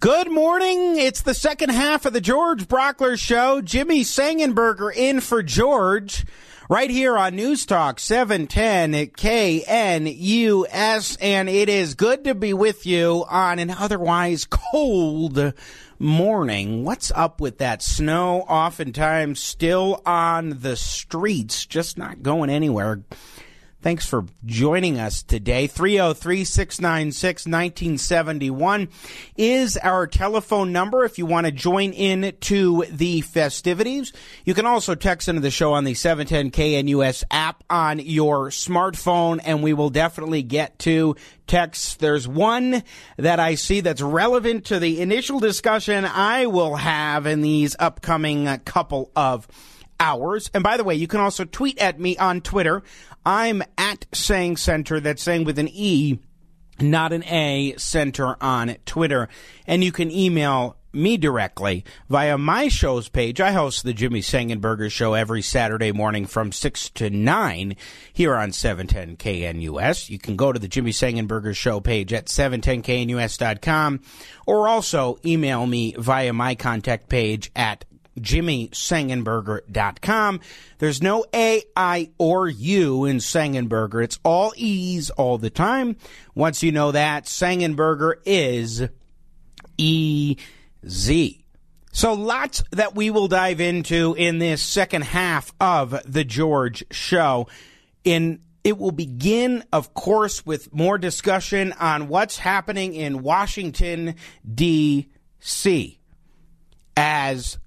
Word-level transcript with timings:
Good 0.00 0.32
morning. 0.32 0.96
It's 0.96 1.20
the 1.20 1.34
second 1.34 1.68
half 1.68 2.06
of 2.06 2.14
the 2.14 2.22
George 2.22 2.66
Brauchler 2.66 3.20
Show. 3.20 3.60
Jimmy 3.60 4.00
Sengenberger 4.00 4.90
in 4.96 5.20
for 5.20 5.42
George. 5.42 6.24
Right 6.70 6.88
here 6.88 7.18
on 7.18 7.36
News 7.36 7.66
Talk 7.66 8.00
710 8.00 9.08
KNUS. 9.08 11.18
And 11.20 11.50
it 11.50 11.68
is 11.68 11.94
good 11.96 12.24
to 12.24 12.34
be 12.34 12.54
with 12.54 12.86
you 12.86 13.26
on 13.28 13.58
an 13.58 13.68
otherwise 13.68 14.46
cold 14.48 15.52
morning. 15.98 16.82
What's 16.82 17.12
up 17.14 17.42
with 17.42 17.58
that 17.58 17.82
snow? 17.82 18.46
Oftentimes 18.48 19.38
still 19.38 20.00
on 20.06 20.60
the 20.60 20.76
streets, 20.76 21.66
just 21.66 21.98
not 21.98 22.22
going 22.22 22.48
anywhere. 22.48 23.02
Thanks 23.82 24.04
for 24.04 24.26
joining 24.44 25.00
us 25.00 25.22
today. 25.22 25.66
303 25.66 26.44
696 26.44 27.46
1971 27.46 28.88
is 29.38 29.78
our 29.78 30.06
telephone 30.06 30.70
number 30.70 31.02
if 31.06 31.16
you 31.16 31.24
want 31.24 31.46
to 31.46 31.50
join 31.50 31.94
in 31.94 32.34
to 32.40 32.84
the 32.90 33.22
festivities. 33.22 34.12
You 34.44 34.52
can 34.52 34.66
also 34.66 34.94
text 34.94 35.28
into 35.28 35.40
the 35.40 35.50
show 35.50 35.72
on 35.72 35.84
the 35.84 35.94
710 35.94 36.50
KNUS 36.50 37.24
app 37.30 37.64
on 37.70 38.00
your 38.00 38.50
smartphone, 38.50 39.40
and 39.42 39.62
we 39.62 39.72
will 39.72 39.88
definitely 39.88 40.42
get 40.42 40.78
to 40.80 41.16
texts. 41.46 41.94
There's 41.94 42.28
one 42.28 42.82
that 43.16 43.40
I 43.40 43.54
see 43.54 43.80
that's 43.80 44.02
relevant 44.02 44.66
to 44.66 44.78
the 44.78 45.00
initial 45.00 45.40
discussion 45.40 46.04
I 46.04 46.44
will 46.44 46.76
have 46.76 47.24
in 47.24 47.40
these 47.40 47.76
upcoming 47.78 48.46
couple 48.66 49.10
of 49.16 49.48
hours. 50.00 50.50
And 50.52 50.64
by 50.64 50.76
the 50.76 50.84
way, 50.84 50.94
you 50.94 51.06
can 51.06 51.20
also 51.20 51.44
tweet 51.44 51.78
at 51.78 52.00
me 52.00 52.16
on 52.16 52.40
Twitter. 52.40 52.82
I'm 53.24 53.62
at 53.78 54.06
Seng 54.12 54.56
Center. 54.56 54.98
That's 54.98 55.22
saying 55.22 55.44
with 55.44 55.58
an 55.58 55.68
E, 55.68 56.18
not 56.80 57.12
an 57.12 57.22
A, 57.24 57.74
Center 57.76 58.36
on 58.42 58.76
Twitter. 58.86 59.28
And 59.66 59.84
you 59.84 59.92
can 59.92 60.10
email 60.10 60.76
me 60.92 61.16
directly 61.16 61.84
via 62.08 62.36
my 62.36 62.68
show's 62.68 63.08
page. 63.08 63.40
I 63.40 63.52
host 63.52 63.84
the 63.84 63.92
Jimmy 63.92 64.20
Sengenberger 64.20 64.90
Show 64.90 65.14
every 65.14 65.42
Saturday 65.42 65.92
morning 65.92 66.26
from 66.26 66.52
6 66.52 66.90
to 66.90 67.10
9 67.10 67.76
here 68.12 68.34
on 68.34 68.52
710 68.52 69.16
KNUS. 69.16 70.10
You 70.10 70.18
can 70.18 70.36
go 70.36 70.52
to 70.52 70.58
the 70.58 70.68
Jimmy 70.68 70.90
Sengenberger 70.90 71.54
Show 71.54 71.80
page 71.80 72.12
at 72.12 72.26
710KNUS.com 72.26 74.00
or 74.46 74.68
also 74.68 75.18
email 75.24 75.66
me 75.66 75.94
via 75.96 76.32
my 76.32 76.54
contact 76.54 77.08
page 77.08 77.50
at 77.54 77.84
jimmysengenberger.com. 78.18 80.40
There's 80.78 81.02
no 81.02 81.24
A, 81.34 81.62
I, 81.76 82.10
or 82.18 82.48
U 82.48 83.04
in 83.04 83.18
Sengenberger. 83.18 84.04
It's 84.04 84.18
all 84.24 84.52
E's 84.56 85.10
all 85.10 85.38
the 85.38 85.50
time. 85.50 85.96
Once 86.34 86.62
you 86.62 86.72
know 86.72 86.92
that, 86.92 87.24
Sengenberger 87.24 88.14
is 88.24 88.88
E 89.78 90.36
Z. 90.86 91.44
So 91.92 92.12
lots 92.12 92.62
that 92.70 92.94
we 92.94 93.10
will 93.10 93.28
dive 93.28 93.60
into 93.60 94.14
in 94.16 94.38
this 94.38 94.62
second 94.62 95.02
half 95.02 95.52
of 95.60 96.00
the 96.04 96.24
George 96.24 96.84
show. 96.90 97.48
In 98.04 98.40
it 98.62 98.78
will 98.78 98.92
begin, 98.92 99.64
of 99.72 99.94
course, 99.94 100.44
with 100.44 100.72
more 100.72 100.98
discussion 100.98 101.72
on 101.80 102.08
what's 102.08 102.36
happening 102.36 102.94
in 102.94 103.22
Washington, 103.22 104.16
D.C. 104.54 105.98
as 106.96 107.58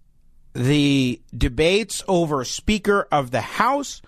the 0.54 1.22
debates 1.36 2.04
over 2.08 2.44
Speaker 2.44 3.08
of 3.12 3.32
the 3.32 3.42
House 3.42 4.02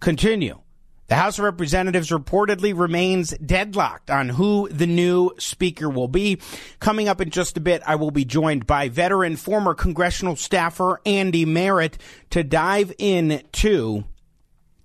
continue. 0.00 0.60
The 1.08 1.16
House 1.16 1.38
of 1.38 1.44
Representatives 1.44 2.08
reportedly 2.08 2.78
remains 2.78 3.36
deadlocked 3.36 4.10
on 4.10 4.30
who 4.30 4.68
the 4.70 4.86
new 4.86 5.32
Speaker 5.38 5.90
will 5.90 6.08
be. 6.08 6.38
Coming 6.80 7.06
up 7.06 7.20
in 7.20 7.28
just 7.28 7.58
a 7.58 7.60
bit, 7.60 7.82
I 7.86 7.96
will 7.96 8.10
be 8.10 8.24
joined 8.24 8.66
by 8.66 8.88
veteran 8.88 9.36
former 9.36 9.74
congressional 9.74 10.36
staffer 10.36 11.02
Andy 11.04 11.44
Merritt 11.44 11.98
to 12.30 12.42
dive 12.42 12.94
into 12.98 14.04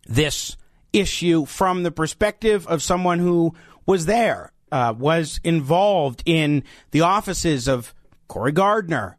this 0.05 0.57
issue 0.91 1.45
from 1.45 1.83
the 1.83 1.91
perspective 1.91 2.67
of 2.67 2.83
someone 2.83 3.19
who 3.19 3.53
was 3.85 4.05
there, 4.05 4.51
uh, 4.71 4.93
was 4.97 5.39
involved 5.43 6.23
in 6.25 6.63
the 6.91 7.01
offices 7.01 7.69
of 7.69 7.93
Cory 8.27 8.51
Gardner, 8.51 9.17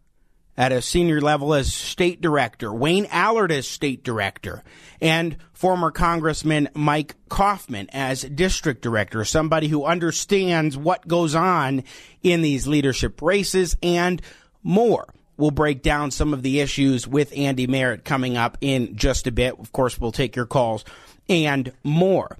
at 0.58 0.72
a 0.72 0.82
senior 0.82 1.20
level 1.20 1.54
as 1.54 1.72
state 1.72 2.20
director, 2.20 2.74
Wayne 2.74 3.06
Allard 3.12 3.52
as 3.52 3.68
state 3.68 4.02
director, 4.02 4.64
and 5.00 5.36
former 5.52 5.92
Congressman 5.92 6.68
Mike 6.74 7.14
Coffman 7.30 7.88
as 7.92 8.22
district 8.22 8.82
director, 8.82 9.24
somebody 9.24 9.68
who 9.68 9.84
understands 9.84 10.76
what 10.76 11.06
goes 11.06 11.36
on 11.36 11.84
in 12.24 12.42
these 12.42 12.66
leadership 12.66 13.22
races 13.22 13.76
and 13.84 14.20
more. 14.64 15.06
We'll 15.36 15.52
break 15.52 15.82
down 15.82 16.10
some 16.10 16.34
of 16.34 16.42
the 16.42 16.58
issues 16.58 17.06
with 17.06 17.32
Andy 17.36 17.68
Merritt 17.68 18.04
coming 18.04 18.36
up 18.36 18.58
in 18.60 18.96
just 18.96 19.28
a 19.28 19.32
bit. 19.32 19.56
Of 19.56 19.70
course, 19.70 20.00
we'll 20.00 20.10
take 20.10 20.34
your 20.34 20.46
calls 20.46 20.84
and 21.28 21.72
more. 21.84 22.36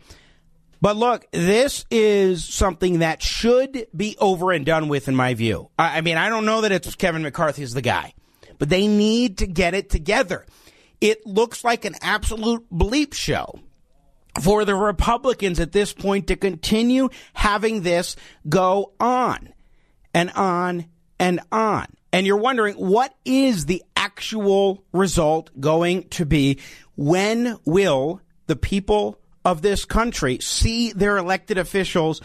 But 0.81 0.97
look, 0.97 1.27
this 1.33 1.84
is 1.91 2.44
something 2.44 3.00
that 3.00 3.22
should 3.22 3.87
be 3.94 4.16
over 4.19 4.53
and 4.53 4.65
done 4.65 4.89
with, 4.89 5.09
in 5.09 5.16
my 5.16 5.34
view. 5.34 5.71
I, 5.78 6.00
mean, 6.00 6.16
I 6.16 6.28
don't 6.28 6.44
know 6.44 6.61
that 6.61 6.72
it's 6.72 6.94
Kevin 6.94 7.22
McCarthy 7.22 7.62
is 7.62 7.75
the 7.75 7.83
guy, 7.83 8.15
but 8.59 8.69
they 8.69 8.87
need 8.87 9.38
to 9.38 9.47
get 9.47 9.75
it 9.75 9.91
together. 9.91 10.47
It 11.00 11.27
looks 11.27 11.65
like 11.65 11.84
an 11.84 11.97
absolute 12.00 12.65
bleep 12.72 13.12
show 13.15 13.59
for 14.41 14.65
the 14.65 14.75
Republicans 14.75 15.59
at 15.59 15.72
this 15.72 15.93
point 15.93 16.28
to 16.28 16.37
continue 16.37 17.09
having 17.34 17.83
this 17.83 18.15
go 18.49 18.93
on 19.00 19.53
and 20.15 20.31
on 20.31 20.87
and 21.19 21.41
on. 21.50 21.87
And 22.12 22.27
you're 22.27 22.37
wondering, 22.37 22.75
what 22.77 23.15
is 23.25 23.67
the 23.67 23.83
actual 23.97 24.84
result 24.93 25.50
going 25.61 26.09
to 26.11 26.25
be? 26.25 26.61
When 26.97 27.59
will 27.65 28.21
the 28.47 28.56
people 28.56 29.19
of 29.44 29.62
this 29.62 29.84
country 29.84 30.38
see 30.41 30.93
their 30.93 31.16
elected 31.16 31.59
officials 31.59 32.21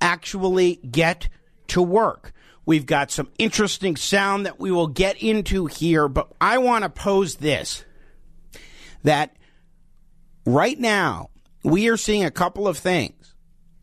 actually 0.00 0.76
get 0.76 1.28
to 1.68 1.82
work. 1.82 2.32
We've 2.66 2.86
got 2.86 3.10
some 3.10 3.30
interesting 3.38 3.96
sound 3.96 4.46
that 4.46 4.60
we 4.60 4.70
will 4.70 4.88
get 4.88 5.22
into 5.22 5.66
here, 5.66 6.08
but 6.08 6.30
I 6.40 6.58
want 6.58 6.84
to 6.84 6.90
pose 6.90 7.36
this 7.36 7.84
that 9.04 9.36
right 10.44 10.78
now 10.78 11.30
we 11.64 11.88
are 11.88 11.96
seeing 11.96 12.24
a 12.24 12.30
couple 12.30 12.68
of 12.68 12.78
things. 12.78 13.34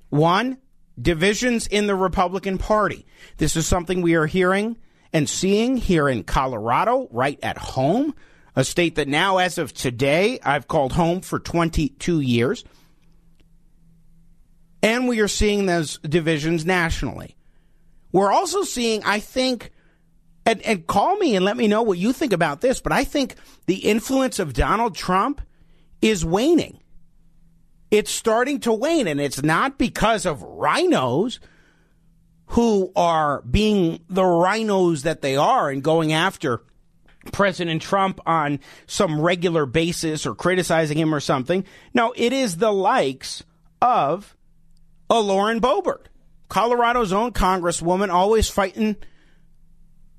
One, 0.09 0.59
divisions 1.01 1.67
in 1.67 1.87
the 1.87 1.95
Republican 1.95 2.57
Party. 2.57 3.05
This 3.37 3.55
is 3.55 3.67
something 3.67 4.01
we 4.01 4.15
are 4.15 4.27
hearing 4.27 4.77
and 5.11 5.29
seeing 5.29 5.77
here 5.77 6.07
in 6.09 6.23
Colorado, 6.23 7.07
right 7.11 7.39
at 7.41 7.57
home, 7.57 8.13
a 8.55 8.63
state 8.63 8.95
that 8.95 9.07
now, 9.07 9.37
as 9.37 9.57
of 9.57 9.73
today, 9.73 10.39
I've 10.43 10.67
called 10.67 10.93
home 10.93 11.21
for 11.21 11.39
22 11.39 12.21
years. 12.21 12.63
And 14.81 15.07
we 15.07 15.19
are 15.19 15.27
seeing 15.27 15.65
those 15.65 15.97
divisions 15.99 16.65
nationally. 16.65 17.35
We're 18.11 18.31
also 18.31 18.63
seeing, 18.63 19.03
I 19.03 19.19
think, 19.19 19.71
and, 20.45 20.61
and 20.61 20.87
call 20.87 21.17
me 21.17 21.35
and 21.35 21.43
let 21.43 21.57
me 21.57 21.67
know 21.67 21.81
what 21.81 21.97
you 21.97 22.13
think 22.13 22.31
about 22.31 22.61
this, 22.61 22.79
but 22.79 22.91
I 22.91 23.03
think 23.03 23.35
the 23.65 23.77
influence 23.77 24.39
of 24.39 24.53
Donald 24.53 24.95
Trump 24.95 25.41
is 26.01 26.23
waning. 26.23 26.79
It's 27.91 28.11
starting 28.11 28.59
to 28.61 28.73
wane, 28.73 29.07
and 29.07 29.19
it's 29.19 29.41
not 29.41 29.77
because 29.77 30.25
of 30.25 30.41
rhinos 30.43 31.39
who 32.47 32.91
are 32.95 33.41
being 33.41 34.03
the 34.09 34.23
rhinos 34.23 35.03
that 35.03 35.21
they 35.21 35.35
are 35.35 35.69
and 35.69 35.83
going 35.83 36.13
after 36.13 36.61
President 37.31 37.81
Trump 37.81 38.19
on 38.25 38.59
some 38.87 39.19
regular 39.19 39.65
basis 39.65 40.25
or 40.25 40.35
criticizing 40.35 40.97
him 40.97 41.13
or 41.13 41.19
something. 41.19 41.65
No, 41.93 42.13
it 42.15 42.33
is 42.33 42.57
the 42.57 42.71
likes 42.71 43.43
of 43.81 44.35
a 45.09 45.19
Lauren 45.19 45.59
Boebert, 45.59 46.05
Colorado's 46.49 47.13
own 47.13 47.31
congresswoman, 47.31 48.09
always 48.09 48.49
fighting, 48.49 48.95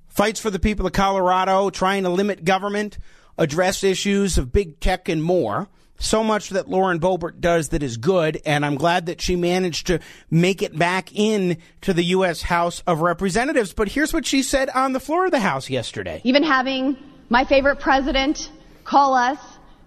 fights 0.09 0.41
for 0.41 0.51
the 0.51 0.59
people 0.59 0.87
of 0.87 0.93
Colorado, 0.93 1.71
trying 1.71 2.05
to 2.05 2.09
limit 2.09 2.45
government, 2.45 2.99
address 3.39 3.85
issues 3.85 4.39
of 4.39 4.53
big 4.53 4.81
tech 4.81 5.09
and 5.09 5.23
more. 5.23 5.69
So 5.99 6.23
much 6.23 6.51
that 6.51 6.69
Lauren 6.69 7.01
Boebert 7.01 7.41
does 7.41 7.71
that 7.71 7.83
is 7.83 7.97
good, 7.97 8.41
and 8.45 8.65
I'm 8.65 8.77
glad 8.77 9.07
that 9.07 9.21
she 9.21 9.37
managed 9.37 9.87
to 9.89 10.01
make 10.31 10.63
it 10.63 10.77
back 10.77 11.15
in 11.15 11.59
to 11.83 11.93
the 11.93 12.05
U.S. 12.05 12.43
House 12.43 12.83
of 12.87 13.01
Representatives. 13.01 13.73
But 13.73 13.89
here's 13.89 14.13
what 14.13 14.27
she 14.27 14.43
said 14.43 14.69
on 14.71 14.93
the 14.93 15.01
floor 15.01 15.27
of 15.27 15.31
the 15.31 15.41
House 15.41 15.71
yesterday. 15.71 16.21
Even 16.25 16.43
having 16.43 16.97
my 17.29 17.45
favorite 17.45 17.81
president 17.81 18.51
call 18.85 19.15
us 19.15 19.39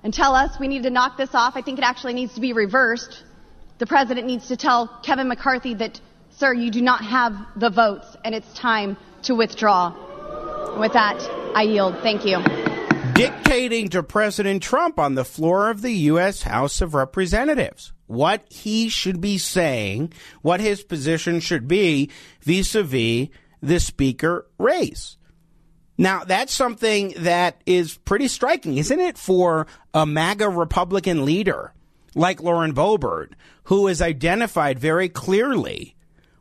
and 0.04 0.14
tell 0.14 0.36
us 0.36 0.60
we 0.60 0.68
need 0.68 0.84
to 0.84 0.90
knock 0.90 1.18
this 1.18 1.34
off, 1.34 1.56
I 1.56 1.62
think 1.62 1.78
it 1.78 1.84
actually 1.84 2.14
needs 2.14 2.34
to 2.36 2.42
be 2.42 2.54
reversed. 2.54 3.24
The 3.78 3.86
president 3.86 4.28
needs 4.28 4.48
to 4.48 4.58
tell 4.58 4.88
Kevin 5.04 5.28
McCarthy 5.28 5.74
that, 5.76 6.02
sir, 6.32 6.54
you 6.54 6.72
do 6.72 6.82
not 6.82 7.04
have 7.04 7.34
the 7.56 7.70
votes, 7.70 8.18
and 8.26 8.36
it's 8.36 8.52
time 8.54 8.98
to 9.24 9.36
withdraw. 9.36 9.94
With 10.80 10.94
that, 10.94 11.22
I 11.56 11.64
yield. 11.64 11.98
Thank 12.02 12.26
you 12.26 12.79
dictating 13.20 13.90
to 13.90 14.02
President 14.02 14.64
Trump 14.64 14.98
on 14.98 15.16
the 15.16 15.26
floor 15.26 15.70
of 15.70 15.82
the 15.82 15.92
U.S. 15.92 16.44
House 16.44 16.80
of 16.80 16.94
Representatives 16.94 17.92
what 18.08 18.46
he 18.50 18.88
should 18.88 19.20
be 19.20 19.38
saying, 19.38 20.12
what 20.42 20.62
his 20.62 20.84
position 20.84 21.42
should 21.42 21.68
be 21.68 22.10
vis 22.42 22.74
a 22.76 22.82
vis 22.82 23.28
the 23.62 23.80
Speaker 23.80 24.48
race. 24.58 25.18
Now, 25.98 26.24
that's 26.24 26.54
something 26.54 27.14
that 27.18 27.62
is 27.66 27.98
pretty 27.98 28.30
striking, 28.30 28.78
isn't 28.78 29.00
it, 29.00 29.18
for 29.18 29.68
a 29.94 30.06
MAGA 30.06 30.48
Republican 30.48 31.26
leader 31.26 31.74
like 32.16 32.42
Lauren 32.42 32.74
Boebert, 32.74 33.34
who 33.64 33.88
is 33.90 34.02
identified 34.02 34.80
very 34.80 35.10
clearly 35.10 35.98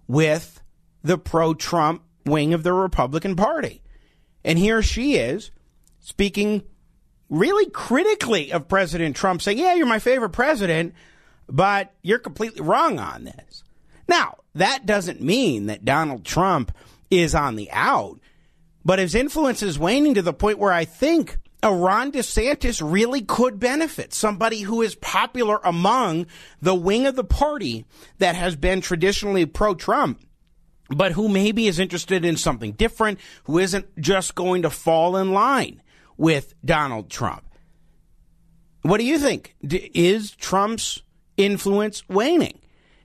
with 0.07 0.63
the 1.03 1.19
pro 1.19 1.55
Trump 1.55 2.05
wing 2.25 2.55
of 2.55 2.63
the 2.63 2.73
Republican 2.73 3.35
Party. 3.35 3.83
And 4.45 4.61
here 4.61 4.81
she 4.81 5.17
is 5.17 5.51
speaking 6.09 6.63
really 7.29 7.69
critically 7.71 8.51
of 8.51 8.67
President 8.67 9.15
Trump, 9.15 9.43
saying, 9.43 9.59
Yeah, 9.59 9.75
you're 9.75 9.87
my 9.87 9.99
favorite 9.99 10.31
president, 10.31 10.95
but 11.49 11.93
you're 12.03 12.19
completely 12.19 12.63
wrong 12.63 12.99
on 12.99 13.25
this. 13.25 13.63
Now, 14.09 14.39
that 14.55 14.87
doesn't 14.87 15.21
mean 15.21 15.67
that 15.67 15.85
Donald 15.85 16.25
Trump 16.25 16.75
is 17.11 17.35
on 17.35 17.57
the 17.57 17.71
out, 17.73 18.21
but 18.87 18.99
his 18.99 19.15
influence 19.15 19.63
is 19.63 19.79
waning 19.79 20.15
to 20.15 20.23
the 20.23 20.33
point 20.33 20.59
where 20.59 20.73
I 20.73 20.87
think 20.87 21.37
a 21.63 21.75
Ron 21.75 22.11
DeSantis 22.11 22.81
really 22.83 23.21
could 23.21 23.61
benefit. 23.61 24.15
Somebody 24.15 24.63
who 24.63 24.81
is 24.81 24.95
popular 24.95 25.61
among 25.63 26.27
the 26.63 26.75
wing 26.75 27.05
of 27.05 27.17
the 27.17 27.25
party 27.25 27.85
that 28.17 28.35
has 28.35 28.57
been 28.57 28.81
traditionally 28.81 29.45
pro 29.45 29.75
Trump 29.75 30.23
but 30.91 31.13
who 31.13 31.29
maybe 31.29 31.67
is 31.67 31.79
interested 31.79 32.25
in 32.25 32.39
something 32.39 32.73
different, 32.73 33.21
who 33.45 33.59
isn't 33.59 34.01
just 34.01 34.35
going 34.35 34.63
to 34.63 34.71
fall 34.71 35.19
in 35.19 35.35
line 35.35 35.83
with 36.19 36.55
Donald 36.65 37.09
Trump. 37.09 37.45
What 38.83 38.99
do 38.99 39.05
you 39.05 39.19
think? 39.19 39.55
Is 39.63 40.33
Trump's 40.33 41.03
influence 41.37 42.07
waning? 42.09 42.59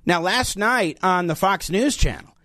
Now, 0.05 0.19
last 0.19 0.57
night 0.57 0.97
on 1.01 1.27
the 1.27 1.35
Fox 1.35 1.69
News 1.69 1.95
channel, 1.95 2.35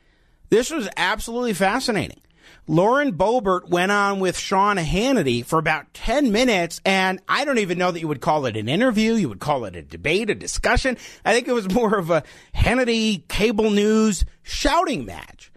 this 0.51 0.71
was 0.71 0.89
absolutely 0.97 1.55
fascinating. 1.55 2.21
Lauren 2.67 3.15
Boebert 3.15 3.69
went 3.69 3.91
on 3.91 4.21
with 4.21 4.39
Sean 4.39 4.77
Hannity 4.77 5.45
for 5.45 5.59
about 5.59 5.93
10 5.95 6.33
minutes, 6.33 6.81
and 6.85 7.21
I 7.27 7.45
don't 7.45 7.59
even 7.59 7.79
know 7.79 7.91
that 7.91 8.01
you 8.01 8.09
would 8.09 8.21
call 8.21 8.45
it 8.47 8.57
an 8.57 8.69
interview. 8.69 9.15
You 9.15 9.31
would 9.31 9.41
call 9.41 9.65
it 9.65 9.75
a 9.75 9.83
debate, 9.83 10.31
a 10.31 10.35
discussion. 10.35 10.99
I 11.25 11.33
think 11.33 11.49
it 11.49 11.53
was 11.53 11.73
more 11.73 11.97
of 11.97 12.11
a 12.11 12.23
Hannity 12.55 13.27
cable 13.29 13.71
news 13.71 14.25
shouting 14.43 15.07
match. 15.07 15.51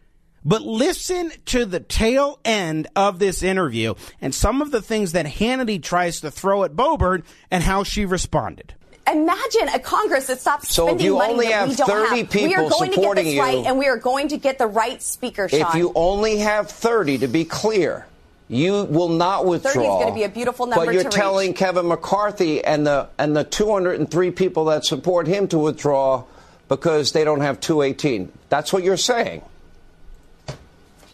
But 0.44 0.64
listen 0.64 1.32
to 1.48 1.66
the 1.66 1.80
tail 1.80 2.40
end 2.44 2.88
of 2.96 3.20
this 3.20 3.44
interview 3.44 3.94
and 4.22 4.34
some 4.34 4.62
of 4.62 4.72
the 4.72 4.82
things 4.82 5.12
that 5.12 5.26
Hannity 5.26 5.82
tries 5.82 6.22
to 6.22 6.32
throw 6.32 6.64
at 6.64 6.72
Boebert 6.72 7.24
and 7.52 7.64
how 7.64 7.84
she 7.84 8.06
responded. 8.06 8.74
Imagine 9.12 9.68
a 9.70 9.80
Congress 9.80 10.28
that 10.28 10.40
stops 10.40 10.74
so 10.74 10.88
spending 10.88 11.14
money 11.14 11.48
that 11.48 11.68
we 11.68 11.76
don't 11.76 12.10
have. 12.10 12.34
we 12.34 12.56
are 12.56 12.70
going 12.70 12.92
to 12.92 13.02
get 13.02 13.16
this 13.16 13.34
you, 13.34 13.42
right, 13.42 13.66
and 13.66 13.78
we 13.78 13.88
are 13.88 13.98
going 13.98 14.28
to 14.30 14.38
get 14.38 14.58
the 14.58 14.68
right 14.68 15.02
speaker. 15.02 15.50
Sean. 15.50 15.62
If 15.62 15.76
you 15.76 15.92
only 15.96 16.38
have 16.38 16.70
30, 16.70 17.20
to 17.20 17.28
be 17.28 17.44
clear, 17.44 18.06
you 18.48 18.84
will 18.86 19.10
not 19.10 19.46
withdraw. 19.46 19.74
30 19.74 19.86
is 19.86 19.92
going 19.92 20.08
to 20.08 20.14
be 20.14 20.24
a 20.24 20.30
beautiful 20.30 20.66
number. 20.68 20.86
But 20.86 20.94
you're 20.94 21.10
telling 21.10 21.50
reach. 21.50 21.58
Kevin 21.58 21.88
McCarthy 21.88 22.64
and 22.64 22.86
the 22.86 23.10
and 23.18 23.36
the 23.36 23.44
203 23.44 24.32
people 24.32 24.66
that 24.66 24.86
support 24.86 25.28
him 25.28 25.48
to 25.50 25.58
withdraw 25.58 26.24
because 26.68 27.12
they 27.12 27.24
don't 27.24 27.42
have 27.42 27.60
218. 27.60 28.32
That's 28.50 28.72
what 28.72 28.84
you're 28.84 28.98
saying. 28.98 29.42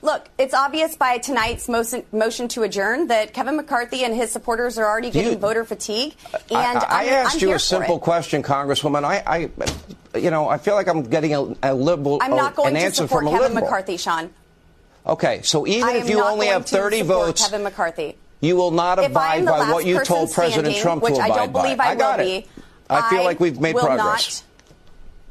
Look, 0.07 0.29
it's 0.37 0.53
obvious 0.53 0.95
by 0.95 1.17
tonight's 1.17 1.67
motion, 1.67 2.01
motion, 2.13 2.47
to 2.49 2.63
adjourn 2.63 3.07
that 3.07 3.33
Kevin 3.33 3.57
McCarthy 3.57 4.05
and 4.05 4.15
his 4.15 4.31
supporters 4.31 4.77
are 4.77 4.85
already 4.85 5.11
getting 5.11 5.33
you, 5.33 5.37
voter 5.37 5.65
fatigue. 5.65 6.15
And 6.49 6.77
I, 6.77 6.85
I 6.87 7.03
I'm, 7.03 7.09
asked 7.09 7.43
I'm 7.43 7.49
you 7.49 7.55
a 7.55 7.59
simple 7.59 7.99
question, 7.99 8.41
Congresswoman. 8.41 9.03
I, 9.03 9.21
I, 9.27 10.17
you 10.17 10.31
know, 10.31 10.47
I 10.47 10.59
feel 10.59 10.75
like 10.75 10.87
I'm 10.87 11.03
getting 11.03 11.35
a, 11.35 11.53
a 11.61 11.73
liberal. 11.73 12.19
I'm 12.21 12.31
not 12.37 12.55
going 12.55 12.77
an 12.77 12.89
to 12.89 12.95
support 12.95 13.25
Kevin. 13.25 13.53
McCarthy, 13.53 13.97
Sean. 13.97 14.29
Okay, 15.05 15.41
so 15.41 15.67
even 15.67 15.97
if 15.97 16.09
you 16.09 16.23
only 16.23 16.47
have 16.47 16.65
30 16.65 17.01
votes, 17.01 17.43
Kevin 17.43 17.63
McCarthy. 17.63 18.15
You 18.39 18.55
will 18.55 18.71
not 18.71 19.03
abide 19.03 19.43
by 19.43 19.69
what 19.73 19.85
you 19.85 20.01
told 20.05 20.31
President 20.31 20.67
standing, 20.67 20.81
Trump 20.81 21.01
to 21.03 21.11
which 21.11 21.19
abide 21.19 21.31
I 21.31 21.35
don't 21.35 21.51
believe 21.51 21.77
by. 21.79 21.83
I, 21.83 21.89
I 21.89 21.95
got 21.95 22.19
will 22.19 22.27
it. 22.27 22.45
Be, 22.45 22.49
I 22.89 23.09
feel 23.09 23.25
like 23.25 23.41
we've 23.41 23.59
made 23.59 23.75
progress. 23.75 24.43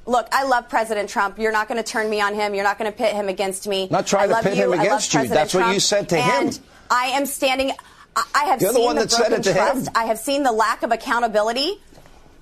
Not, 0.06 0.12
Look, 0.12 0.28
I 0.32 0.44
love 0.44 0.68
President 0.68 1.08
Trump. 1.08 1.38
You're 1.38 1.52
not 1.52 1.68
going 1.68 1.82
to 1.82 1.88
turn 1.88 2.08
me 2.08 2.20
on 2.20 2.34
him. 2.34 2.54
You're 2.54 2.64
not 2.64 2.78
going 2.78 2.90
to 2.90 2.96
pit 2.96 3.12
him 3.14 3.28
against 3.28 3.66
me. 3.66 3.88
Not 3.90 4.06
trying 4.06 4.28
to 4.28 4.40
pit 4.42 4.56
you. 4.56 4.72
him 4.72 4.78
against 4.80 5.12
you. 5.14 5.26
That's 5.26 5.52
Trump. 5.52 5.66
what 5.66 5.74
you 5.74 5.80
said 5.80 6.08
to 6.10 6.16
him. 6.16 6.46
and 6.46 6.54
him. 6.54 6.62
I 6.90 7.06
am 7.14 7.26
standing. 7.26 7.72
I 8.34 8.44
have 8.44 8.62
You're 8.62 8.72
seen 8.72 8.80
the 8.80 8.86
one 8.86 8.96
that 8.96 9.10
broken 9.10 9.24
said 9.24 9.32
it 9.40 9.42
to 9.42 9.52
trust. 9.52 9.88
him. 9.88 9.92
I 9.94 10.04
have 10.06 10.18
seen 10.18 10.42
the 10.42 10.52
lack 10.52 10.82
of 10.82 10.90
accountability. 10.92 11.80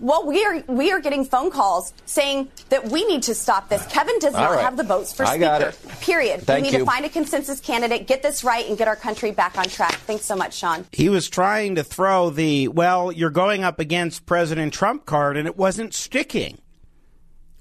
Well, 0.00 0.26
we 0.26 0.44
are 0.44 0.62
we 0.66 0.90
are 0.92 1.00
getting 1.00 1.24
phone 1.24 1.50
calls 1.50 1.94
saying 2.04 2.48
that 2.68 2.88
we 2.90 3.04
need 3.06 3.22
to 3.24 3.34
stop 3.34 3.68
this. 3.68 3.86
Kevin 3.86 4.18
does 4.18 4.34
All 4.34 4.40
not 4.42 4.50
right. 4.56 4.64
have 4.64 4.76
the 4.76 4.82
votes 4.82 5.12
for 5.12 5.22
I 5.24 5.30
speaker. 5.30 5.40
got 5.40 5.62
it. 5.62 5.78
Period. 6.00 6.42
Thank 6.42 6.64
we 6.64 6.70
need 6.70 6.78
you. 6.78 6.84
to 6.84 6.90
find 6.90 7.04
a 7.04 7.08
consensus 7.08 7.60
candidate, 7.60 8.06
get 8.06 8.20
this 8.22 8.44
right, 8.44 8.68
and 8.68 8.76
get 8.76 8.88
our 8.88 8.96
country 8.96 9.30
back 9.30 9.56
on 9.56 9.64
track. 9.64 9.94
Thanks 9.94 10.24
so 10.24 10.34
much, 10.36 10.54
Sean. 10.58 10.84
He 10.92 11.08
was 11.08 11.28
trying 11.30 11.76
to 11.76 11.84
throw 11.84 12.30
the 12.30 12.68
well, 12.68 13.12
you're 13.12 13.30
going 13.30 13.62
up 13.64 13.78
against 13.78 14.26
President 14.26 14.72
Trump 14.74 15.06
card, 15.06 15.36
and 15.36 15.46
it 15.46 15.56
wasn't 15.56 15.94
sticking 15.94 16.58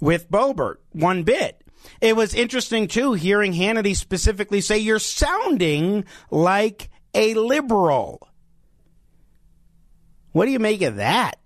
with 0.03 0.29
Boebert 0.29 0.75
one 0.91 1.23
bit. 1.23 1.61
It 2.01 2.15
was 2.15 2.33
interesting 2.33 2.88
too 2.88 3.13
hearing 3.13 3.53
Hannity 3.53 3.95
specifically 3.95 4.61
say 4.61 4.77
you're 4.77 5.00
sounding 5.00 6.05
like 6.29 6.89
a 7.13 7.33
liberal. 7.33 8.27
What 10.33 10.45
do 10.45 10.51
you 10.51 10.59
make 10.59 10.81
of 10.81 10.97
that? 10.97 11.39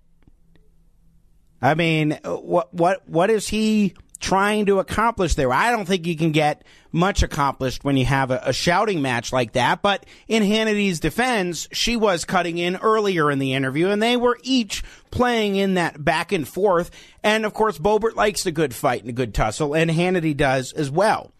I 1.62 1.74
mean, 1.74 2.18
what 2.24 2.72
what 2.74 3.08
what 3.08 3.30
is 3.30 3.48
he 3.48 3.94
trying 4.20 4.66
to 4.66 4.78
accomplish 4.78 5.34
there? 5.34 5.52
I 5.52 5.70
don't 5.70 5.86
think 5.86 6.06
you 6.06 6.16
can 6.16 6.32
get 6.32 6.64
much 6.92 7.22
accomplished 7.22 7.84
when 7.84 7.96
you 7.96 8.04
have 8.04 8.30
a, 8.30 8.40
a, 8.44 8.52
shouting 8.52 9.02
match 9.02 9.32
like 9.32 9.52
that. 9.52 9.82
But 9.82 10.06
in 10.26 10.42
Hannity's 10.42 11.00
defense, 11.00 11.68
she 11.72 11.96
was 11.96 12.24
cutting 12.24 12.58
in 12.58 12.76
earlier 12.76 13.30
in 13.30 13.38
the 13.38 13.54
interview, 13.54 13.88
and 13.88 14.02
they 14.02 14.16
were 14.16 14.38
each 14.42 14.82
playing 15.10 15.56
in 15.56 15.74
that 15.74 16.02
back 16.02 16.32
and 16.32 16.46
forth. 16.46 16.90
And 17.22 17.44
of 17.44 17.54
course, 17.54 17.78
Boebert 17.78 18.14
likes 18.14 18.46
a 18.46 18.52
good 18.52 18.74
fight 18.74 19.02
and 19.02 19.10
a 19.10 19.14
good 19.14 19.34
tussle, 19.34 19.74
and 19.74 19.90
Hannity 19.90 20.36
does 20.36 20.72
as 20.72 20.90
well. 20.90 21.32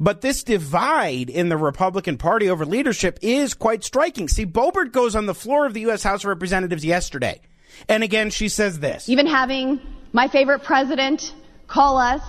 But 0.00 0.20
this 0.20 0.42
divide 0.42 1.30
in 1.30 1.48
the 1.48 1.56
Republican 1.56 2.18
Party 2.18 2.50
over 2.50 2.66
leadership 2.66 3.18
is 3.22 3.54
quite 3.54 3.84
striking. 3.84 4.28
See, 4.28 4.44
Boebert 4.44 4.92
goes 4.92 5.14
on 5.14 5.26
the 5.26 5.34
floor 5.34 5.66
of 5.66 5.74
the 5.74 5.82
U.S. 5.82 6.02
House 6.02 6.24
of 6.24 6.28
Representatives 6.28 6.84
yesterday. 6.84 7.40
And 7.88 8.02
again, 8.02 8.30
she 8.30 8.48
says 8.48 8.80
this. 8.80 9.08
Even 9.08 9.26
having 9.26 9.80
my 10.14 10.28
favorite 10.28 10.60
president 10.60 11.34
call 11.66 11.98
us 11.98 12.22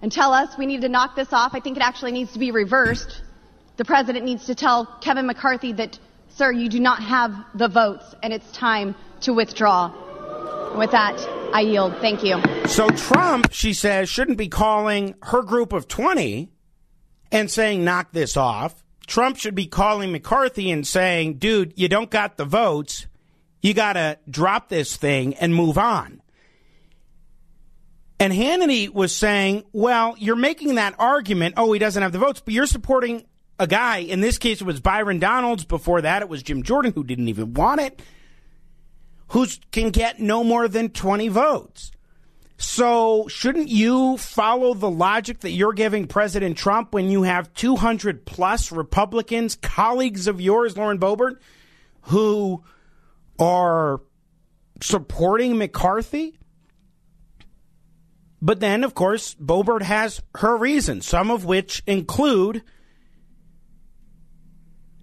and 0.00 0.12
tell 0.12 0.32
us 0.32 0.56
we 0.56 0.64
need 0.64 0.82
to 0.82 0.88
knock 0.88 1.16
this 1.16 1.32
off, 1.32 1.54
I 1.54 1.60
think 1.60 1.76
it 1.76 1.82
actually 1.82 2.12
needs 2.12 2.32
to 2.34 2.38
be 2.38 2.52
reversed. 2.52 3.20
The 3.76 3.84
president 3.84 4.24
needs 4.24 4.46
to 4.46 4.54
tell 4.54 4.86
Kevin 5.00 5.26
McCarthy 5.26 5.72
that, 5.72 5.98
sir, 6.36 6.52
you 6.52 6.68
do 6.68 6.78
not 6.78 7.02
have 7.02 7.34
the 7.52 7.66
votes 7.66 8.14
and 8.22 8.32
it's 8.32 8.50
time 8.52 8.94
to 9.22 9.32
withdraw. 9.32 9.92
With 10.78 10.92
that, 10.92 11.18
I 11.52 11.62
yield. 11.62 11.96
Thank 12.00 12.22
you. 12.22 12.40
So 12.66 12.88
Trump, 12.90 13.52
she 13.52 13.72
says, 13.74 14.08
shouldn't 14.08 14.38
be 14.38 14.48
calling 14.48 15.16
her 15.24 15.42
group 15.42 15.72
of 15.72 15.88
20 15.88 16.48
and 17.32 17.50
saying, 17.50 17.84
knock 17.84 18.12
this 18.12 18.36
off. 18.36 18.84
Trump 19.08 19.36
should 19.36 19.56
be 19.56 19.66
calling 19.66 20.12
McCarthy 20.12 20.70
and 20.70 20.86
saying, 20.86 21.38
dude, 21.38 21.74
you 21.76 21.88
don't 21.88 22.08
got 22.08 22.36
the 22.36 22.44
votes. 22.44 23.06
You 23.60 23.74
got 23.74 23.94
to 23.94 24.18
drop 24.30 24.68
this 24.68 24.96
thing 24.96 25.34
and 25.34 25.52
move 25.52 25.76
on. 25.76 26.21
And 28.22 28.32
Hannity 28.32 28.88
was 28.88 29.12
saying, 29.12 29.64
well, 29.72 30.14
you're 30.16 30.36
making 30.36 30.76
that 30.76 30.94
argument. 30.96 31.54
Oh, 31.56 31.72
he 31.72 31.80
doesn't 31.80 32.00
have 32.00 32.12
the 32.12 32.20
votes, 32.20 32.40
but 32.40 32.54
you're 32.54 32.66
supporting 32.66 33.24
a 33.58 33.66
guy. 33.66 33.96
In 33.96 34.20
this 34.20 34.38
case, 34.38 34.60
it 34.60 34.64
was 34.64 34.78
Byron 34.78 35.18
Donalds. 35.18 35.64
Before 35.64 36.00
that, 36.00 36.22
it 36.22 36.28
was 36.28 36.40
Jim 36.44 36.62
Jordan, 36.62 36.92
who 36.94 37.02
didn't 37.02 37.26
even 37.26 37.52
want 37.52 37.80
it, 37.80 38.00
who 39.30 39.44
can 39.72 39.90
get 39.90 40.20
no 40.20 40.44
more 40.44 40.68
than 40.68 40.90
20 40.90 41.26
votes. 41.26 41.90
So, 42.58 43.26
shouldn't 43.26 43.70
you 43.70 44.16
follow 44.18 44.72
the 44.74 44.88
logic 44.88 45.40
that 45.40 45.50
you're 45.50 45.72
giving 45.72 46.06
President 46.06 46.56
Trump 46.56 46.94
when 46.94 47.10
you 47.10 47.24
have 47.24 47.52
200 47.54 48.24
plus 48.24 48.70
Republicans, 48.70 49.56
colleagues 49.56 50.28
of 50.28 50.40
yours, 50.40 50.76
Lauren 50.76 51.00
Boebert, 51.00 51.38
who 52.02 52.62
are 53.40 54.00
supporting 54.80 55.58
McCarthy. 55.58 56.38
But 58.42 58.58
then, 58.58 58.82
of 58.82 58.94
course, 58.94 59.36
Boebert 59.36 59.82
has 59.82 60.20
her 60.34 60.56
reasons, 60.56 61.06
some 61.06 61.30
of 61.30 61.44
which 61.44 61.82
include 61.86 62.62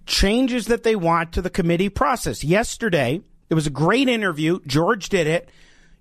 changes 0.06 0.66
that 0.66 0.82
they 0.82 0.94
want 0.94 1.32
to 1.32 1.42
the 1.42 1.48
committee 1.48 1.88
process. 1.88 2.44
Yesterday, 2.44 3.22
it 3.48 3.54
was 3.54 3.66
a 3.66 3.70
great 3.70 4.08
interview. 4.08 4.60
George 4.66 5.08
did 5.08 5.26
it 5.26 5.48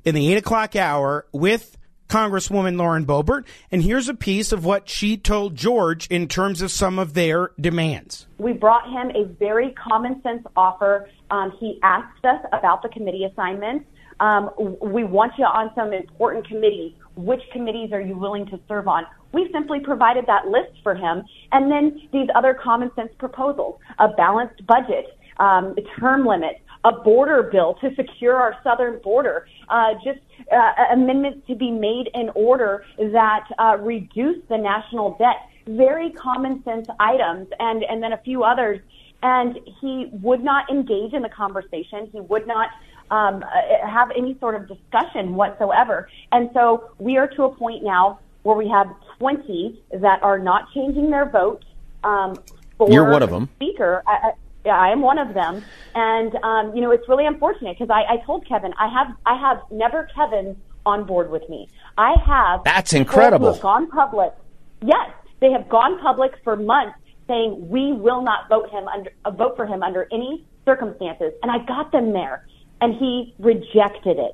in 0.04 0.16
the 0.16 0.34
8 0.34 0.40
o'clock 0.40 0.76
hour 0.76 1.28
with 1.32 1.78
Congresswoman 2.10 2.78
Lauren 2.78 3.06
Boebert. 3.06 3.46
And 3.72 3.84
here's 3.84 4.10
a 4.10 4.14
piece 4.14 4.52
of 4.52 4.66
what 4.66 4.90
she 4.90 5.16
told 5.16 5.56
George 5.56 6.08
in 6.08 6.28
terms 6.28 6.62
of 6.62 6.72
some 6.72 7.00
of 7.00 7.14
their 7.14 7.52
demands. 7.60 8.28
We 8.38 8.52
brought 8.52 8.90
him 8.92 9.12
a 9.16 9.26
very 9.26 9.72
common 9.72 10.22
sense 10.24 10.46
offer. 10.58 11.08
Um, 11.32 11.54
he 11.60 11.80
asked 11.84 12.26
us 12.26 12.44
about 12.52 12.82
the 12.82 12.90
committee 12.90 13.24
assignments. 13.24 13.86
Um, 14.20 14.50
we 14.82 15.06
want 15.06 15.34
you 15.38 15.46
on 15.46 15.72
some 15.76 15.94
important 15.94 16.46
committees. 16.48 16.94
Which 17.20 17.42
committees 17.52 17.92
are 17.92 18.00
you 18.00 18.18
willing 18.18 18.46
to 18.48 18.60
serve 18.68 18.88
on? 18.88 19.04
We 19.34 19.50
simply 19.52 19.82
provided 19.82 20.26
that 20.28 20.48
list 20.48 20.82
for 20.84 20.96
him. 20.96 21.24
And 21.52 21.70
then 21.70 22.02
these 22.14 22.30
other 22.34 22.54
common 22.54 22.92
sense 22.96 23.12
proposals, 23.20 23.80
a 24.00 24.08
balanced 24.08 24.66
budget, 24.66 25.18
um, 25.38 25.76
term 26.00 26.26
limits, 26.26 26.60
a 26.86 26.94
border 26.94 27.44
bill 27.52 27.76
to 27.82 27.94
secure 27.96 28.36
our 28.36 28.56
southern 28.64 29.02
border, 29.02 29.48
uh, 29.68 29.96
just 30.04 30.20
uh, 30.52 30.94
amendments 30.94 31.46
to 31.48 31.56
be 31.56 31.72
made 31.72 32.10
in 32.14 32.30
order 32.36 32.86
that 32.98 33.46
uh, 33.60 33.76
reduce 33.82 34.38
the 34.48 34.58
national 34.58 35.18
debt. 35.18 35.36
Very 35.68 36.12
common 36.12 36.64
sense 36.64 36.88
items, 37.00 37.48
and 37.60 37.84
and 37.84 38.02
then 38.02 38.14
a 38.14 38.18
few 38.24 38.44
others. 38.44 38.80
And 39.22 39.60
he 39.82 40.08
would 40.14 40.42
not 40.42 40.70
engage 40.70 41.12
in 41.12 41.22
the 41.22 41.30
conversation. 41.30 42.10
He 42.14 42.22
would 42.22 42.48
not 42.48 42.70
um, 43.12 43.44
uh, 43.44 43.88
have 43.88 44.12
any 44.16 44.38
sort 44.40 44.56
of 44.56 44.68
discussion 44.68 45.36
whatsoever. 45.36 46.10
And 46.32 46.50
so 46.54 46.92
we 47.00 47.18
are 47.18 47.28
to 47.28 47.44
a 47.44 47.56
point 47.56 47.84
now 47.84 48.20
where 48.44 48.56
we 48.56 48.70
have 48.70 48.88
20 49.18 49.82
that 50.02 50.24
are 50.24 50.40
not 50.40 50.72
changing 50.74 51.10
their 51.12 51.30
vote. 51.30 51.64
Um, 52.04 52.36
for 52.78 52.90
You're 52.90 53.10
one 53.10 53.22
of 53.22 53.30
them. 53.30 53.50
Speaker. 53.58 54.04
I, 54.08 54.32
yeah, 54.66 54.78
I 54.78 54.90
am 54.90 55.02
one 55.02 55.18
of 55.18 55.34
them, 55.34 55.64
and 55.96 56.36
um, 56.44 56.76
you 56.76 56.82
know 56.82 56.92
it's 56.92 57.08
really 57.08 57.26
unfortunate 57.26 57.78
because 57.78 57.90
I, 57.90 58.14
I 58.14 58.18
told 58.26 58.46
Kevin 58.48 58.74
I 58.78 58.88
have 58.88 59.16
I 59.26 59.40
have 59.40 59.62
never 59.72 60.08
Kevin 60.14 60.58
on 60.86 61.06
board 61.06 61.32
with 61.32 61.48
me. 61.50 61.70
I 61.98 62.16
have 62.26 62.64
that's 62.64 62.94
incredible. 62.94 63.56
gone 63.56 63.90
public. 63.90 64.34
Yes, 64.82 65.12
they 65.40 65.52
have 65.52 65.70
gone 65.70 66.00
public 66.00 66.34
for 66.44 66.56
months 66.56 66.98
saying 67.28 67.70
we 67.70 67.94
will 67.94 68.22
not 68.22 68.50
vote 68.50 68.70
him 68.70 68.88
under 68.88 69.12
uh, 69.24 69.32
vote 69.32 69.56
for 69.56 69.66
him 69.66 69.82
under 69.82 70.08
any 70.12 70.46
circumstances, 70.66 71.32
and 71.42 71.52
I 71.52 71.60
got 71.66 71.92
them 71.92 72.12
there, 72.12 72.46
and 72.82 72.96
he 72.96 73.34
rejected 73.40 74.18
it. 74.18 74.32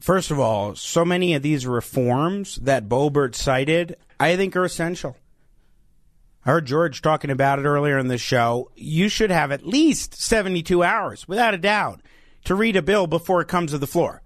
First 0.00 0.30
of 0.30 0.40
all, 0.40 0.74
so 0.74 1.04
many 1.04 1.34
of 1.34 1.42
these 1.42 1.66
reforms 1.66 2.56
that 2.56 2.88
Boebert 2.88 3.34
cited, 3.34 3.96
I 4.18 4.36
think 4.36 4.56
are 4.56 4.64
essential. 4.64 5.16
I 6.44 6.52
heard 6.52 6.66
George 6.66 7.02
talking 7.02 7.30
about 7.30 7.58
it 7.58 7.66
earlier 7.66 7.98
in 7.98 8.08
the 8.08 8.16
show. 8.16 8.70
You 8.74 9.10
should 9.10 9.30
have 9.30 9.52
at 9.52 9.66
least 9.66 10.20
72 10.20 10.82
hours, 10.82 11.28
without 11.28 11.52
a 11.52 11.58
doubt, 11.58 12.00
to 12.44 12.54
read 12.54 12.76
a 12.76 12.82
bill 12.82 13.06
before 13.06 13.42
it 13.42 13.48
comes 13.48 13.72
to 13.72 13.78
the 13.78 13.86
floor. 13.86 14.22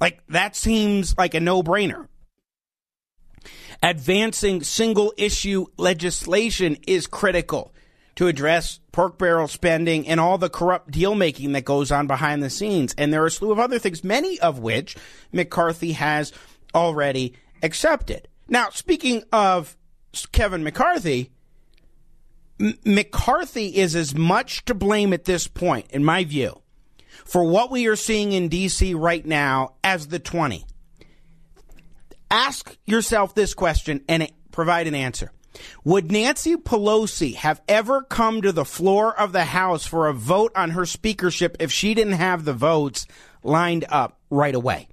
Like, 0.00 0.26
that 0.28 0.56
seems 0.56 1.16
like 1.16 1.34
a 1.34 1.40
no 1.40 1.62
brainer. 1.62 2.08
Advancing 3.82 4.64
single 4.64 5.12
issue 5.16 5.66
legislation 5.76 6.78
is 6.86 7.06
critical 7.06 7.72
to 8.16 8.26
address 8.26 8.80
pork 8.92 9.18
barrel 9.18 9.46
spending 9.46 10.08
and 10.08 10.18
all 10.18 10.38
the 10.38 10.50
corrupt 10.50 10.90
deal 10.90 11.14
making 11.14 11.52
that 11.52 11.64
goes 11.64 11.92
on 11.92 12.06
behind 12.06 12.42
the 12.42 12.50
scenes. 12.50 12.94
And 12.98 13.12
there 13.12 13.22
are 13.22 13.26
a 13.26 13.30
slew 13.30 13.52
of 13.52 13.58
other 13.58 13.78
things, 13.78 14.02
many 14.02 14.40
of 14.40 14.58
which 14.58 14.96
McCarthy 15.32 15.92
has 15.92 16.32
already 16.74 17.34
accepted. 17.62 18.28
Now, 18.48 18.70
speaking 18.70 19.22
of 19.32 19.76
Kevin 20.32 20.64
McCarthy, 20.64 21.30
M- 22.58 22.78
McCarthy 22.84 23.76
is 23.76 23.94
as 23.94 24.14
much 24.14 24.64
to 24.64 24.74
blame 24.74 25.12
at 25.12 25.24
this 25.24 25.46
point, 25.46 25.90
in 25.90 26.02
my 26.02 26.24
view, 26.24 26.62
for 27.24 27.44
what 27.44 27.70
we 27.70 27.86
are 27.86 27.96
seeing 27.96 28.32
in 28.32 28.48
D.C. 28.48 28.94
right 28.94 29.24
now 29.24 29.74
as 29.84 30.08
the 30.08 30.18
20. 30.18 30.64
Ask 32.30 32.76
yourself 32.86 33.34
this 33.34 33.52
question 33.52 34.02
and 34.08 34.30
provide 34.50 34.86
an 34.86 34.94
answer. 34.94 35.32
Would 35.84 36.10
Nancy 36.10 36.56
Pelosi 36.56 37.34
have 37.36 37.60
ever 37.68 38.02
come 38.02 38.42
to 38.42 38.52
the 38.52 38.64
floor 38.64 39.18
of 39.18 39.32
the 39.32 39.44
House 39.44 39.86
for 39.86 40.08
a 40.08 40.12
vote 40.12 40.52
on 40.54 40.70
her 40.70 40.86
speakership 40.86 41.56
if 41.60 41.70
she 41.70 41.94
didn't 41.94 42.14
have 42.14 42.44
the 42.44 42.52
votes 42.52 43.06
lined 43.42 43.84
up 43.88 44.18
right 44.30 44.54
away? 44.54 44.88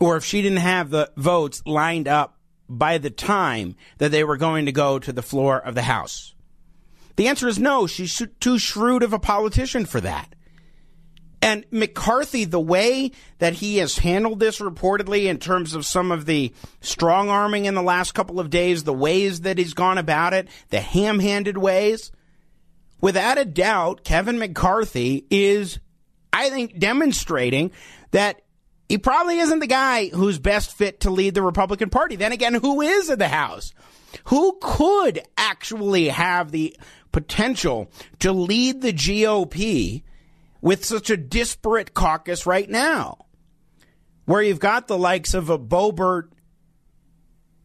Or 0.00 0.16
if 0.16 0.24
she 0.24 0.42
didn't 0.42 0.58
have 0.58 0.90
the 0.90 1.10
votes 1.16 1.62
lined 1.66 2.08
up 2.08 2.38
by 2.68 2.98
the 2.98 3.10
time 3.10 3.74
that 3.98 4.10
they 4.10 4.24
were 4.24 4.36
going 4.36 4.66
to 4.66 4.72
go 4.72 4.98
to 4.98 5.12
the 5.12 5.22
floor 5.22 5.58
of 5.58 5.74
the 5.74 5.82
House? 5.82 6.34
The 7.16 7.26
answer 7.26 7.48
is 7.48 7.58
no. 7.58 7.88
She's 7.88 8.22
too 8.38 8.58
shrewd 8.58 9.02
of 9.02 9.12
a 9.12 9.18
politician 9.18 9.86
for 9.86 10.00
that. 10.00 10.34
And 11.40 11.64
McCarthy, 11.70 12.44
the 12.44 12.60
way 12.60 13.12
that 13.38 13.54
he 13.54 13.76
has 13.78 13.98
handled 13.98 14.40
this 14.40 14.58
reportedly 14.60 15.26
in 15.26 15.38
terms 15.38 15.74
of 15.74 15.86
some 15.86 16.10
of 16.10 16.26
the 16.26 16.52
strong 16.80 17.28
arming 17.28 17.66
in 17.66 17.74
the 17.74 17.82
last 17.82 18.12
couple 18.12 18.40
of 18.40 18.50
days, 18.50 18.82
the 18.82 18.92
ways 18.92 19.42
that 19.42 19.56
he's 19.56 19.74
gone 19.74 19.98
about 19.98 20.34
it, 20.34 20.48
the 20.70 20.80
ham 20.80 21.20
handed 21.20 21.56
ways, 21.56 22.10
without 23.00 23.38
a 23.38 23.44
doubt, 23.44 24.02
Kevin 24.02 24.38
McCarthy 24.38 25.26
is, 25.30 25.78
I 26.32 26.50
think, 26.50 26.76
demonstrating 26.78 27.70
that 28.10 28.42
he 28.88 28.98
probably 28.98 29.38
isn't 29.38 29.60
the 29.60 29.66
guy 29.66 30.08
who's 30.08 30.38
best 30.38 30.76
fit 30.76 31.00
to 31.00 31.10
lead 31.10 31.34
the 31.34 31.42
Republican 31.42 31.90
Party. 31.90 32.16
Then 32.16 32.32
again, 32.32 32.54
who 32.54 32.80
is 32.80 33.10
in 33.10 33.18
the 33.18 33.28
House? 33.28 33.72
Who 34.24 34.58
could 34.60 35.20
actually 35.36 36.08
have 36.08 36.50
the 36.50 36.76
potential 37.12 37.90
to 38.20 38.32
lead 38.32 38.80
the 38.80 38.92
GOP 38.92 40.02
with 40.60 40.84
such 40.84 41.10
a 41.10 41.16
disparate 41.16 41.94
caucus 41.94 42.46
right 42.46 42.68
now? 42.68 43.26
Where 44.24 44.42
you've 44.42 44.60
got 44.60 44.88
the 44.88 44.98
likes 44.98 45.34
of 45.34 45.50
a 45.50 45.58
Boebert 45.58 46.30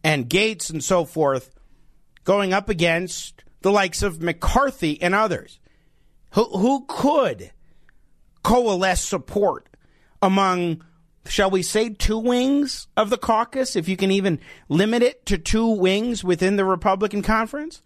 and 0.04 0.30
Gaetz 0.30 0.70
and 0.70 0.84
so 0.84 1.06
forth 1.06 1.54
going 2.24 2.54
up 2.54 2.70
against 2.70 3.44
the 3.62 3.72
likes 3.72 4.02
of 4.02 4.22
McCarthy 4.22 5.02
and 5.02 5.14
others. 5.14 5.60
Who, 6.32 6.46
who 6.46 6.86
could 6.88 7.52
coalesce 8.44 9.02
support 9.02 9.70
among 10.22 10.84
shall 11.26 11.50
we 11.50 11.62
say, 11.62 11.90
two 11.90 12.18
wings 12.18 12.88
of 12.98 13.10
the 13.10 13.18
caucus, 13.18 13.76
if 13.76 13.88
you 13.88 13.98
can 13.98 14.12
even 14.12 14.40
limit 14.70 15.02
it 15.02 15.26
to 15.28 15.38
two 15.38 15.68
wings 15.68 16.24
within 16.24 16.56
the 16.56 16.66
Republican 16.66 17.22
conference? 17.22 17.82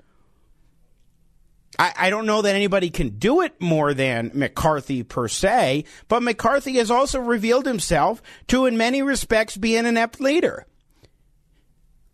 I, 1.80 1.94
I, 1.96 2.10
don't 2.10 2.26
know 2.26 2.42
that 2.42 2.56
anybody 2.56 2.90
can 2.90 3.18
do 3.18 3.42
it 3.42 3.60
more 3.62 3.94
than 3.94 4.32
McCarthy 4.34 5.04
per 5.04 5.28
se, 5.28 5.86
but 6.08 6.24
McCarthy 6.24 6.78
has 6.78 6.90
also 6.90 7.20
revealed 7.20 7.66
himself 7.66 8.22
to, 8.48 8.66
in 8.66 8.78
many 8.78 9.02
respects, 9.02 9.58
be 9.58 9.76
an 9.76 9.86
inept 9.86 10.20
leader. 10.20 10.66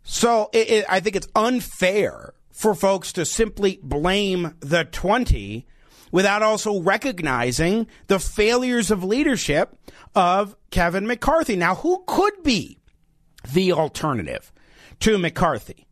So 0.02 0.50
it, 0.52 0.70
it, 0.70 0.86
I 0.88 1.00
think 1.00 1.16
it's 1.16 1.28
unfair 1.34 2.34
for 2.50 2.74
folks 2.74 3.12
to 3.14 3.24
simply 3.24 3.80
blame 3.82 4.54
the 4.60 4.84
20 4.84 5.66
without 6.12 6.42
also 6.42 6.80
recognizing 6.80 7.88
the 8.06 8.20
failures 8.20 8.90
of 8.90 9.02
leadership 9.02 9.76
of 10.14 10.54
Kevin 10.70 11.06
McCarthy. 11.06 11.56
Now, 11.56 11.74
who 11.74 12.04
could 12.06 12.42
be 12.44 12.78
the 13.52 13.72
alternative 13.72 14.52
to 15.00 15.18
McCarthy? 15.18 15.88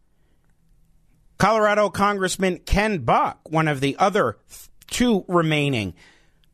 Colorado 1.43 1.91
Congressman 1.91 2.59
Ken 2.59 2.99
Buck, 2.99 3.51
one 3.51 3.67
of 3.67 3.81
the 3.81 3.97
other 3.99 4.37
two 4.87 5.25
remaining 5.27 5.93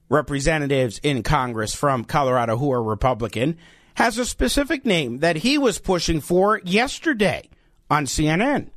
representatives 0.08 0.98
in 1.02 1.22
Congress 1.22 1.74
from 1.74 2.06
Colorado 2.06 2.56
who 2.56 2.72
are 2.72 2.82
Republican, 2.82 3.58
has 3.96 4.16
a 4.16 4.24
specific 4.24 4.86
name 4.86 5.18
that 5.18 5.36
he 5.36 5.58
was 5.58 5.78
pushing 5.78 6.22
for 6.22 6.62
yesterday 6.64 7.50
on 7.90 8.06
CNN. 8.06 8.70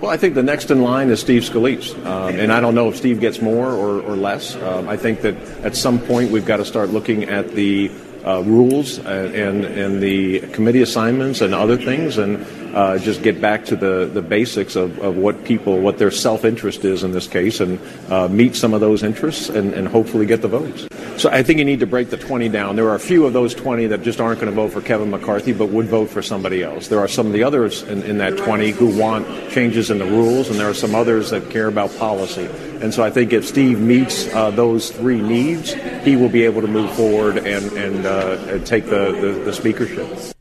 Well, 0.00 0.12
I 0.12 0.16
think 0.16 0.36
the 0.36 0.42
next 0.44 0.70
in 0.70 0.82
line 0.82 1.10
is 1.10 1.18
Steve 1.18 1.42
Scalise, 1.42 1.96
um, 2.06 2.38
and 2.38 2.52
I 2.52 2.60
don't 2.60 2.76
know 2.76 2.88
if 2.88 2.96
Steve 2.96 3.18
gets 3.18 3.42
more 3.42 3.66
or, 3.66 4.00
or 4.02 4.14
less. 4.14 4.54
Um, 4.54 4.88
I 4.88 4.96
think 4.96 5.22
that 5.22 5.34
at 5.64 5.74
some 5.74 5.98
point 5.98 6.30
we've 6.30 6.46
got 6.46 6.58
to 6.58 6.64
start 6.64 6.90
looking 6.90 7.24
at 7.24 7.56
the 7.56 7.90
uh, 8.24 8.40
rules 8.42 8.98
and, 8.98 9.64
and 9.64 10.00
the 10.00 10.40
committee 10.52 10.82
assignments 10.82 11.40
and 11.40 11.52
other 11.52 11.76
things, 11.76 12.18
and 12.18 12.46
uh, 12.76 12.98
just 12.98 13.22
get 13.22 13.40
back 13.40 13.64
to 13.64 13.74
the, 13.74 14.04
the 14.12 14.20
basics 14.20 14.76
of, 14.76 14.98
of 14.98 15.16
what 15.16 15.44
people, 15.44 15.80
what 15.80 15.96
their 15.96 16.10
self 16.10 16.44
interest 16.44 16.84
is 16.84 17.02
in 17.02 17.10
this 17.10 17.26
case, 17.26 17.60
and 17.60 17.80
uh, 18.10 18.28
meet 18.28 18.54
some 18.54 18.74
of 18.74 18.80
those 18.80 19.02
interests 19.02 19.48
and, 19.48 19.72
and 19.72 19.88
hopefully 19.88 20.26
get 20.26 20.42
the 20.42 20.48
votes. 20.48 20.86
So 21.16 21.30
I 21.30 21.42
think 21.42 21.58
you 21.58 21.64
need 21.64 21.80
to 21.80 21.86
break 21.86 22.10
the 22.10 22.18
20 22.18 22.50
down. 22.50 22.76
There 22.76 22.90
are 22.90 22.94
a 22.94 23.00
few 23.00 23.24
of 23.24 23.32
those 23.32 23.54
20 23.54 23.86
that 23.86 24.02
just 24.02 24.20
aren't 24.20 24.40
going 24.40 24.52
to 24.52 24.54
vote 24.54 24.72
for 24.72 24.82
Kevin 24.82 25.10
McCarthy, 25.10 25.54
but 25.54 25.70
would 25.70 25.86
vote 25.86 26.10
for 26.10 26.20
somebody 26.20 26.62
else. 26.62 26.88
There 26.88 27.00
are 27.00 27.08
some 27.08 27.26
of 27.26 27.32
the 27.32 27.42
others 27.42 27.82
in, 27.84 28.02
in 28.02 28.18
that 28.18 28.36
20 28.36 28.72
who 28.72 28.98
want 28.98 29.26
changes 29.50 29.90
in 29.90 29.98
the 29.98 30.04
rules, 30.04 30.50
and 30.50 30.60
there 30.60 30.68
are 30.68 30.74
some 30.74 30.94
others 30.94 31.30
that 31.30 31.48
care 31.48 31.68
about 31.68 31.96
policy. 31.96 32.46
And 32.82 32.92
so 32.92 33.02
I 33.02 33.08
think 33.08 33.32
if 33.32 33.46
Steve 33.46 33.80
meets 33.80 34.26
uh, 34.34 34.50
those 34.50 34.90
three 34.90 35.22
needs, 35.22 35.72
he 36.04 36.14
will 36.16 36.28
be 36.28 36.42
able 36.42 36.60
to 36.60 36.68
move 36.68 36.94
forward 36.94 37.38
and, 37.38 37.72
and, 37.72 38.04
uh, 38.04 38.36
and 38.48 38.66
take 38.66 38.84
the, 38.84 39.12
the, 39.12 39.44
the 39.46 39.52
speakership. 39.54 40.35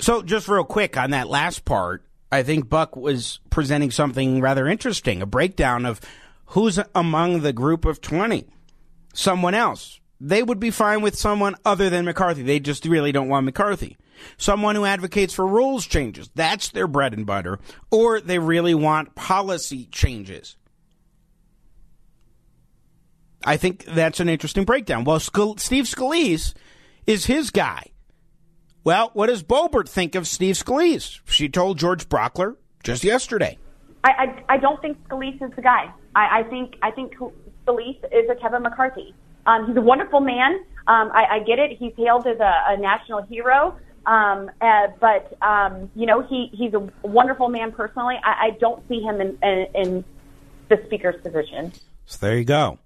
So, 0.00 0.22
just 0.22 0.48
real 0.48 0.64
quick 0.64 0.96
on 0.96 1.10
that 1.10 1.28
last 1.28 1.64
part, 1.64 2.04
I 2.32 2.42
think 2.42 2.68
Buck 2.68 2.96
was 2.96 3.40
presenting 3.50 3.90
something 3.90 4.40
rather 4.40 4.66
interesting 4.66 5.22
a 5.22 5.26
breakdown 5.26 5.84
of 5.84 6.00
who's 6.46 6.78
among 6.94 7.40
the 7.40 7.52
group 7.52 7.84
of 7.84 8.00
20. 8.00 8.46
Someone 9.14 9.54
else. 9.54 10.00
They 10.20 10.42
would 10.42 10.60
be 10.60 10.70
fine 10.70 11.02
with 11.02 11.16
someone 11.16 11.56
other 11.64 11.90
than 11.90 12.04
McCarthy. 12.04 12.42
They 12.42 12.60
just 12.60 12.84
really 12.84 13.12
don't 13.12 13.28
want 13.28 13.44
McCarthy. 13.44 13.96
Someone 14.36 14.76
who 14.76 14.84
advocates 14.84 15.34
for 15.34 15.46
rules 15.46 15.86
changes. 15.86 16.30
That's 16.34 16.68
their 16.68 16.86
bread 16.86 17.12
and 17.12 17.26
butter. 17.26 17.58
Or 17.90 18.20
they 18.20 18.38
really 18.38 18.74
want 18.74 19.14
policy 19.14 19.86
changes. 19.86 20.56
I 23.44 23.56
think 23.56 23.84
that's 23.84 24.20
an 24.20 24.28
interesting 24.28 24.64
breakdown. 24.64 25.04
Well, 25.04 25.20
Steve 25.20 25.84
Scalise 25.84 26.54
is 27.06 27.26
his 27.26 27.50
guy. 27.50 27.91
Well, 28.84 29.10
what 29.14 29.28
does 29.28 29.42
Boebert 29.42 29.88
think 29.88 30.14
of 30.14 30.26
Steve 30.26 30.56
Scalise? 30.56 31.20
She 31.26 31.48
told 31.48 31.78
George 31.78 32.08
Brauchler 32.08 32.56
just 32.82 33.04
yesterday. 33.04 33.58
I, 34.02 34.10
I, 34.10 34.54
I 34.54 34.58
don't 34.58 34.80
think 34.82 34.98
Scalise 35.08 35.40
is 35.40 35.54
the 35.54 35.62
guy. 35.62 35.92
I, 36.16 36.40
I 36.40 36.42
think 36.44 36.76
I 36.82 36.90
think 36.90 37.14
Scalise 37.16 38.04
is 38.12 38.28
a 38.28 38.34
Kevin 38.34 38.62
McCarthy. 38.62 39.14
Um, 39.46 39.68
he's 39.68 39.76
a 39.76 39.80
wonderful 39.80 40.20
man. 40.20 40.64
Um, 40.88 41.10
I, 41.14 41.26
I 41.30 41.38
get 41.40 41.58
it. 41.60 41.76
He's 41.78 41.92
hailed 41.96 42.26
as 42.26 42.40
a, 42.40 42.54
a 42.68 42.76
national 42.76 43.22
hero. 43.22 43.78
Um, 44.04 44.50
uh, 44.60 44.88
but 45.00 45.36
um, 45.42 45.88
you 45.94 46.06
know, 46.06 46.22
he 46.22 46.50
he's 46.52 46.74
a 46.74 46.88
wonderful 47.02 47.48
man 47.48 47.70
personally. 47.70 48.16
I, 48.24 48.46
I 48.46 48.50
don't 48.58 48.86
see 48.88 49.00
him 49.00 49.20
in, 49.20 49.38
in, 49.42 49.66
in 49.74 50.04
the 50.68 50.82
speaker's 50.86 51.20
position. 51.22 51.72
So 52.06 52.26
there 52.26 52.36
you 52.36 52.44
go. 52.44 52.78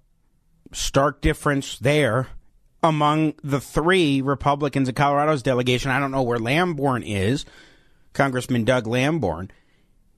Stark 0.73 1.21
difference 1.21 1.79
there 1.79 2.27
among 2.83 3.33
the 3.43 3.59
three 3.59 4.21
Republicans 4.21 4.89
in 4.89 4.95
Colorado's 4.95 5.43
delegation. 5.43 5.91
I 5.91 5.99
don't 5.99 6.11
know 6.11 6.23
where 6.23 6.39
Lamborn 6.39 7.03
is. 7.03 7.45
Congressman 8.13 8.65
Doug 8.65 8.85
Lamborn 8.85 9.51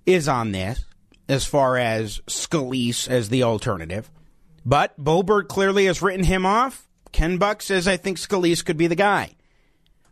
is 0.05 0.27
on 0.27 0.51
this 0.51 0.85
as 1.27 1.45
far 1.45 1.77
as 1.77 2.21
Scalise 2.27 3.07
as 3.07 3.29
the 3.29 3.43
alternative. 3.43 4.09
But 4.65 4.99
Boebert 5.01 5.47
clearly 5.47 5.85
has 5.85 6.01
written 6.01 6.25
him 6.25 6.45
off. 6.45 6.87
Ken 7.11 7.37
Buck 7.37 7.61
says, 7.61 7.87
I 7.87 7.97
think 7.97 8.17
Scalise 8.17 8.63
could 8.63 8.77
be 8.77 8.87
the 8.87 8.95
guy. 8.95 9.35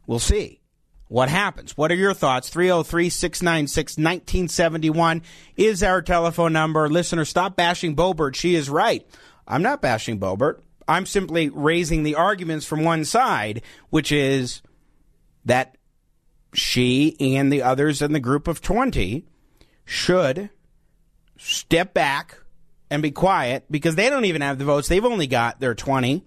We'll 0.05 0.19
see 0.19 0.61
what 1.09 1.29
happens. 1.29 1.77
What 1.77 1.91
are 1.91 1.95
your 1.95 2.13
thoughts? 2.13 2.49
303 2.49 3.09
696 3.09 3.97
1971 3.97 5.21
is 5.55 5.83
our 5.83 6.01
telephone 6.01 6.53
number. 6.53 6.89
Listener, 6.89 7.25
stop 7.25 7.55
bashing 7.55 7.95
Boebert. 7.95 8.35
She 8.35 8.55
is 8.55 8.69
right. 8.69 9.05
I'm 9.47 9.61
not 9.61 9.81
bashing 9.81 10.19
Boebert. 10.19 10.61
I'm 10.87 11.05
simply 11.05 11.49
raising 11.49 12.03
the 12.03 12.15
arguments 12.15 12.65
from 12.65 12.83
one 12.83 13.05
side, 13.05 13.61
which 13.89 14.11
is 14.11 14.61
that 15.45 15.77
she 16.53 17.15
and 17.19 17.51
the 17.51 17.61
others 17.61 18.01
in 18.01 18.13
the 18.13 18.19
group 18.19 18.47
of 18.47 18.61
20 18.61 19.25
should 19.85 20.49
step 21.37 21.93
back 21.93 22.37
and 22.89 23.01
be 23.01 23.11
quiet 23.11 23.65
because 23.69 23.95
they 23.95 24.09
don't 24.09 24.25
even 24.25 24.41
have 24.41 24.57
the 24.57 24.65
votes. 24.65 24.87
They've 24.87 25.03
only 25.03 25.27
got 25.27 25.59
their 25.59 25.75
20. 25.75 26.23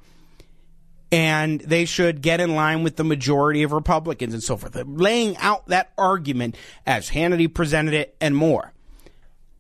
And 1.12 1.60
they 1.60 1.86
should 1.86 2.22
get 2.22 2.38
in 2.38 2.54
line 2.54 2.84
with 2.84 2.94
the 2.94 3.02
majority 3.02 3.64
of 3.64 3.72
Republicans 3.72 4.32
and 4.32 4.42
so 4.42 4.56
forth. 4.56 4.80
Laying 4.86 5.36
out 5.38 5.66
that 5.66 5.92
argument 5.98 6.56
as 6.86 7.10
Hannity 7.10 7.52
presented 7.52 7.94
it 7.94 8.14
and 8.20 8.36
more. 8.36 8.72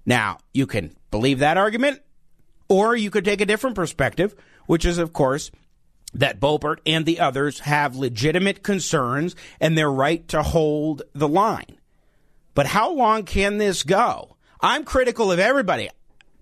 Now, 0.06 0.38
you 0.54 0.68
can 0.68 0.94
believe 1.10 1.40
that 1.40 1.56
argument, 1.56 2.02
or 2.68 2.94
you 2.94 3.10
could 3.10 3.24
take 3.24 3.40
a 3.40 3.46
different 3.46 3.74
perspective, 3.74 4.36
which 4.70 4.84
is, 4.84 4.98
of 4.98 5.12
course, 5.12 5.50
that 6.14 6.38
Boebert 6.38 6.78
and 6.86 7.04
the 7.04 7.18
others 7.18 7.58
have 7.58 7.96
legitimate 7.96 8.62
concerns 8.62 9.34
and 9.58 9.76
their 9.76 9.90
right 9.90 10.28
to 10.28 10.44
hold 10.44 11.02
the 11.12 11.26
line. 11.26 11.76
But 12.54 12.66
how 12.66 12.92
long 12.92 13.24
can 13.24 13.58
this 13.58 13.82
go? 13.82 14.36
I'm 14.60 14.84
critical 14.84 15.32
of 15.32 15.40
everybody. 15.40 15.88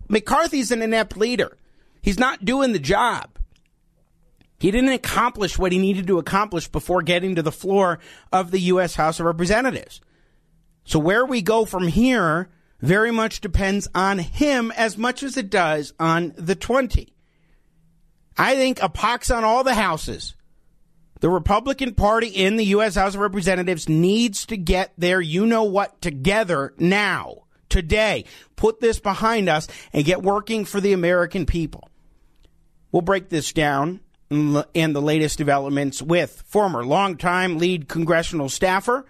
McCarthy's 0.09 0.70
an 0.70 0.83
inept 0.83 1.16
leader. 1.16 1.57
He's 2.03 2.18
not 2.18 2.44
doing 2.44 2.74
the 2.74 2.79
job. 2.79 3.38
He 4.59 4.70
didn't 4.70 4.92
accomplish 4.92 5.59
what 5.59 5.72
he 5.72 5.79
needed 5.79 6.07
to 6.09 6.18
accomplish 6.18 6.68
before 6.68 7.00
getting 7.00 7.35
to 7.35 7.42
the 7.42 7.50
floor 7.50 7.98
of 8.31 8.50
the 8.50 8.61
U.S. 8.61 8.94
House 8.94 9.20
of 9.20 9.24
Representatives. 9.24 10.03
So 10.85 10.98
where 10.98 11.24
we 11.24 11.40
go 11.40 11.64
from 11.64 11.88
here 11.88 12.50
very 12.83 13.11
much 13.11 13.40
depends 13.40 13.88
on 13.94 14.18
him 14.18 14.70
as 14.72 14.98
much 14.98 15.22
as 15.22 15.38
it 15.38 15.48
does 15.48 15.94
on 15.98 16.35
the 16.37 16.55
20. 16.55 17.14
I 18.38 18.55
think 18.55 18.81
a 18.81 18.88
pox 18.88 19.31
on 19.31 19.44
all 19.44 19.64
the 19.64 19.74
houses. 19.74 20.35
The 21.20 21.29
Republican 21.29 21.94
Party 21.94 22.29
in 22.29 22.57
the 22.57 22.66
U.S. 22.66 22.94
House 22.94 23.14
of 23.14 23.20
Representatives 23.20 23.88
needs 23.88 24.46
to 24.46 24.57
get 24.57 24.92
their 24.96 25.20
you 25.20 25.46
know 25.46 25.64
what 25.64 26.01
together 26.01 26.72
now, 26.79 27.42
today. 27.68 28.24
Put 28.55 28.79
this 28.81 29.01
behind 29.01 29.48
us 29.48 29.66
and 29.92 30.05
get 30.05 30.22
working 30.22 30.64
for 30.64 30.81
the 30.81 30.92
American 30.92 31.44
people. 31.44 31.90
We'll 32.92 33.03
break 33.03 33.29
this 33.29 33.53
down 33.53 34.01
and 34.31 34.94
the 34.94 35.03
latest 35.03 35.38
developments 35.38 36.01
with 36.01 36.44
former 36.46 36.85
longtime 36.85 37.59
lead 37.59 37.88
congressional 37.88 38.48
staffer 38.48 39.07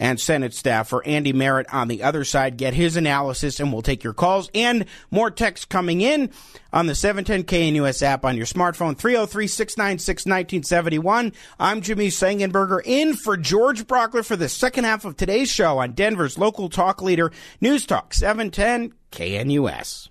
and 0.00 0.18
Senate 0.18 0.54
staffer 0.54 1.04
Andy 1.04 1.32
Merritt 1.32 1.72
on 1.72 1.86
the 1.86 2.02
other 2.02 2.24
side 2.24 2.56
get 2.56 2.74
his 2.74 2.96
analysis, 2.96 3.60
and 3.60 3.72
we'll 3.72 3.82
take 3.82 4.02
your 4.02 4.14
calls 4.14 4.50
and 4.54 4.86
more 5.10 5.30
texts 5.30 5.66
coming 5.66 6.00
in 6.00 6.30
on 6.72 6.86
the 6.86 6.94
710 6.94 7.44
KNUS 7.44 8.02
app 8.02 8.24
on 8.24 8.36
your 8.36 8.46
smartphone, 8.46 8.96
303 8.96 9.46
696 9.46 10.26
1971. 10.26 11.32
I'm 11.60 11.82
Jimmy 11.82 12.08
Sengenberger 12.08 12.80
in 12.84 13.14
for 13.14 13.36
George 13.36 13.86
Brauchler 13.86 14.24
for 14.24 14.36
the 14.36 14.48
second 14.48 14.84
half 14.84 15.04
of 15.04 15.16
today's 15.16 15.50
show 15.50 15.78
on 15.78 15.92
Denver's 15.92 16.38
local 16.38 16.68
talk 16.68 17.02
leader, 17.02 17.30
News 17.60 17.86
Talk 17.86 18.14
710 18.14 18.94
KNUS. 19.12 20.09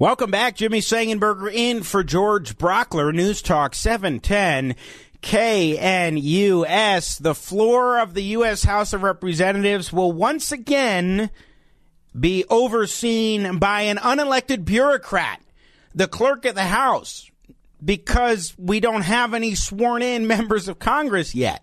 Welcome 0.00 0.30
back. 0.30 0.56
Jimmy 0.56 0.80
Sengenberger 0.80 1.52
in 1.52 1.82
for 1.82 2.02
George 2.02 2.56
Brauchler, 2.56 3.14
News 3.14 3.42
Talk 3.42 3.74
710 3.74 4.74
KNUS. 5.20 7.18
The 7.18 7.34
floor 7.34 7.98
of 7.98 8.14
the 8.14 8.22
U.S. 8.22 8.62
House 8.62 8.94
of 8.94 9.02
Representatives 9.02 9.92
will 9.92 10.10
once 10.10 10.52
again 10.52 11.28
be 12.18 12.46
overseen 12.48 13.58
by 13.58 13.82
an 13.82 13.98
unelected 13.98 14.64
bureaucrat, 14.64 15.42
the 15.94 16.08
clerk 16.08 16.46
of 16.46 16.54
the 16.54 16.62
House, 16.62 17.30
because 17.84 18.54
we 18.56 18.80
don't 18.80 19.02
have 19.02 19.34
any 19.34 19.54
sworn 19.54 20.00
in 20.00 20.26
members 20.26 20.66
of 20.66 20.78
Congress 20.78 21.34
yet. 21.34 21.62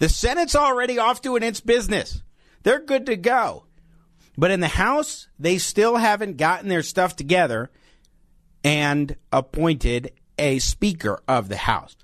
The 0.00 0.08
Senate's 0.08 0.56
already 0.56 0.98
off 0.98 1.22
doing 1.22 1.44
its 1.44 1.60
business. 1.60 2.20
They're 2.64 2.80
good 2.80 3.06
to 3.06 3.16
go. 3.16 3.65
But 4.38 4.50
in 4.50 4.60
the 4.60 4.68
House, 4.68 5.28
they 5.38 5.58
still 5.58 5.96
haven't 5.96 6.36
gotten 6.36 6.68
their 6.68 6.82
stuff 6.82 7.16
together 7.16 7.70
and 8.62 9.16
appointed 9.32 10.12
a 10.38 10.58
Speaker 10.58 11.20
of 11.26 11.48
the 11.48 11.56
House. 11.56 11.96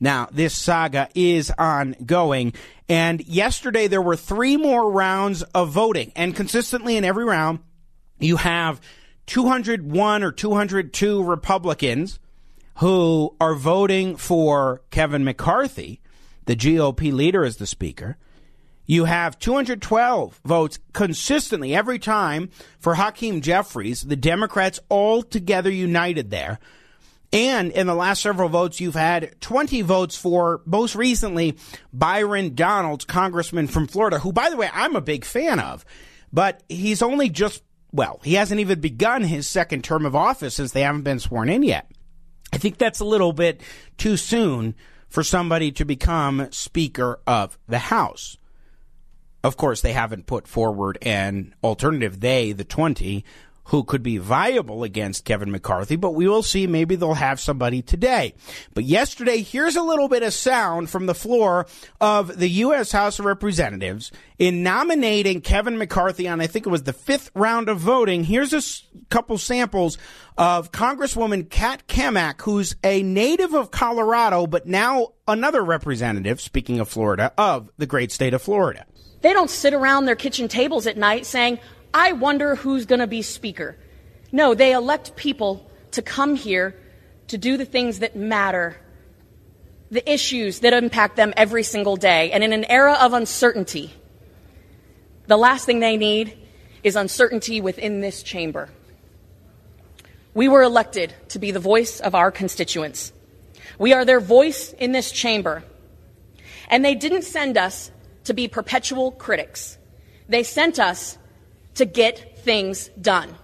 Now, 0.00 0.28
this 0.30 0.54
saga 0.54 1.08
is 1.14 1.50
ongoing. 1.56 2.52
And 2.88 3.24
yesterday 3.26 3.86
there 3.86 4.02
were 4.02 4.16
three 4.16 4.56
more 4.56 4.90
rounds 4.90 5.42
of 5.42 5.70
voting. 5.70 6.12
And 6.14 6.36
consistently 6.36 6.96
in 6.96 7.04
every 7.04 7.24
round, 7.24 7.60
you 8.18 8.36
have 8.36 8.80
201 9.26 10.22
or 10.22 10.32
202 10.32 11.24
Republicans 11.24 12.18
who 12.76 13.34
are 13.40 13.54
voting 13.54 14.16
for 14.16 14.82
Kevin 14.90 15.24
McCarthy, 15.24 16.00
the 16.46 16.56
GOP 16.56 17.12
leader, 17.12 17.44
as 17.44 17.56
the 17.56 17.66
Speaker. 17.66 18.18
You 18.86 19.06
have 19.06 19.38
212 19.38 20.40
votes 20.44 20.78
consistently 20.92 21.74
every 21.74 21.98
time 21.98 22.50
for 22.78 22.94
Hakeem 22.94 23.40
Jeffries, 23.40 24.02
the 24.02 24.16
Democrats 24.16 24.80
all 24.88 25.22
together 25.22 25.70
united 25.70 26.30
there. 26.30 26.58
And 27.32 27.72
in 27.72 27.88
the 27.88 27.94
last 27.94 28.22
several 28.22 28.48
votes, 28.48 28.80
you've 28.80 28.94
had 28.94 29.40
20 29.40 29.82
votes 29.82 30.16
for, 30.16 30.60
most 30.66 30.94
recently, 30.94 31.56
Byron 31.92 32.54
Donalds, 32.54 33.04
congressman 33.04 33.66
from 33.66 33.88
Florida, 33.88 34.20
who, 34.20 34.32
by 34.32 34.50
the 34.50 34.56
way, 34.56 34.70
I'm 34.72 34.94
a 34.94 35.00
big 35.00 35.24
fan 35.24 35.58
of. 35.58 35.84
But 36.32 36.62
he's 36.68 37.02
only 37.02 37.30
just, 37.30 37.62
well, 37.90 38.20
he 38.22 38.34
hasn't 38.34 38.60
even 38.60 38.80
begun 38.80 39.24
his 39.24 39.48
second 39.48 39.82
term 39.82 40.06
of 40.06 40.14
office 40.14 40.54
since 40.54 40.72
they 40.72 40.82
haven't 40.82 41.02
been 41.02 41.18
sworn 41.18 41.48
in 41.48 41.64
yet. 41.64 41.90
I 42.52 42.58
think 42.58 42.78
that's 42.78 43.00
a 43.00 43.04
little 43.04 43.32
bit 43.32 43.62
too 43.98 44.16
soon 44.16 44.76
for 45.08 45.24
somebody 45.24 45.72
to 45.72 45.84
become 45.84 46.48
Speaker 46.52 47.18
of 47.26 47.58
the 47.66 47.78
House. 47.78 48.36
Of 49.44 49.58
course, 49.58 49.82
they 49.82 49.92
haven't 49.92 50.26
put 50.26 50.48
forward 50.48 50.96
an 51.02 51.54
alternative, 51.62 52.20
they, 52.20 52.52
the 52.52 52.64
20, 52.64 53.24
who 53.68 53.84
could 53.84 54.02
be 54.02 54.18
viable 54.18 54.84
against 54.84 55.24
Kevin 55.24 55.50
McCarthy, 55.50 55.96
but 55.96 56.14
we 56.14 56.28
will 56.28 56.42
see. 56.42 56.66
Maybe 56.66 56.96
they'll 56.96 57.14
have 57.14 57.40
somebody 57.40 57.80
today. 57.82 58.34
But 58.74 58.84
yesterday, 58.84 59.42
here's 59.42 59.76
a 59.76 59.82
little 59.82 60.08
bit 60.08 60.22
of 60.22 60.34
sound 60.34 60.90
from 60.90 61.06
the 61.06 61.14
floor 61.14 61.66
of 62.00 62.38
the 62.38 62.48
U.S. 62.48 62.92
House 62.92 63.18
of 63.18 63.24
Representatives 63.24 64.12
in 64.38 64.62
nominating 64.62 65.40
Kevin 65.40 65.78
McCarthy 65.78 66.28
on, 66.28 66.40
I 66.40 66.46
think 66.46 66.66
it 66.66 66.70
was 66.70 66.82
the 66.82 66.92
fifth 66.92 67.30
round 67.34 67.68
of 67.68 67.78
voting. 67.78 68.24
Here's 68.24 68.52
a 68.52 68.62
couple 69.08 69.38
samples 69.38 69.96
of 70.36 70.72
Congresswoman 70.72 71.48
Kat 71.48 71.86
Cammack, 71.86 72.42
who's 72.42 72.76
a 72.82 73.02
native 73.02 73.54
of 73.54 73.70
Colorado, 73.70 74.46
but 74.46 74.66
now 74.66 75.12
another 75.28 75.62
representative, 75.62 76.40
speaking 76.40 76.80
of 76.80 76.88
Florida, 76.88 77.32
of 77.38 77.70
the 77.78 77.86
great 77.86 78.12
state 78.12 78.34
of 78.34 78.42
Florida. 78.42 78.84
They 79.24 79.32
don't 79.32 79.48
sit 79.48 79.72
around 79.72 80.04
their 80.04 80.16
kitchen 80.16 80.48
tables 80.48 80.86
at 80.86 80.98
night 80.98 81.24
saying, 81.24 81.58
I 81.94 82.12
wonder 82.12 82.56
who's 82.56 82.84
going 82.84 82.98
to 82.98 83.06
be 83.06 83.22
speaker. 83.22 83.74
No, 84.30 84.52
they 84.52 84.72
elect 84.72 85.16
people 85.16 85.70
to 85.92 86.02
come 86.02 86.34
here 86.34 86.78
to 87.28 87.38
do 87.38 87.56
the 87.56 87.64
things 87.64 88.00
that 88.00 88.14
matter, 88.14 88.76
the 89.90 90.06
issues 90.12 90.60
that 90.60 90.74
impact 90.74 91.16
them 91.16 91.32
every 91.38 91.62
single 91.62 91.96
day. 91.96 92.32
And 92.32 92.44
in 92.44 92.52
an 92.52 92.64
era 92.64 92.98
of 93.00 93.14
uncertainty, 93.14 93.94
the 95.26 95.38
last 95.38 95.64
thing 95.64 95.80
they 95.80 95.96
need 95.96 96.36
is 96.82 96.94
uncertainty 96.94 97.62
within 97.62 98.02
this 98.02 98.22
chamber. 98.22 98.68
We 100.34 100.48
were 100.48 100.60
elected 100.60 101.14
to 101.30 101.38
be 101.38 101.50
the 101.50 101.60
voice 101.60 101.98
of 101.98 102.14
our 102.14 102.30
constituents. 102.30 103.10
We 103.78 103.94
are 103.94 104.04
their 104.04 104.20
voice 104.20 104.74
in 104.74 104.92
this 104.92 105.10
chamber. 105.10 105.64
And 106.68 106.84
they 106.84 106.94
didn't 106.94 107.22
send 107.22 107.56
us 107.56 107.90
to 108.24 108.34
be 108.34 108.48
perpetual 108.48 109.12
critics. 109.12 109.78
They 110.28 110.42
sent 110.42 110.78
us 110.78 111.18
to 111.74 111.84
get 111.84 112.38
things 112.38 112.88
done. 113.00 113.34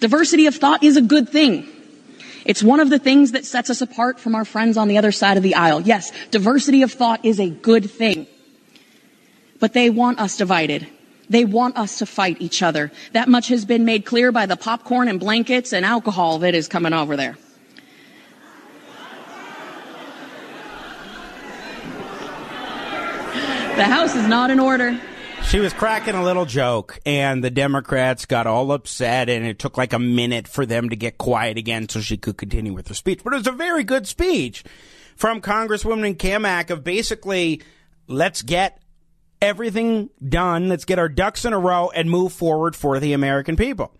Diversity 0.00 0.46
of 0.46 0.54
thought 0.54 0.82
is 0.82 0.96
a 0.96 1.02
good 1.02 1.28
thing. 1.28 1.66
It's 2.44 2.62
one 2.62 2.80
of 2.80 2.90
the 2.90 2.98
things 2.98 3.32
that 3.32 3.44
sets 3.44 3.70
us 3.70 3.80
apart 3.80 4.20
from 4.20 4.34
our 4.34 4.44
friends 4.44 4.76
on 4.76 4.88
the 4.88 4.98
other 4.98 5.10
side 5.10 5.36
of 5.36 5.42
the 5.42 5.54
aisle. 5.54 5.80
Yes, 5.80 6.12
diversity 6.30 6.82
of 6.82 6.92
thought 6.92 7.24
is 7.24 7.40
a 7.40 7.50
good 7.50 7.90
thing. 7.90 8.26
But 9.58 9.72
they 9.72 9.90
want 9.90 10.20
us 10.20 10.36
divided. 10.36 10.86
They 11.28 11.44
want 11.44 11.76
us 11.76 11.98
to 11.98 12.06
fight 12.06 12.36
each 12.40 12.62
other. 12.62 12.92
That 13.12 13.28
much 13.28 13.48
has 13.48 13.64
been 13.64 13.84
made 13.84 14.04
clear 14.04 14.30
by 14.30 14.46
the 14.46 14.56
popcorn 14.56 15.08
and 15.08 15.18
blankets 15.18 15.72
and 15.72 15.84
alcohol 15.84 16.38
that 16.40 16.54
is 16.54 16.68
coming 16.68 16.92
over 16.92 17.16
there. 17.16 17.36
The 23.76 23.84
House 23.84 24.16
is 24.16 24.26
not 24.26 24.50
in 24.50 24.58
order. 24.58 24.98
She 25.44 25.60
was 25.60 25.74
cracking 25.74 26.14
a 26.14 26.24
little 26.24 26.46
joke, 26.46 26.98
and 27.04 27.44
the 27.44 27.50
Democrats 27.50 28.24
got 28.24 28.46
all 28.46 28.72
upset, 28.72 29.28
and 29.28 29.44
it 29.44 29.58
took 29.58 29.76
like 29.76 29.92
a 29.92 29.98
minute 29.98 30.48
for 30.48 30.64
them 30.64 30.88
to 30.88 30.96
get 30.96 31.18
quiet 31.18 31.58
again 31.58 31.86
so 31.90 32.00
she 32.00 32.16
could 32.16 32.38
continue 32.38 32.72
with 32.72 32.88
her 32.88 32.94
speech. 32.94 33.20
But 33.22 33.34
it 33.34 33.36
was 33.36 33.46
a 33.46 33.52
very 33.52 33.84
good 33.84 34.06
speech 34.06 34.64
from 35.14 35.42
Congresswoman 35.42 36.16
Cammack 36.16 36.70
of 36.70 36.84
basically, 36.84 37.60
let's 38.08 38.40
get 38.40 38.80
everything 39.42 40.08
done, 40.26 40.70
let's 40.70 40.86
get 40.86 40.98
our 40.98 41.10
ducks 41.10 41.44
in 41.44 41.52
a 41.52 41.58
row, 41.58 41.90
and 41.94 42.10
move 42.10 42.32
forward 42.32 42.74
for 42.74 42.98
the 42.98 43.12
American 43.12 43.56
people. 43.56 43.92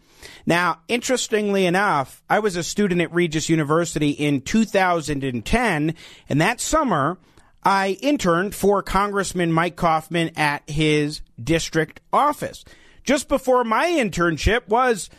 Now, 0.46 0.80
interestingly 0.88 1.66
enough, 1.66 2.22
I 2.30 2.38
was 2.38 2.56
a 2.56 2.62
student 2.62 3.02
at 3.02 3.12
Regis 3.12 3.50
University 3.50 4.08
in 4.08 4.40
2010, 4.40 5.94
and 6.30 6.40
that 6.40 6.60
summer, 6.62 7.18
I 7.66 7.98
interned 8.00 8.54
for 8.54 8.80
Congressman 8.80 9.50
Mike 9.50 9.74
Coffman 9.74 10.38
at 10.38 10.70
his 10.70 11.20
district 11.42 12.00
office. 12.12 12.64
Just 13.02 13.26
before 13.26 13.64
my 13.64 13.88
internship 13.88 14.68
was 14.68 15.10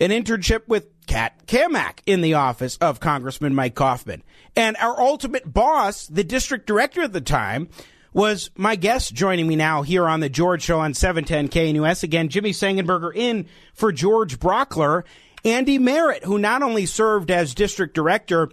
an 0.00 0.10
internship 0.10 0.66
with 0.66 0.88
Kat 1.06 1.46
Cammack 1.46 2.00
in 2.04 2.20
the 2.20 2.34
office 2.34 2.78
of 2.78 2.98
Congressman 2.98 3.54
Mike 3.54 3.76
Coffman. 3.76 4.22
And 4.56 4.76
our 4.78 5.00
ultimate 5.00 5.54
boss, 5.54 6.08
the 6.08 6.24
district 6.24 6.66
director 6.66 7.02
at 7.02 7.12
the 7.12 7.20
time, 7.20 7.68
was 8.12 8.50
my 8.56 8.74
guest 8.74 9.14
joining 9.14 9.46
me 9.46 9.54
now 9.54 9.82
here 9.82 10.08
on 10.08 10.18
the 10.18 10.28
George 10.28 10.62
Show 10.62 10.80
on 10.80 10.94
710 10.94 11.48
KNUS. 11.48 12.02
Again, 12.02 12.28
Jimmy 12.28 12.50
Sengenberger 12.50 13.14
in 13.14 13.46
for 13.72 13.92
George 13.92 14.40
Brauchler. 14.40 15.04
Andy 15.44 15.78
Merritt, 15.78 16.24
who 16.24 16.38
not 16.38 16.64
only 16.64 16.86
served 16.86 17.30
as 17.30 17.54
district 17.54 17.94
director 17.94 18.50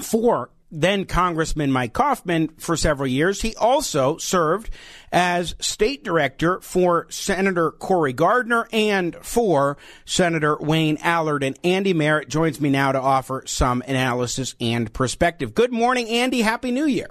for 0.00 0.48
then 0.72 1.04
Congressman 1.04 1.70
Mike 1.70 1.92
Coffman 1.92 2.58
for 2.58 2.76
several 2.76 3.06
years. 3.06 3.42
He 3.42 3.54
also 3.56 4.16
served 4.16 4.70
as 5.12 5.54
state 5.60 6.02
director 6.02 6.60
for 6.62 7.06
Senator 7.10 7.70
Cory 7.70 8.14
Gardner 8.14 8.66
and 8.72 9.14
for 9.16 9.76
Senator 10.06 10.56
Wayne 10.58 10.96
Allard. 11.02 11.42
And 11.42 11.58
Andy 11.62 11.92
Merritt 11.92 12.30
joins 12.30 12.60
me 12.60 12.70
now 12.70 12.90
to 12.92 13.00
offer 13.00 13.44
some 13.46 13.82
analysis 13.86 14.56
and 14.60 14.92
perspective. 14.92 15.54
Good 15.54 15.72
morning, 15.72 16.08
Andy. 16.08 16.40
Happy 16.40 16.70
New 16.70 16.86
Year. 16.86 17.10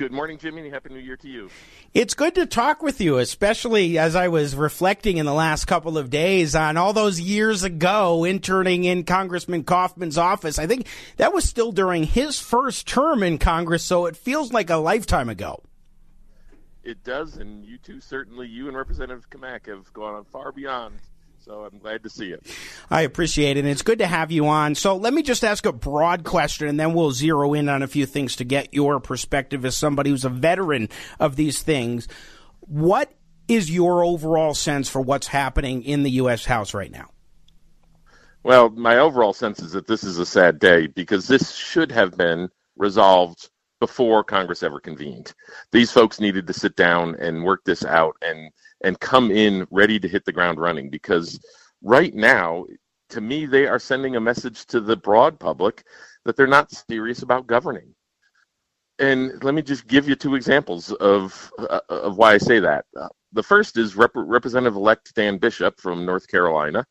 Good 0.00 0.12
morning, 0.12 0.38
Jimmy, 0.38 0.62
and 0.62 0.72
Happy 0.72 0.88
New 0.88 0.98
Year 0.98 1.18
to 1.18 1.28
you. 1.28 1.50
It's 1.92 2.14
good 2.14 2.34
to 2.36 2.46
talk 2.46 2.82
with 2.82 3.02
you, 3.02 3.18
especially 3.18 3.98
as 3.98 4.16
I 4.16 4.28
was 4.28 4.56
reflecting 4.56 5.18
in 5.18 5.26
the 5.26 5.34
last 5.34 5.66
couple 5.66 5.98
of 5.98 6.08
days 6.08 6.54
on 6.54 6.78
all 6.78 6.94
those 6.94 7.20
years 7.20 7.64
ago 7.64 8.24
interning 8.24 8.84
in 8.84 9.04
Congressman 9.04 9.62
Coffman's 9.62 10.16
office. 10.16 10.58
I 10.58 10.66
think 10.66 10.86
that 11.18 11.34
was 11.34 11.44
still 11.44 11.70
during 11.70 12.04
his 12.04 12.40
first 12.40 12.88
term 12.88 13.22
in 13.22 13.36
Congress, 13.36 13.84
so 13.84 14.06
it 14.06 14.16
feels 14.16 14.54
like 14.54 14.70
a 14.70 14.76
lifetime 14.76 15.28
ago. 15.28 15.62
It 16.82 17.04
does, 17.04 17.36
and 17.36 17.62
you 17.66 17.76
too, 17.76 18.00
certainly, 18.00 18.48
you 18.48 18.68
and 18.68 18.76
Representative 18.78 19.28
Cammack 19.28 19.66
have 19.66 19.92
gone 19.92 20.24
far 20.24 20.50
beyond 20.50 20.94
so 21.40 21.64
I'm 21.64 21.78
glad 21.78 22.02
to 22.02 22.10
see 22.10 22.30
it. 22.30 22.46
I 22.90 23.02
appreciate 23.02 23.56
it. 23.56 23.60
And 23.60 23.68
it's 23.68 23.82
good 23.82 23.98
to 24.00 24.06
have 24.06 24.30
you 24.30 24.46
on. 24.46 24.74
So 24.74 24.96
let 24.96 25.14
me 25.14 25.22
just 25.22 25.44
ask 25.44 25.66
a 25.66 25.72
broad 25.72 26.24
question 26.24 26.68
and 26.68 26.78
then 26.78 26.92
we'll 26.92 27.12
zero 27.12 27.54
in 27.54 27.68
on 27.68 27.82
a 27.82 27.88
few 27.88 28.06
things 28.06 28.36
to 28.36 28.44
get 28.44 28.74
your 28.74 29.00
perspective 29.00 29.64
as 29.64 29.76
somebody 29.76 30.10
who's 30.10 30.24
a 30.24 30.30
veteran 30.30 30.88
of 31.18 31.36
these 31.36 31.62
things. 31.62 32.08
What 32.60 33.12
is 33.48 33.70
your 33.70 34.04
overall 34.04 34.54
sense 34.54 34.88
for 34.88 35.00
what's 35.00 35.26
happening 35.26 35.82
in 35.82 36.02
the 36.02 36.10
U.S. 36.12 36.44
House 36.44 36.74
right 36.74 36.90
now? 36.90 37.10
Well, 38.42 38.70
my 38.70 38.98
overall 38.98 39.32
sense 39.32 39.60
is 39.60 39.72
that 39.72 39.86
this 39.86 40.04
is 40.04 40.18
a 40.18 40.26
sad 40.26 40.58
day 40.58 40.86
because 40.86 41.26
this 41.26 41.54
should 41.54 41.92
have 41.92 42.16
been 42.16 42.48
resolved 42.76 43.50
before 43.80 44.22
Congress 44.22 44.62
ever 44.62 44.78
convened. 44.78 45.32
These 45.72 45.90
folks 45.90 46.20
needed 46.20 46.46
to 46.46 46.52
sit 46.52 46.76
down 46.76 47.16
and 47.18 47.44
work 47.44 47.64
this 47.64 47.84
out 47.84 48.14
and 48.22 48.50
and 48.82 48.98
come 49.00 49.30
in 49.30 49.66
ready 49.70 49.98
to 49.98 50.08
hit 50.08 50.24
the 50.24 50.32
ground 50.32 50.58
running 50.60 50.90
because 50.90 51.40
right 51.82 52.14
now 52.14 52.64
to 53.08 53.20
me 53.20 53.46
they 53.46 53.66
are 53.66 53.78
sending 53.78 54.16
a 54.16 54.20
message 54.20 54.66
to 54.66 54.80
the 54.80 54.96
broad 54.96 55.38
public 55.38 55.84
that 56.24 56.36
they're 56.36 56.46
not 56.46 56.70
serious 56.70 57.22
about 57.22 57.46
governing 57.46 57.94
and 59.00 59.42
let 59.42 59.54
me 59.54 59.62
just 59.62 59.86
give 59.86 60.08
you 60.08 60.14
two 60.14 60.34
examples 60.34 60.92
of 60.92 61.50
uh, 61.58 61.80
of 61.88 62.18
why 62.18 62.34
I 62.34 62.38
say 62.38 62.60
that. 62.60 62.84
Uh, 62.98 63.08
the 63.32 63.42
first 63.42 63.78
is 63.78 63.96
Rep- 63.96 64.10
Representative-elect 64.14 65.14
Dan 65.14 65.38
Bishop 65.38 65.80
from 65.80 66.04
North 66.04 66.28
Carolina. 66.28 66.84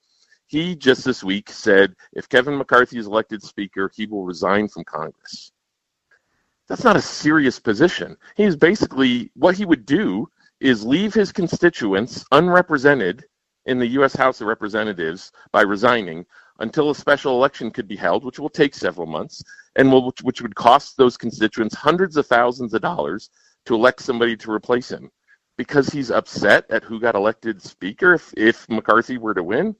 He 0.47 0.75
just 0.75 1.06
this 1.06 1.23
week 1.23 1.52
said 1.52 1.93
if 2.13 2.28
Kevin 2.28 2.58
McCarthy 2.58 2.97
is 2.97 3.06
elected 3.06 3.43
Speaker, 3.43 3.91
he 3.95 4.08
will 4.08 4.25
resign 4.25 4.67
from 4.67 4.84
Congress. 4.86 5.52
That's 6.67 6.84
not 6.84 6.95
a 6.95 7.02
serious 7.02 7.60
position. 7.60 8.17
He's 8.36 8.56
basically 8.56 9.32
what 9.36 9.56
he 9.56 9.65
would 9.65 9.86
do 9.86 10.28
is 10.59 10.85
leave 10.85 11.13
his 11.13 11.31
constituents 11.31 12.25
unrepresented 12.31 13.25
in 13.65 13.79
the 13.79 13.87
U.S. 13.87 14.15
House 14.15 14.41
of 14.41 14.47
Representatives 14.47 15.31
by 15.51 15.61
resigning 15.61 16.25
until 16.59 16.89
a 16.89 16.95
special 16.95 17.35
election 17.35 17.71
could 17.71 17.87
be 17.87 17.95
held, 17.95 18.25
which 18.25 18.39
will 18.39 18.49
take 18.49 18.75
several 18.75 19.07
months, 19.07 19.43
and 19.75 19.91
will, 19.91 20.13
which 20.23 20.41
would 20.41 20.55
cost 20.55 20.97
those 20.97 21.17
constituents 21.17 21.75
hundreds 21.75 22.17
of 22.17 22.27
thousands 22.27 22.73
of 22.73 22.81
dollars 22.81 23.29
to 23.65 23.75
elect 23.75 24.01
somebody 24.01 24.35
to 24.35 24.51
replace 24.51 24.89
him 24.91 25.09
because 25.57 25.89
he's 25.89 26.11
upset 26.11 26.65
at 26.69 26.83
who 26.83 26.99
got 26.99 27.15
elected 27.15 27.61
speaker 27.61 28.13
if, 28.13 28.33
if 28.37 28.67
McCarthy 28.69 29.17
were 29.17 29.33
to 29.33 29.43
win. 29.43 29.75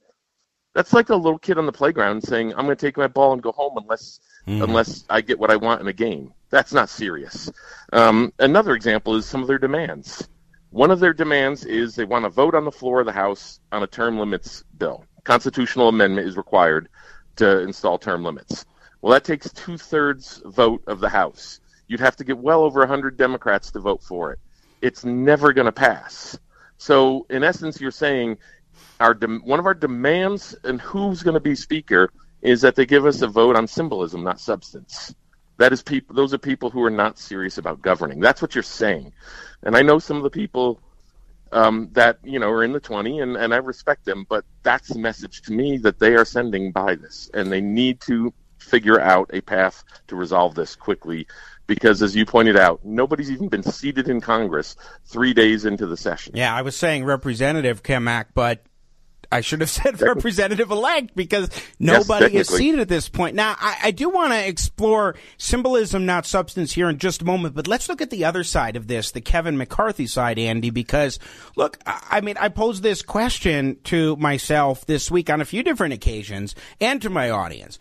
That's 0.74 0.92
like 0.92 1.08
a 1.08 1.16
little 1.16 1.38
kid 1.38 1.58
on 1.58 1.66
the 1.66 1.72
playground 1.72 2.22
saying, 2.22 2.52
"I'm 2.52 2.64
going 2.64 2.76
to 2.76 2.86
take 2.86 2.96
my 2.96 3.08
ball 3.08 3.32
and 3.32 3.42
go 3.42 3.50
home 3.50 3.76
unless 3.76 4.20
mm. 4.46 4.62
unless 4.62 5.04
I 5.10 5.20
get 5.20 5.38
what 5.38 5.50
I 5.50 5.56
want 5.56 5.80
in 5.80 5.88
a 5.88 5.92
game." 5.92 6.32
That's 6.50 6.72
not 6.72 6.88
serious. 6.88 7.50
Um, 7.92 8.32
another 8.38 8.74
example 8.74 9.16
is 9.16 9.26
some 9.26 9.42
of 9.42 9.48
their 9.48 9.58
demands. 9.58 10.28
One 10.70 10.92
of 10.92 11.00
their 11.00 11.12
demands 11.12 11.64
is 11.64 11.94
they 11.96 12.04
want 12.04 12.24
to 12.24 12.28
vote 12.28 12.54
on 12.54 12.64
the 12.64 12.70
floor 12.70 13.00
of 13.00 13.06
the 13.06 13.12
House 13.12 13.58
on 13.72 13.82
a 13.82 13.88
term 13.88 14.18
limits 14.18 14.62
bill. 14.78 15.04
Constitutional 15.24 15.88
amendment 15.88 16.28
is 16.28 16.36
required 16.36 16.88
to 17.36 17.60
install 17.60 17.98
term 17.98 18.22
limits. 18.22 18.64
Well, 19.02 19.12
that 19.12 19.24
takes 19.24 19.52
two 19.52 19.76
thirds 19.76 20.40
vote 20.44 20.82
of 20.86 21.00
the 21.00 21.08
House. 21.08 21.60
You'd 21.88 22.00
have 22.00 22.14
to 22.16 22.24
get 22.24 22.38
well 22.38 22.62
over 22.62 22.80
100 22.80 23.16
Democrats 23.16 23.72
to 23.72 23.80
vote 23.80 24.02
for 24.02 24.32
it. 24.32 24.38
It's 24.80 25.04
never 25.04 25.52
going 25.52 25.66
to 25.66 25.72
pass. 25.72 26.38
So, 26.78 27.26
in 27.30 27.42
essence, 27.42 27.80
you're 27.80 27.90
saying 27.90 28.38
our 29.00 29.12
de- 29.12 29.26
one 29.26 29.58
of 29.58 29.66
our 29.66 29.74
demands 29.74 30.54
and 30.62 30.80
who's 30.80 31.22
going 31.24 31.34
to 31.34 31.40
be 31.40 31.56
Speaker 31.56 32.12
is 32.42 32.60
that 32.60 32.76
they 32.76 32.86
give 32.86 33.06
us 33.06 33.22
a 33.22 33.26
vote 33.26 33.56
on 33.56 33.66
symbolism, 33.66 34.22
not 34.22 34.38
substance. 34.38 35.14
That 35.60 35.74
is 35.74 35.82
people; 35.82 36.16
those 36.16 36.32
are 36.32 36.38
people 36.38 36.70
who 36.70 36.82
are 36.84 36.90
not 36.90 37.18
serious 37.18 37.58
about 37.58 37.82
governing. 37.82 38.18
That's 38.18 38.40
what 38.40 38.54
you're 38.54 38.62
saying, 38.62 39.12
and 39.62 39.76
I 39.76 39.82
know 39.82 39.98
some 39.98 40.16
of 40.16 40.22
the 40.22 40.30
people 40.30 40.80
um, 41.52 41.90
that 41.92 42.18
you 42.24 42.38
know 42.38 42.48
are 42.48 42.64
in 42.64 42.72
the 42.72 42.80
20, 42.80 43.20
and, 43.20 43.36
and 43.36 43.52
I 43.52 43.58
respect 43.58 44.06
them, 44.06 44.24
but 44.26 44.46
that's 44.62 44.88
the 44.88 44.98
message 44.98 45.42
to 45.42 45.52
me 45.52 45.76
that 45.76 45.98
they 45.98 46.14
are 46.14 46.24
sending 46.24 46.72
by 46.72 46.94
this, 46.94 47.30
and 47.34 47.52
they 47.52 47.60
need 47.60 48.00
to 48.06 48.32
figure 48.56 48.98
out 48.98 49.28
a 49.34 49.42
path 49.42 49.84
to 50.06 50.16
resolve 50.16 50.54
this 50.54 50.74
quickly 50.76 51.26
because 51.66 52.00
as 52.00 52.16
you 52.16 52.24
pointed 52.24 52.56
out, 52.56 52.82
nobody's 52.82 53.30
even 53.30 53.48
been 53.48 53.62
seated 53.62 54.08
in 54.08 54.22
Congress 54.22 54.76
three 55.04 55.34
days 55.34 55.66
into 55.66 55.86
the 55.86 55.96
session. 55.96 56.32
Yeah, 56.34 56.54
I 56.54 56.62
was 56.62 56.74
saying 56.74 57.04
Representative 57.04 57.82
Cammack, 57.82 58.28
but 58.34 58.64
I 59.32 59.40
should 59.40 59.60
have 59.60 59.70
said 59.70 60.00
representative 60.00 60.70
elect 60.70 61.14
because 61.14 61.50
nobody 61.78 62.32
yes, 62.32 62.50
is 62.50 62.56
seated 62.56 62.80
at 62.80 62.88
this 62.88 63.08
point. 63.08 63.36
Now, 63.36 63.56
I, 63.58 63.76
I 63.84 63.90
do 63.90 64.08
want 64.08 64.32
to 64.32 64.46
explore 64.46 65.16
symbolism, 65.38 66.06
not 66.06 66.26
substance, 66.26 66.72
here 66.72 66.88
in 66.88 66.98
just 66.98 67.22
a 67.22 67.24
moment, 67.24 67.54
but 67.54 67.66
let's 67.66 67.88
look 67.88 68.00
at 68.00 68.10
the 68.10 68.24
other 68.24 68.44
side 68.44 68.76
of 68.76 68.86
this, 68.86 69.10
the 69.12 69.20
Kevin 69.20 69.56
McCarthy 69.56 70.06
side, 70.06 70.38
Andy, 70.38 70.70
because 70.70 71.18
look, 71.56 71.78
I 71.86 72.20
mean, 72.20 72.36
I 72.38 72.48
posed 72.48 72.82
this 72.82 73.02
question 73.02 73.78
to 73.84 74.16
myself 74.16 74.86
this 74.86 75.10
week 75.10 75.30
on 75.30 75.40
a 75.40 75.44
few 75.44 75.62
different 75.62 75.94
occasions 75.94 76.54
and 76.80 77.00
to 77.02 77.10
my 77.10 77.30
audience. 77.30 77.78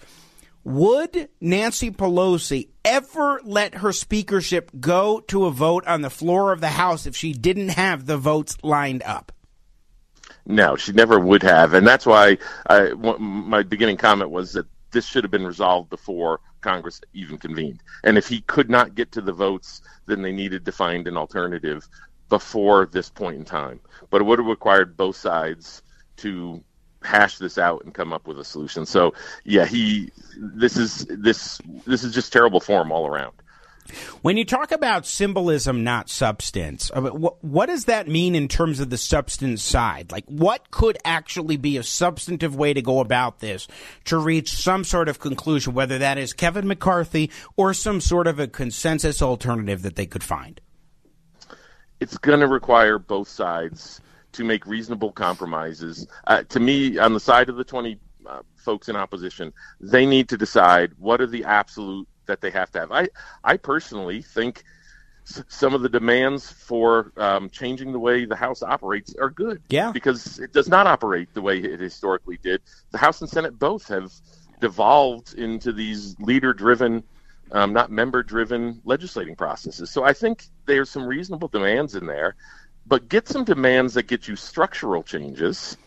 Would 0.65 1.29
Nancy 1.39 1.89
Pelosi 1.89 2.69
ever 2.83 3.41
let 3.43 3.75
her 3.75 3.93
speakership 3.93 4.71
go 4.79 5.21
to 5.21 5.45
a 5.45 5.51
vote 5.51 5.87
on 5.87 6.01
the 6.01 6.09
floor 6.09 6.51
of 6.51 6.59
the 6.59 6.67
House 6.67 7.05
if 7.05 7.15
she 7.15 7.33
didn't 7.33 7.69
have 7.69 8.05
the 8.05 8.17
votes 8.17 8.57
lined 8.61 9.01
up? 9.03 9.31
No, 10.49 10.77
she 10.77 10.93
never 10.93 11.19
would 11.19 11.43
have, 11.43 11.75
and 11.75 11.87
that's 11.87 12.07
why 12.07 12.39
I, 12.69 12.91
my 13.19 13.63
beginning 13.63 13.97
comment 13.97 14.31
was 14.31 14.53
that 14.53 14.67
this 14.91 15.05
should 15.05 15.23
have 15.25 15.31
been 15.31 15.47
resolved 15.47 15.91
before 15.91 16.41
Congress 16.61 17.01
even 17.13 17.37
convened. 17.39 17.83
And 18.03 18.17
if 18.17 18.29
he 18.29 18.41
could 18.41 18.69
not 18.69 18.95
get 18.95 19.11
to 19.13 19.21
the 19.21 19.33
votes, 19.33 19.83
then 20.07 20.23
they 20.23 20.33
needed 20.33 20.65
to 20.65 20.73
find 20.73 21.07
an 21.07 21.17
alternative 21.17 21.87
before 22.29 22.87
this 22.87 23.09
point 23.11 23.37
in 23.37 23.45
time. 23.45 23.81
But 24.11 24.21
it 24.21 24.25
would 24.25 24.39
have 24.39 24.47
required 24.47 24.97
both 24.97 25.17
sides 25.17 25.83
to 26.17 26.63
hash 27.03 27.39
this 27.39 27.59
out 27.59 27.85
and 27.85 27.93
come 27.93 28.13
up 28.13 28.27
with 28.27 28.39
a 28.39 28.45
solution. 28.45 28.87
So 28.87 29.15
yeah, 29.45 29.65
he 29.67 30.11
this 30.37 30.77
is 30.77 31.05
this 31.09 31.61
this 31.87 32.03
is 32.05 32.13
just 32.13 32.33
terrible 32.33 32.61
form 32.61 32.91
all 32.91 33.07
around. 33.07 33.38
When 34.21 34.37
you 34.37 34.45
talk 34.45 34.71
about 34.71 35.05
symbolism, 35.05 35.83
not 35.83 36.09
substance, 36.09 36.91
uh, 36.93 37.01
what, 37.01 37.67
does 37.67 37.85
that 37.85 38.07
mean 38.07 38.35
in 38.35 38.47
terms 38.47 38.79
of 38.79 38.89
the 38.89 38.97
substance 38.97 39.63
side? 39.63 40.11
Like, 40.11 40.25
what 40.25 40.71
could 40.71 40.97
actually 41.05 41.57
be 41.57 41.77
a 41.77 41.83
substantive 41.83 42.55
way 42.55 42.73
to 42.73 42.81
go 42.81 42.99
about 42.99 43.39
this 43.39 43.67
to 44.05 44.17
reach 44.17 44.51
some 44.51 44.83
sort 44.83 45.09
of 45.09 45.19
conclusion, 45.19 45.73
whether 45.73 45.97
that 45.97 46.17
is 46.17 46.33
Kevin 46.33 46.67
McCarthy 46.67 47.31
or 47.55 47.73
some 47.73 48.01
sort 48.01 48.27
of 48.27 48.39
a 48.39 48.47
consensus 48.47 49.21
alternative 49.21 49.81
that 49.83 49.95
they 49.95 50.05
could 50.05 50.23
find? 50.23 50.59
It's 51.99 52.17
going 52.17 52.39
to 52.39 52.47
require 52.47 52.97
both 52.97 53.27
sides 53.27 54.01
to 54.33 54.43
make 54.43 54.65
reasonable 54.65 55.11
compromises. 55.11 56.07
Uh, 56.27 56.43
to 56.43 56.59
me, 56.59 56.97
on 56.97 57.13
the 57.13 57.19
side 57.19 57.49
of 57.49 57.55
the 57.55 57.63
20 57.63 57.99
uh, 58.25 58.41
folks 58.57 58.89
in 58.89 58.95
opposition, 58.95 59.51
they 59.79 60.05
need 60.05 60.29
to 60.29 60.37
decide 60.37 60.91
what 60.97 61.21
are 61.21 61.27
the 61.27 61.43
absolute 61.45 62.07
that 62.29 62.41
they 62.41 62.51
have 62.51 62.71
to 62.71 62.79
have. 62.79 62.91
I, 62.91 63.09
I 63.43 63.57
personally 63.57 64.21
think 64.21 64.63
s- 65.27 65.43
some 65.47 65.73
of 65.73 65.81
the 65.81 65.89
demands 65.89 66.51
for 66.51 67.11
um, 67.17 67.49
changing 67.49 67.91
the 67.91 67.99
way 67.99 68.25
the 68.25 68.35
House 68.35 68.63
operates 68.63 69.13
are 69.15 69.29
good. 69.29 69.61
Yeah. 69.69 69.91
Because 69.91 70.39
it 70.39 70.53
does 70.53 70.69
not 70.69 70.87
operate 70.87 71.33
the 71.33 71.41
way 71.41 71.59
it 71.59 71.79
historically 71.79 72.39
did. 72.41 72.61
The 72.91 72.97
House 72.97 73.21
and 73.21 73.29
Senate 73.29 73.59
both 73.59 73.87
have 73.89 74.11
devolved 74.59 75.33
into 75.35 75.71
these 75.71 76.15
leader 76.19 76.53
driven, 76.53 77.03
um, 77.51 77.73
not 77.73 77.91
member 77.91 78.23
driven 78.23 78.81
legislating 78.85 79.35
processes. 79.35 79.91
So 79.91 80.03
I 80.03 80.13
think 80.13 80.45
there's 80.65 80.89
some 80.89 81.05
reasonable 81.05 81.47
demands 81.47 81.95
in 81.95 82.05
there 82.05 82.35
but 82.89 83.07
get 83.07 83.27
some 83.27 83.43
demands 83.43 83.93
that 83.93 84.07
get 84.07 84.27
you 84.27 84.35
structural 84.35 85.03
changes 85.03 85.77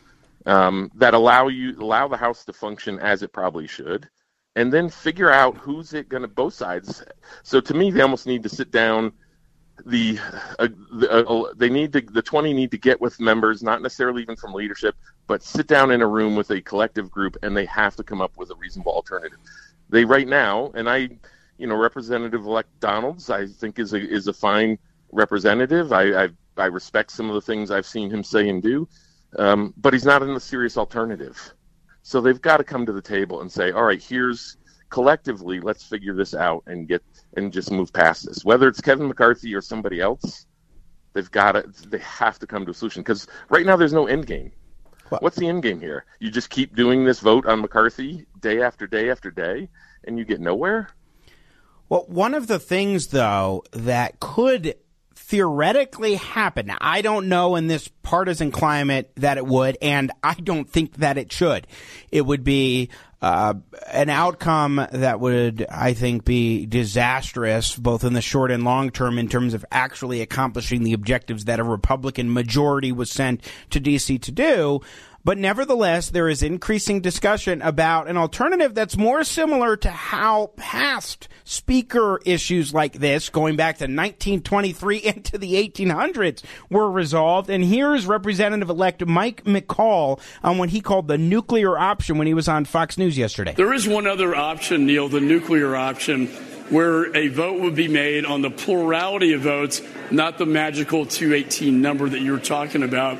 um, 0.46 0.90
that 0.94 1.14
allow 1.14 1.48
you 1.48 1.76
allow 1.78 2.08
the 2.08 2.16
House 2.16 2.44
to 2.44 2.52
function 2.52 2.98
as 3.00 3.22
it 3.22 3.32
probably 3.32 3.66
should, 3.66 4.08
and 4.56 4.72
then 4.72 4.88
figure 4.88 5.30
out 5.30 5.56
who's 5.56 5.94
it 5.94 6.08
going 6.08 6.22
to 6.22 6.28
both 6.28 6.54
sides. 6.54 7.02
So 7.42 7.60
to 7.60 7.74
me, 7.74 7.90
they 7.90 8.02
almost 8.02 8.26
need 8.26 8.42
to 8.42 8.48
sit 8.48 8.70
down. 8.70 9.12
The, 9.86 10.18
uh, 10.58 10.68
the 10.92 11.26
uh, 11.26 11.52
they 11.56 11.70
need 11.70 11.92
to 11.94 12.02
the 12.02 12.22
20 12.22 12.52
need 12.52 12.70
to 12.70 12.78
get 12.78 13.00
with 13.00 13.18
members, 13.18 13.62
not 13.62 13.82
necessarily 13.82 14.22
even 14.22 14.36
from 14.36 14.52
leadership, 14.52 14.94
but 15.26 15.42
sit 15.42 15.66
down 15.66 15.90
in 15.90 16.02
a 16.02 16.06
room 16.06 16.36
with 16.36 16.50
a 16.50 16.60
collective 16.60 17.10
group, 17.10 17.36
and 17.42 17.56
they 17.56 17.64
have 17.66 17.96
to 17.96 18.04
come 18.04 18.20
up 18.20 18.36
with 18.36 18.50
a 18.50 18.54
reasonable 18.56 18.92
alternative. 18.92 19.38
They 19.88 20.04
right 20.04 20.28
now, 20.28 20.70
and 20.74 20.88
I, 20.88 21.08
you 21.58 21.66
know, 21.66 21.74
Representative 21.74 22.44
elect 22.44 22.68
Donalds, 22.80 23.30
I 23.30 23.46
think 23.46 23.78
is 23.78 23.92
a 23.92 23.98
is 23.98 24.28
a 24.28 24.32
fine 24.32 24.78
representative. 25.10 25.92
I, 25.92 26.24
I've 26.24 26.36
I 26.56 26.66
respect 26.66 27.10
some 27.10 27.28
of 27.28 27.34
the 27.34 27.40
things 27.40 27.70
I've 27.70 27.86
seen 27.86 28.10
him 28.10 28.22
say 28.22 28.48
and 28.48 28.62
do, 28.62 28.86
um, 29.38 29.72
but 29.78 29.94
he's 29.94 30.04
not 30.04 30.22
in 30.22 30.34
the 30.34 30.40
serious 30.40 30.76
alternative. 30.76 31.54
So 32.02 32.20
they've 32.20 32.40
got 32.40 32.58
to 32.58 32.64
come 32.64 32.86
to 32.86 32.92
the 32.92 33.02
table 33.02 33.40
and 33.40 33.50
say, 33.50 33.70
all 33.70 33.84
right, 33.84 34.02
here's 34.02 34.56
collectively, 34.90 35.60
let's 35.60 35.84
figure 35.84 36.14
this 36.14 36.34
out 36.34 36.62
and 36.66 36.86
get 36.86 37.02
and 37.36 37.52
just 37.52 37.70
move 37.70 37.92
past 37.92 38.26
this. 38.26 38.44
Whether 38.44 38.68
it's 38.68 38.80
Kevin 38.80 39.08
McCarthy 39.08 39.54
or 39.54 39.60
somebody 39.60 40.00
else, 40.00 40.46
they've 41.12 41.30
got 41.30 41.52
to 41.52 41.64
they 41.88 41.98
have 41.98 42.38
to 42.40 42.46
come 42.46 42.64
to 42.66 42.72
a 42.72 42.74
solution 42.74 43.02
because 43.02 43.26
right 43.48 43.64
now 43.64 43.76
there's 43.76 43.92
no 43.92 44.06
end 44.06 44.26
game. 44.26 44.52
What's 45.20 45.36
the 45.36 45.46
end 45.46 45.62
game 45.62 45.78
here? 45.78 46.06
You 46.20 46.30
just 46.30 46.48
keep 46.48 46.74
doing 46.74 47.04
this 47.04 47.20
vote 47.20 47.44
on 47.46 47.60
McCarthy 47.60 48.26
day 48.40 48.62
after 48.62 48.86
day 48.86 49.10
after 49.10 49.30
day, 49.30 49.68
and 50.04 50.18
you 50.18 50.24
get 50.24 50.40
nowhere. 50.40 50.88
Well, 51.90 52.06
one 52.08 52.32
of 52.34 52.46
the 52.46 52.58
things 52.58 53.08
though 53.08 53.62
that 53.72 54.20
could 54.20 54.74
theoretically 55.32 56.16
happen. 56.16 56.70
I 56.78 57.00
don't 57.00 57.30
know 57.30 57.56
in 57.56 57.66
this 57.66 57.88
partisan 58.02 58.52
climate 58.52 59.10
that 59.16 59.38
it 59.38 59.46
would, 59.46 59.78
and 59.80 60.12
I 60.22 60.34
don't 60.34 60.68
think 60.68 60.96
that 60.96 61.16
it 61.16 61.32
should. 61.32 61.66
It 62.10 62.26
would 62.26 62.44
be 62.44 62.90
uh, 63.22 63.54
an 63.90 64.10
outcome 64.10 64.86
that 64.92 65.20
would, 65.20 65.64
I 65.70 65.94
think, 65.94 66.26
be 66.26 66.66
disastrous 66.66 67.74
both 67.74 68.04
in 68.04 68.12
the 68.12 68.20
short 68.20 68.50
and 68.50 68.62
long 68.62 68.90
term 68.90 69.16
in 69.16 69.26
terms 69.26 69.54
of 69.54 69.64
actually 69.72 70.20
accomplishing 70.20 70.82
the 70.82 70.92
objectives 70.92 71.46
that 71.46 71.60
a 71.60 71.64
Republican 71.64 72.30
majority 72.30 72.92
was 72.92 73.10
sent 73.10 73.42
to 73.70 73.80
D.C. 73.80 74.18
to 74.18 74.32
do. 74.32 74.82
But 75.24 75.38
nevertheless, 75.38 76.10
there 76.10 76.28
is 76.28 76.42
increasing 76.42 77.00
discussion 77.00 77.62
about 77.62 78.08
an 78.08 78.16
alternative 78.16 78.74
that's 78.74 78.96
more 78.96 79.22
similar 79.22 79.76
to 79.76 79.90
how 79.90 80.48
past 80.56 81.28
speaker 81.44 82.20
issues 82.26 82.74
like 82.74 82.94
this, 82.94 83.28
going 83.28 83.54
back 83.54 83.78
to 83.78 83.84
1923 83.84 84.96
into 85.04 85.38
the 85.38 85.54
1800s, 85.54 86.42
were 86.70 86.90
resolved. 86.90 87.50
And 87.50 87.64
here's 87.64 88.04
Representative 88.06 88.68
elect 88.68 89.06
Mike 89.06 89.44
McCaul 89.44 90.20
on 90.42 90.58
what 90.58 90.70
he 90.70 90.80
called 90.80 91.06
the 91.06 91.18
nuclear 91.18 91.78
option 91.78 92.18
when 92.18 92.26
he 92.26 92.34
was 92.34 92.48
on 92.48 92.64
Fox 92.64 92.98
News 92.98 93.16
yesterday. 93.16 93.54
There 93.56 93.72
is 93.72 93.86
one 93.86 94.08
other 94.08 94.34
option, 94.34 94.86
Neil, 94.86 95.08
the 95.08 95.20
nuclear 95.20 95.76
option 95.76 96.26
where 96.70 97.14
a 97.14 97.28
vote 97.28 97.60
would 97.60 97.74
be 97.74 97.86
made 97.86 98.24
on 98.24 98.40
the 98.40 98.50
plurality 98.50 99.34
of 99.34 99.42
votes, 99.42 99.82
not 100.10 100.38
the 100.38 100.46
magical 100.46 101.04
218 101.04 101.82
number 101.82 102.08
that 102.08 102.20
you 102.20 102.32
were 102.32 102.38
talking 102.38 102.82
about. 102.82 103.18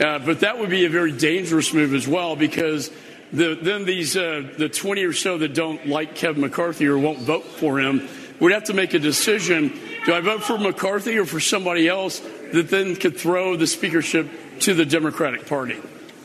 Uh, 0.00 0.18
but 0.18 0.40
that 0.40 0.58
would 0.58 0.70
be 0.70 0.86
a 0.86 0.88
very 0.88 1.12
dangerous 1.12 1.74
move 1.74 1.92
as 1.92 2.08
well 2.08 2.34
because 2.34 2.90
the, 3.32 3.54
then 3.60 3.84
these 3.84 4.16
uh, 4.16 4.50
the 4.56 4.68
20 4.68 5.04
or 5.04 5.12
so 5.12 5.36
that 5.38 5.52
don't 5.52 5.86
like 5.86 6.14
Kevin 6.14 6.40
McCarthy 6.40 6.86
or 6.86 6.96
won't 6.96 7.18
vote 7.18 7.44
for 7.44 7.78
him 7.78 8.08
would 8.40 8.52
have 8.52 8.64
to 8.64 8.74
make 8.74 8.94
a 8.94 8.98
decision: 8.98 9.78
Do 10.06 10.14
I 10.14 10.20
vote 10.20 10.42
for 10.42 10.56
McCarthy 10.56 11.18
or 11.18 11.26
for 11.26 11.38
somebody 11.38 11.86
else 11.86 12.20
that 12.52 12.68
then 12.70 12.96
could 12.96 13.18
throw 13.18 13.56
the 13.56 13.66
speakership 13.66 14.28
to 14.60 14.72
the 14.72 14.86
Democratic 14.86 15.46
Party? 15.46 15.78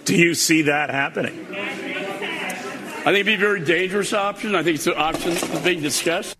Do 0.05 0.15
you 0.15 0.35
see 0.35 0.63
that 0.63 0.89
happening? 0.89 1.45
I 1.51 3.11
think 3.11 3.17
it'd 3.17 3.25
be 3.25 3.33
a 3.35 3.37
very 3.37 3.63
dangerous 3.63 4.13
option. 4.13 4.55
I 4.55 4.63
think 4.63 4.75
it's 4.75 4.87
an 4.87 4.93
option 4.95 5.33
that's 5.33 5.59
being 5.59 5.81
discussed. 5.81 6.37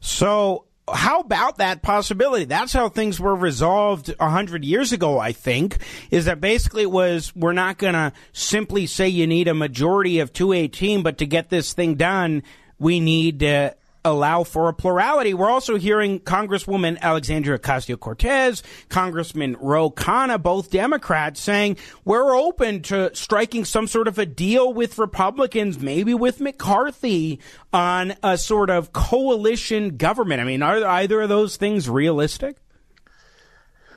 So 0.00 0.64
how 0.92 1.20
about 1.20 1.58
that 1.58 1.82
possibility? 1.82 2.44
That's 2.44 2.72
how 2.72 2.88
things 2.88 3.20
were 3.20 3.34
resolved 3.34 4.14
a 4.18 4.30
hundred 4.30 4.64
years 4.64 4.92
ago, 4.92 5.18
I 5.18 5.32
think, 5.32 5.78
is 6.10 6.26
that 6.26 6.40
basically 6.40 6.82
it 6.82 6.90
was, 6.90 7.34
we're 7.34 7.52
not 7.52 7.78
gonna 7.78 8.12
simply 8.32 8.86
say 8.86 9.08
you 9.08 9.26
need 9.26 9.48
a 9.48 9.54
majority 9.54 10.20
of 10.20 10.32
218, 10.32 11.02
but 11.02 11.18
to 11.18 11.26
get 11.26 11.48
this 11.48 11.72
thing 11.72 11.94
done, 11.94 12.42
we 12.78 13.00
need 13.00 13.42
uh, 13.42 13.72
allow 14.04 14.44
for 14.44 14.68
a 14.68 14.72
plurality. 14.72 15.34
We're 15.34 15.50
also 15.50 15.76
hearing 15.76 16.20
Congresswoman 16.20 16.98
Alexandria 17.00 17.58
Ocasio 17.58 17.98
Cortez, 17.98 18.62
Congressman 18.88 19.56
Ro 19.60 19.90
Khanna, 19.90 20.42
both 20.42 20.70
Democrats, 20.70 21.40
saying 21.40 21.76
we're 22.04 22.34
open 22.36 22.82
to 22.82 23.14
striking 23.14 23.64
some 23.64 23.86
sort 23.86 24.08
of 24.08 24.18
a 24.18 24.26
deal 24.26 24.72
with 24.72 24.98
Republicans, 24.98 25.78
maybe 25.78 26.14
with 26.14 26.40
McCarthy, 26.40 27.40
on 27.72 28.14
a 28.22 28.38
sort 28.38 28.70
of 28.70 28.92
coalition 28.92 29.96
government. 29.96 30.40
I 30.40 30.44
mean, 30.44 30.62
are 30.62 30.84
either 30.84 31.22
of 31.22 31.28
those 31.28 31.56
things 31.56 31.88
realistic? 31.88 32.56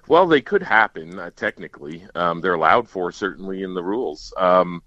Well, 0.08 0.28
they 0.28 0.42
could 0.42 0.64
happen 0.64 1.20
uh, 1.20 1.32
technically. 1.36 2.06
Um, 2.16 2.42
they're 2.42 2.56
allowed 2.56 2.90
for 2.90 3.12
certainly 3.12 3.64
in 3.64 3.74
the 3.74 3.84
rules. 3.84 4.34
Um, 4.36 4.84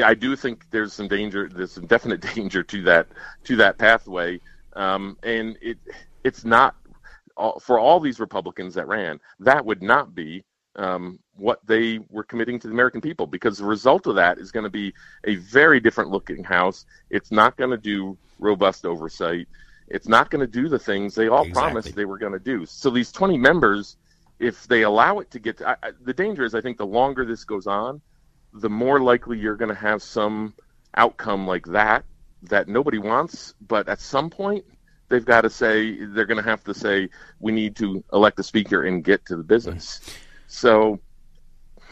I 0.00 0.14
do 0.14 0.36
think 0.36 0.70
there's 0.70 0.92
some 0.92 1.08
danger. 1.08 1.48
There's 1.52 1.72
some 1.72 1.86
definite 1.86 2.20
danger 2.34 2.62
to 2.62 2.82
that 2.84 3.08
to 3.44 3.56
that 3.56 3.78
pathway, 3.78 4.40
um, 4.74 5.18
and 5.22 5.58
it 5.60 5.78
it's 6.24 6.44
not 6.44 6.76
for 7.60 7.78
all 7.78 8.00
these 8.00 8.20
Republicans 8.20 8.74
that 8.74 8.86
ran. 8.86 9.20
That 9.40 9.64
would 9.64 9.82
not 9.82 10.14
be 10.14 10.44
um, 10.76 11.18
what 11.36 11.60
they 11.66 12.00
were 12.10 12.24
committing 12.24 12.58
to 12.60 12.68
the 12.68 12.72
American 12.72 13.00
people, 13.00 13.26
because 13.26 13.58
the 13.58 13.64
result 13.64 14.06
of 14.06 14.14
that 14.16 14.38
is 14.38 14.50
going 14.50 14.64
to 14.64 14.70
be 14.70 14.94
a 15.24 15.36
very 15.36 15.80
different 15.80 16.10
looking 16.10 16.44
House. 16.44 16.86
It's 17.10 17.30
not 17.30 17.56
going 17.56 17.70
to 17.70 17.76
do 17.76 18.16
robust 18.38 18.86
oversight. 18.86 19.48
It's 19.88 20.08
not 20.08 20.30
going 20.30 20.40
to 20.40 20.46
do 20.46 20.68
the 20.68 20.78
things 20.78 21.14
they 21.14 21.28
all 21.28 21.42
exactly. 21.42 21.60
promised 21.60 21.94
they 21.94 22.04
were 22.04 22.18
going 22.18 22.32
to 22.32 22.38
do. 22.38 22.64
So 22.64 22.90
these 22.90 23.12
20 23.12 23.36
members, 23.36 23.96
if 24.38 24.66
they 24.66 24.82
allow 24.82 25.18
it 25.18 25.30
to 25.32 25.38
get, 25.38 25.58
to, 25.58 25.70
I, 25.70 25.90
the 26.02 26.14
danger 26.14 26.44
is, 26.44 26.54
I 26.54 26.60
think, 26.60 26.78
the 26.78 26.86
longer 26.86 27.24
this 27.24 27.44
goes 27.44 27.66
on, 27.66 28.00
the 28.52 28.70
more 28.70 29.00
likely 29.00 29.38
you're 29.38 29.56
going 29.56 29.68
to 29.68 29.80
have 29.80 30.02
some 30.02 30.54
outcome 30.96 31.46
like 31.46 31.66
that 31.66 32.04
that 32.42 32.68
nobody 32.68 32.98
wants. 32.98 33.54
But 33.66 33.88
at 33.88 34.00
some 34.00 34.30
point, 34.30 34.64
they've 35.08 35.24
got 35.24 35.42
to 35.42 35.50
say 35.50 36.04
they're 36.06 36.26
going 36.26 36.42
to 36.42 36.48
have 36.48 36.64
to 36.64 36.74
say 36.74 37.08
we 37.40 37.52
need 37.52 37.76
to 37.76 38.02
elect 38.12 38.38
a 38.40 38.42
speaker 38.42 38.84
and 38.84 39.04
get 39.04 39.24
to 39.26 39.36
the 39.36 39.42
business. 39.42 40.00
Mm-hmm. 40.00 40.18
So 40.48 41.00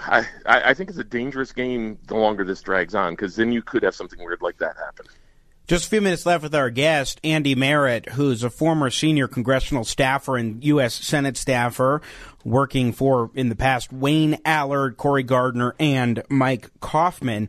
I, 0.00 0.26
I 0.46 0.74
think 0.74 0.90
it's 0.90 0.98
a 0.98 1.04
dangerous 1.04 1.52
game 1.52 1.98
the 2.06 2.16
longer 2.16 2.44
this 2.44 2.62
drags 2.62 2.94
on 2.94 3.12
because 3.12 3.36
then 3.36 3.52
you 3.52 3.62
could 3.62 3.82
have 3.82 3.94
something 3.94 4.18
weird 4.18 4.42
like 4.42 4.58
that 4.58 4.76
happen. 4.76 5.06
Just 5.70 5.86
a 5.86 5.88
few 5.90 6.00
minutes 6.00 6.26
left 6.26 6.42
with 6.42 6.56
our 6.56 6.68
guest, 6.68 7.20
Andy 7.22 7.54
Merritt, 7.54 8.08
who's 8.08 8.42
a 8.42 8.50
former 8.50 8.90
senior 8.90 9.28
congressional 9.28 9.84
staffer 9.84 10.36
and 10.36 10.64
U.S. 10.64 10.94
Senate 10.94 11.36
staffer, 11.36 12.02
working 12.44 12.92
for, 12.92 13.30
in 13.36 13.50
the 13.50 13.54
past, 13.54 13.92
Wayne 13.92 14.40
Allard, 14.44 14.96
Cory 14.96 15.22
Gardner, 15.22 15.76
and 15.78 16.24
Mike 16.28 16.72
Coffman. 16.80 17.48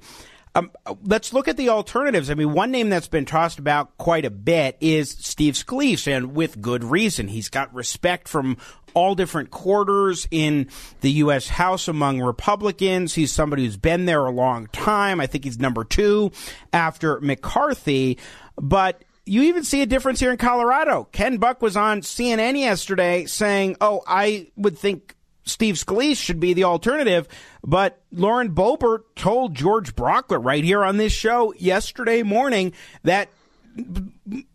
Um, 0.54 0.70
let's 1.04 1.34
look 1.34 1.48
at 1.48 1.58
the 1.58 1.70
alternatives. 1.70 2.30
I 2.30 2.36
mean, 2.36 2.54
one 2.54 2.70
name 2.70 2.90
that's 2.90 3.08
been 3.08 3.26
tossed 3.26 3.58
about 3.58 3.98
quite 3.98 4.26
a 4.26 4.30
bit 4.30 4.78
is 4.82 5.10
Steve 5.10 5.56
Scalise, 5.56 6.06
and 6.06 6.36
with 6.36 6.62
good 6.62 6.84
reason. 6.84 7.28
He's 7.28 7.50
got 7.50 7.74
respect 7.74 8.28
from 8.28 8.58
all 8.94 9.16
different 9.16 9.52
quarters 9.52 10.28
in 10.32 10.68
the 11.02 11.12
U.S. 11.12 11.48
House 11.48 11.88
among 11.88 12.22
Republicans. 12.22 13.14
He's 13.14 13.32
somebody 13.32 13.66
who's 13.66 13.78
been 13.78 14.06
there 14.06 14.26
a 14.26 14.32
long 14.32 14.68
time. 14.68 15.20
I 15.20 15.28
think 15.28 15.44
he's 15.44 15.60
number 15.60 15.84
two 15.84 16.32
after 16.74 17.20
McCarthy. 17.22 18.18
But 18.56 19.04
you 19.26 19.44
even 19.44 19.64
see 19.64 19.82
a 19.82 19.86
difference 19.86 20.20
here 20.20 20.32
in 20.32 20.38
Colorado. 20.38 21.08
Ken 21.12 21.38
Buck 21.38 21.62
was 21.62 21.78
on 21.78 22.02
CNN 22.02 22.60
yesterday 22.60 23.26
saying, 23.26 23.78
Oh, 23.80 24.02
I 24.08 24.52
would 24.56 24.78
think 24.78 25.16
Steve 25.44 25.76
Scalise 25.76 26.18
should 26.18 26.40
be 26.40 26.54
the 26.54 26.64
alternative. 26.64 27.28
But 27.64 28.02
Lauren 28.12 28.54
Boebert 28.54 29.04
told 29.16 29.56
George 29.56 29.96
Brauchler 29.96 30.44
right 30.44 30.64
here 30.64 30.84
on 30.84 30.98
this 30.98 31.14
show 31.14 31.54
yesterday 31.54 32.24
morning 32.24 32.74
that 33.04 33.30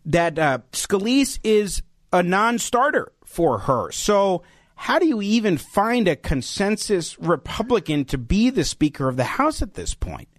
that 0.05 0.37
uh, 0.37 0.59
Scalise 0.71 1.39
is 1.43 1.81
a 2.13 2.21
non-starter 2.21 3.11
for 3.27 3.59
her. 3.59 3.91
So 3.91 4.41
how 4.75 4.99
do 4.99 5.05
you 5.05 5.21
even 5.21 5.57
find 5.57 6.07
a 6.07 6.15
consensus 6.15 7.19
Republican 7.19 8.05
to 8.05 8.17
be 8.17 8.49
the 8.49 8.63
Speaker 8.63 9.09
of 9.09 9.17
the 9.17 9.25
House 9.25 9.61
at 9.61 9.73
this 9.73 9.93
point? 9.93 10.29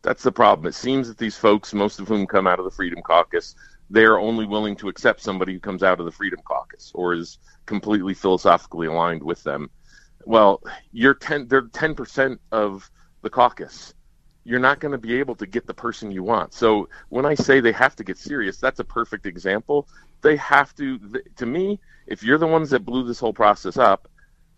That's 0.00 0.22
the 0.22 0.32
problem. 0.32 0.66
It 0.66 0.74
seems 0.74 1.06
that 1.06 1.18
these 1.18 1.36
folks, 1.36 1.74
most 1.74 2.00
of 2.00 2.08
whom 2.08 2.26
come 2.26 2.46
out 2.46 2.58
of 2.58 2.64
the 2.64 2.70
Freedom 2.70 3.00
Caucus, 3.02 3.54
they 3.90 4.04
are 4.04 4.18
only 4.18 4.46
willing 4.46 4.74
to 4.76 4.88
accept 4.88 5.20
somebody 5.20 5.52
who 5.52 5.60
comes 5.60 5.82
out 5.82 6.00
of 6.00 6.06
the 6.06 6.12
Freedom 6.12 6.40
Caucus 6.44 6.90
or 6.94 7.12
is 7.12 7.38
completely 7.66 8.14
philosophically 8.14 8.86
aligned 8.86 9.22
with 9.22 9.42
them. 9.44 9.68
Well, 10.24 10.62
you're 10.92 11.14
ten. 11.14 11.46
They're 11.46 11.68
ten 11.68 11.94
percent 11.94 12.40
of 12.52 12.90
the 13.22 13.30
caucus. 13.30 13.92
You're 14.44 14.60
not 14.60 14.80
going 14.80 14.92
to 14.92 14.98
be 14.98 15.18
able 15.18 15.36
to 15.36 15.46
get 15.46 15.66
the 15.66 15.74
person 15.74 16.10
you 16.10 16.22
want. 16.22 16.52
So 16.52 16.88
when 17.10 17.24
I 17.24 17.34
say 17.34 17.60
they 17.60 17.72
have 17.72 17.94
to 17.96 18.04
get 18.04 18.18
serious, 18.18 18.58
that's 18.58 18.80
a 18.80 18.84
perfect 18.84 19.26
example. 19.26 19.88
They 20.20 20.36
have 20.36 20.74
to 20.76 20.98
to 21.36 21.46
me 21.46 21.80
if 22.06 22.22
you're 22.22 22.38
the 22.38 22.46
ones 22.46 22.70
that 22.70 22.84
blew 22.84 23.04
this 23.04 23.20
whole 23.20 23.32
process 23.32 23.76
up 23.76 24.08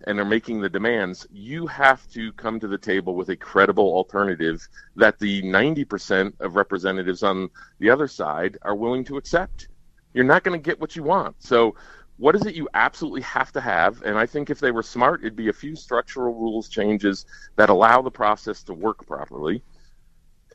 and 0.07 0.19
are 0.19 0.25
making 0.25 0.61
the 0.61 0.69
demands 0.69 1.27
you 1.33 1.67
have 1.67 2.07
to 2.11 2.33
come 2.33 2.61
to 2.61 2.69
the 2.69 2.79
table 2.79 3.15
with 3.15 3.29
a 3.31 3.37
credible 3.37 3.95
alternative 3.95 4.67
that 4.97 5.19
the 5.19 5.43
90% 5.43 6.33
of 6.41 6.57
representatives 6.57 7.23
on 7.23 7.49
the 7.79 7.89
other 7.91 8.09
side 8.09 8.59
are 8.63 8.75
willing 8.75 9.05
to 9.05 9.17
accept. 9.17 9.69
You're 10.13 10.25
not 10.25 10.45
going 10.45 10.59
to 10.59 10.63
get 10.63 10.81
what 10.81 10.95
you 10.95 11.03
want. 11.03 11.43
So 11.43 11.75
what 12.17 12.37
is 12.37 12.47
it 12.47 12.55
you 12.55 12.69
absolutely 12.75 13.23
have 13.23 13.51
to 13.53 13.61
have? 13.61 14.03
And 14.03 14.17
i 14.19 14.27
think 14.27 14.51
if 14.51 14.61
they 14.61 14.71
were 14.71 14.83
smart 14.83 15.21
it'd 15.21 15.37
be 15.37 15.49
a 15.49 15.53
few 15.53 15.75
structural 15.75 16.35
rules 16.35 16.69
changes 16.69 17.27
that 17.57 17.71
allow 17.71 18.03
the 18.03 18.11
process 18.11 18.63
to 18.65 18.75
work 18.75 19.07
properly 19.07 19.63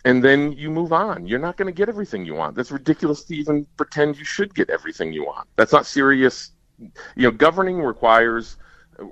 and 0.06 0.24
then 0.24 0.54
you 0.54 0.70
move 0.70 0.94
on. 0.94 1.28
You're 1.28 1.40
not 1.40 1.58
going 1.58 1.68
to 1.68 1.74
get 1.74 1.90
everything 1.90 2.26
you 2.26 2.36
want. 2.36 2.56
That's 2.56 2.72
ridiculous 2.72 3.24
to 3.26 3.36
even 3.36 3.66
pretend 3.78 4.18
you 4.18 4.26
should 4.26 4.54
get 4.56 4.70
everything 4.70 5.14
you 5.14 5.26
want. 5.26 5.48
That's 5.56 5.74
not 5.74 5.86
serious. 5.86 6.52
You 6.80 6.92
know, 7.24 7.32
governing 7.32 7.82
requires 7.82 8.58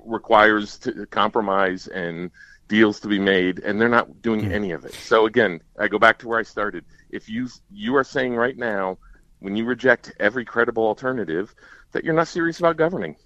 requires 0.04 0.78
to 0.78 1.06
compromise 1.06 1.86
and 1.86 2.30
deals 2.68 3.00
to 3.00 3.08
be 3.08 3.18
made, 3.18 3.58
and 3.60 3.80
they're 3.80 3.88
not 3.88 4.22
doing 4.22 4.42
mm. 4.42 4.52
any 4.52 4.72
of 4.72 4.84
it. 4.84 4.94
So 4.94 5.26
again, 5.26 5.60
I 5.78 5.88
go 5.88 5.98
back 5.98 6.18
to 6.20 6.28
where 6.28 6.38
I 6.38 6.42
started. 6.42 6.84
If 7.10 7.28
you 7.28 7.48
you 7.70 7.96
are 7.96 8.04
saying 8.04 8.34
right 8.34 8.56
now, 8.56 8.98
when 9.40 9.56
you 9.56 9.64
reject 9.64 10.12
every 10.20 10.44
credible 10.44 10.86
alternative, 10.86 11.54
that 11.92 12.04
you're 12.04 12.14
not 12.14 12.28
serious 12.28 12.58
about 12.58 12.76
governing. 12.76 13.16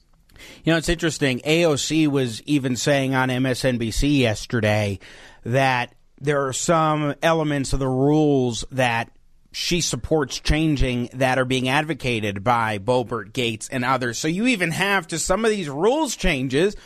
You 0.64 0.72
know, 0.72 0.78
it's 0.78 0.88
interesting. 0.88 1.40
AOC 1.40 2.08
was 2.08 2.42
even 2.42 2.76
saying 2.76 3.14
on 3.14 3.28
MSNBC 3.28 4.18
yesterday 4.18 4.98
that 5.44 5.94
there 6.22 6.46
are 6.46 6.52
some 6.52 7.16
elements 7.20 7.72
of 7.72 7.80
the 7.80 7.88
rules 7.88 8.64
that 8.70 9.10
she 9.50 9.80
supports 9.80 10.38
changing 10.40 11.10
that 11.14 11.38
are 11.38 11.44
being 11.44 11.68
advocated 11.68 12.42
by 12.42 12.78
Boebert, 12.78 13.32
Gaetz 13.32 13.68
and 13.70 13.84
others. 13.84 14.18
So 14.18 14.28
you 14.28 14.46
even 14.46 14.70
have 14.70 15.08
to 15.08 15.18
some 15.18 15.44
of 15.44 15.50
these 15.50 15.68
rules 15.68 16.16
changes 16.16 16.76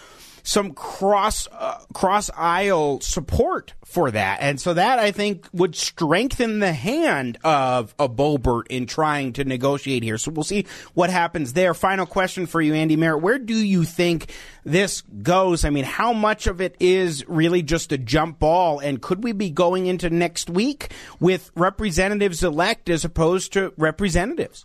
some 0.47 0.75
cross 0.75 1.49
uh, 1.51 1.79
cross 1.93 2.31
aisle 2.37 3.01
support 3.01 3.75
for 3.85 4.13
that, 4.13 4.39
and 4.41 4.61
so 4.61 4.75
that 4.75 5.01
I 5.01 5.11
think 5.11 5.49
would 5.53 5.75
strengthen 5.75 6.61
the 6.61 6.73
hand 6.73 7.37
of 7.43 7.95
a 7.99 8.09
Boebert 8.09 8.69
in 8.71 8.87
trying 8.87 9.33
to 9.35 9.45
negotiate 9.45 10.05
here. 10.05 10.19
So 10.19 10.31
we'll 10.31 10.45
see 10.45 10.67
what 10.95 11.11
happens 11.11 11.53
there. 11.53 11.75
Final 11.75 12.07
question 12.07 12.47
for 12.47 12.61
you, 12.61 12.75
Andy 12.75 12.95
Merritt: 12.95 13.23
Where 13.23 13.41
do 13.41 13.57
you 13.57 13.83
think 13.83 14.33
this 14.65 15.01
goes? 15.01 15.65
I 15.65 15.71
mean, 15.71 15.85
how 15.85 16.13
much 16.13 16.47
of 16.47 16.61
it 16.61 16.77
is 16.79 17.29
really 17.29 17.63
just 17.63 17.91
a 17.91 17.99
jump 17.99 18.39
ball, 18.39 18.79
and 18.79 19.03
could 19.03 19.25
we 19.25 19.33
be 19.33 19.51
going 19.51 19.87
into 19.87 20.11
next 20.11 20.49
week 20.49 20.93
with 21.19 21.51
representatives 21.57 22.45
elect 22.45 22.89
as 22.89 23.05
opposed 23.05 23.53
to 23.55 23.73
representatives? 23.77 24.65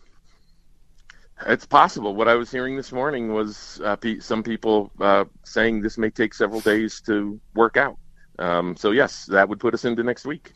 It's 1.47 1.65
possible. 1.65 2.15
What 2.15 2.27
I 2.27 2.35
was 2.35 2.51
hearing 2.51 2.75
this 2.75 2.91
morning 2.91 3.33
was 3.33 3.81
uh, 3.83 3.97
some 4.19 4.43
people 4.43 4.91
uh, 4.99 5.25
saying 5.43 5.81
this 5.81 5.97
may 5.97 6.09
take 6.09 6.33
several 6.33 6.61
days 6.61 7.01
to 7.01 7.39
work 7.55 7.77
out. 7.77 7.97
Um, 8.39 8.75
so 8.75 8.91
yes, 8.91 9.25
that 9.27 9.49
would 9.49 9.59
put 9.59 9.73
us 9.73 9.85
into 9.85 10.03
next 10.03 10.25
week. 10.25 10.53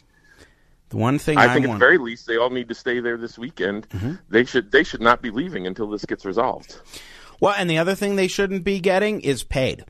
The 0.89 0.97
one 0.97 1.17
thing 1.17 1.37
I 1.37 1.45
I 1.45 1.53
think, 1.53 1.67
want... 1.67 1.77
at 1.77 1.79
the 1.79 1.85
very 1.85 1.97
least, 1.97 2.27
they 2.27 2.37
all 2.37 2.49
need 2.49 2.69
to 2.69 2.75
stay 2.75 2.99
there 2.99 3.17
this 3.17 3.37
weekend. 3.37 3.89
Mm-hmm. 3.89 4.13
They 4.29 4.45
should 4.45 4.71
they 4.71 4.83
should 4.83 5.01
not 5.01 5.21
be 5.21 5.31
leaving 5.31 5.67
until 5.67 5.89
this 5.89 6.05
gets 6.05 6.25
resolved. 6.25 6.79
Well, 7.39 7.55
and 7.57 7.69
the 7.69 7.77
other 7.77 7.95
thing 7.95 8.15
they 8.15 8.27
shouldn't 8.27 8.63
be 8.63 8.79
getting 8.79 9.21
is 9.21 9.43
paid. 9.43 9.83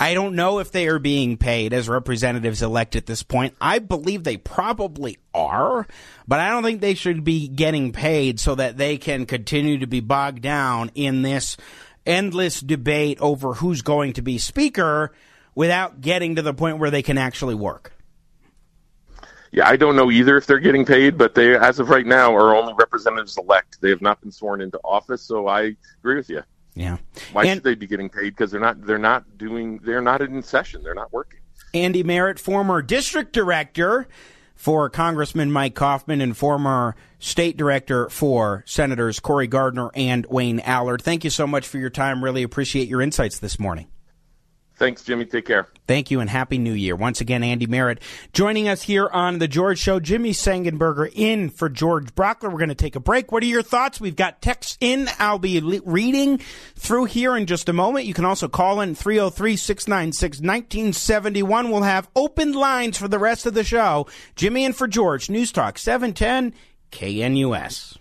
I 0.00 0.14
don't 0.14 0.36
know 0.36 0.60
if 0.60 0.70
they 0.70 0.86
are 0.86 1.00
being 1.00 1.36
paid 1.36 1.72
as 1.72 1.88
representatives 1.88 2.62
elect 2.62 2.94
at 2.94 3.06
this 3.06 3.24
point. 3.24 3.56
I 3.60 3.80
believe 3.80 4.22
they 4.22 4.36
probably 4.36 5.18
are, 5.34 5.86
but 6.26 6.38
I 6.38 6.50
don't 6.50 6.62
think 6.62 6.80
they 6.80 6.94
should 6.94 7.24
be 7.24 7.48
getting 7.48 7.90
paid 7.92 8.38
so 8.38 8.54
that 8.54 8.76
they 8.76 8.96
can 8.96 9.26
continue 9.26 9.78
to 9.78 9.88
be 9.88 10.00
bogged 10.00 10.42
down 10.42 10.92
in 10.94 11.22
this 11.22 11.56
endless 12.06 12.60
debate 12.60 13.18
over 13.20 13.54
who's 13.54 13.82
going 13.82 14.12
to 14.14 14.22
be 14.22 14.38
speaker 14.38 15.12
without 15.54 16.00
getting 16.00 16.36
to 16.36 16.42
the 16.42 16.54
point 16.54 16.78
where 16.78 16.90
they 16.90 17.02
can 17.02 17.18
actually 17.18 17.56
work. 17.56 17.92
Yeah, 19.50 19.66
I 19.66 19.76
don't 19.76 19.96
know 19.96 20.10
either 20.10 20.36
if 20.36 20.46
they're 20.46 20.58
getting 20.58 20.84
paid, 20.84 21.18
but 21.18 21.34
they, 21.34 21.56
as 21.56 21.80
of 21.80 21.88
right 21.88 22.06
now, 22.06 22.36
are 22.36 22.54
only 22.54 22.74
representatives 22.78 23.36
elect. 23.38 23.80
They 23.80 23.90
have 23.90 24.02
not 24.02 24.20
been 24.20 24.30
sworn 24.30 24.60
into 24.60 24.78
office, 24.84 25.22
so 25.22 25.48
I 25.48 25.74
agree 25.98 26.16
with 26.16 26.28
you. 26.28 26.42
Yeah. 26.74 26.98
Why 27.32 27.44
and, 27.44 27.56
should 27.56 27.64
they 27.64 27.74
be 27.74 27.86
getting 27.86 28.08
paid? 28.08 28.30
Because 28.30 28.50
they're 28.50 28.60
not 28.60 28.84
they're 28.86 28.98
not 28.98 29.38
doing 29.38 29.80
they're 29.84 30.02
not 30.02 30.20
in 30.22 30.42
session. 30.42 30.82
They're 30.82 30.94
not 30.94 31.12
working. 31.12 31.40
Andy 31.74 32.02
Merritt, 32.02 32.38
former 32.38 32.82
district 32.82 33.32
director 33.32 34.08
for 34.54 34.90
Congressman 34.90 35.52
Mike 35.52 35.74
Coffman 35.74 36.20
and 36.20 36.36
former 36.36 36.96
state 37.18 37.56
director 37.56 38.08
for 38.08 38.64
Senators 38.66 39.20
Cory 39.20 39.46
Gardner 39.46 39.90
and 39.94 40.26
Wayne 40.26 40.60
Allard. 40.60 41.02
Thank 41.02 41.24
you 41.24 41.30
so 41.30 41.46
much 41.46 41.66
for 41.66 41.78
your 41.78 41.90
time. 41.90 42.24
Really 42.24 42.42
appreciate 42.42 42.88
your 42.88 43.00
insights 43.00 43.38
this 43.38 43.58
morning. 43.58 43.88
Thanks, 44.78 45.02
Jimmy. 45.02 45.24
Take 45.24 45.46
care. 45.46 45.66
Thank 45.88 46.12
you 46.12 46.20
and 46.20 46.30
Happy 46.30 46.56
New 46.56 46.72
Year. 46.72 46.94
Once 46.94 47.20
again, 47.20 47.42
Andy 47.42 47.66
Merritt 47.66 48.00
joining 48.32 48.68
us 48.68 48.82
here 48.82 49.08
on 49.08 49.40
The 49.40 49.48
George 49.48 49.80
Show. 49.80 49.98
Jimmy 49.98 50.30
Sengenberger 50.30 51.10
in 51.12 51.50
for 51.50 51.68
George 51.68 52.14
Brauchler. 52.14 52.44
We're 52.44 52.58
going 52.58 52.68
to 52.68 52.76
take 52.76 52.94
a 52.94 53.00
break. 53.00 53.32
What 53.32 53.42
are 53.42 53.46
your 53.46 53.62
thoughts? 53.62 54.00
We've 54.00 54.14
got 54.14 54.40
texts 54.40 54.78
in. 54.80 55.08
I'll 55.18 55.40
be 55.40 55.60
reading 55.84 56.38
through 56.76 57.06
here 57.06 57.36
in 57.36 57.46
just 57.46 57.68
a 57.68 57.72
moment. 57.72 58.06
You 58.06 58.14
can 58.14 58.24
also 58.24 58.46
call 58.46 58.80
in 58.80 58.94
303 58.94 59.56
696 59.56 60.38
1971. 60.38 61.70
We'll 61.70 61.82
have 61.82 62.08
open 62.14 62.52
lines 62.52 62.96
for 62.96 63.08
the 63.08 63.18
rest 63.18 63.46
of 63.46 63.54
the 63.54 63.64
show. 63.64 64.06
Jimmy 64.36 64.64
in 64.64 64.72
for 64.72 64.86
George. 64.86 65.28
News 65.28 65.50
Talk 65.50 65.76
710 65.76 66.54
KNUS. 66.92 67.98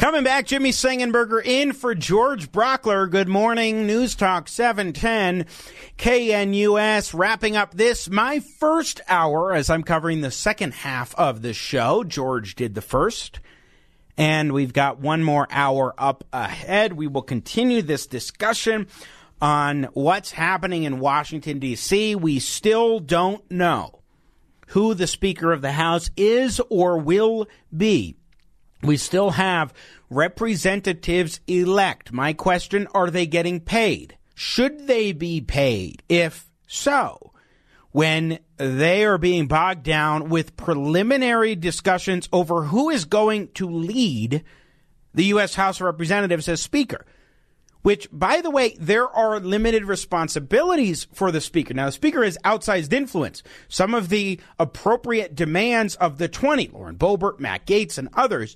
Coming 0.00 0.24
back, 0.24 0.46
Jimmy 0.46 0.70
Sengenberger 0.70 1.44
in 1.44 1.74
for 1.74 1.94
George 1.94 2.50
Brauchler. 2.50 3.10
Good 3.10 3.28
morning, 3.28 3.86
News 3.86 4.14
Talk 4.14 4.48
710 4.48 5.44
KNUS. 5.98 7.12
Wrapping 7.12 7.54
up 7.54 7.74
this, 7.74 8.08
my 8.08 8.40
first 8.40 9.02
hour 9.08 9.52
as 9.52 9.68
I'm 9.68 9.82
covering 9.82 10.22
the 10.22 10.30
second 10.30 10.72
half 10.72 11.14
of 11.16 11.42
the 11.42 11.52
show. 11.52 12.02
George 12.02 12.54
did 12.54 12.74
the 12.74 12.80
first. 12.80 13.40
And 14.16 14.52
we've 14.52 14.72
got 14.72 15.00
one 15.00 15.22
more 15.22 15.46
hour 15.50 15.94
up 15.98 16.24
ahead. 16.32 16.94
We 16.94 17.06
will 17.06 17.20
continue 17.20 17.82
this 17.82 18.06
discussion 18.06 18.86
on 19.38 19.82
what's 19.92 20.30
happening 20.30 20.84
in 20.84 20.98
Washington, 20.98 21.58
D.C. 21.58 22.14
We 22.14 22.38
still 22.38 23.00
don't 23.00 23.48
know 23.50 24.00
who 24.68 24.94
the 24.94 25.06
Speaker 25.06 25.52
of 25.52 25.60
the 25.60 25.72
House 25.72 26.08
is 26.16 26.58
or 26.70 26.96
will 26.96 27.48
be 27.76 28.16
we 28.82 28.96
still 28.96 29.30
have 29.30 29.74
representatives 30.08 31.40
elect. 31.46 32.12
My 32.12 32.32
question 32.32 32.88
are 32.94 33.10
they 33.10 33.26
getting 33.26 33.60
paid? 33.60 34.16
Should 34.34 34.86
they 34.86 35.12
be 35.12 35.40
paid? 35.40 36.02
If 36.08 36.50
so, 36.66 37.32
when 37.92 38.38
they 38.56 39.04
are 39.04 39.18
being 39.18 39.46
bogged 39.46 39.82
down 39.82 40.28
with 40.28 40.56
preliminary 40.56 41.54
discussions 41.56 42.28
over 42.32 42.64
who 42.64 42.90
is 42.90 43.04
going 43.04 43.48
to 43.48 43.68
lead 43.68 44.44
the 45.12 45.24
U.S. 45.24 45.54
House 45.54 45.80
of 45.80 45.86
Representatives 45.86 46.48
as 46.48 46.62
Speaker. 46.62 47.04
Which, 47.82 48.08
by 48.12 48.42
the 48.42 48.50
way, 48.50 48.76
there 48.78 49.08
are 49.08 49.40
limited 49.40 49.84
responsibilities 49.84 51.06
for 51.14 51.32
the 51.32 51.40
Speaker. 51.40 51.72
Now, 51.72 51.86
the 51.86 51.92
Speaker 51.92 52.22
has 52.22 52.36
outsized 52.44 52.92
influence. 52.92 53.42
Some 53.68 53.94
of 53.94 54.10
the 54.10 54.38
appropriate 54.58 55.34
demands 55.34 55.96
of 55.96 56.18
the 56.18 56.28
20, 56.28 56.68
Lauren 56.68 56.96
Boebert, 56.96 57.40
Matt 57.40 57.66
Gaetz, 57.66 57.96
and 57.96 58.10
others, 58.12 58.54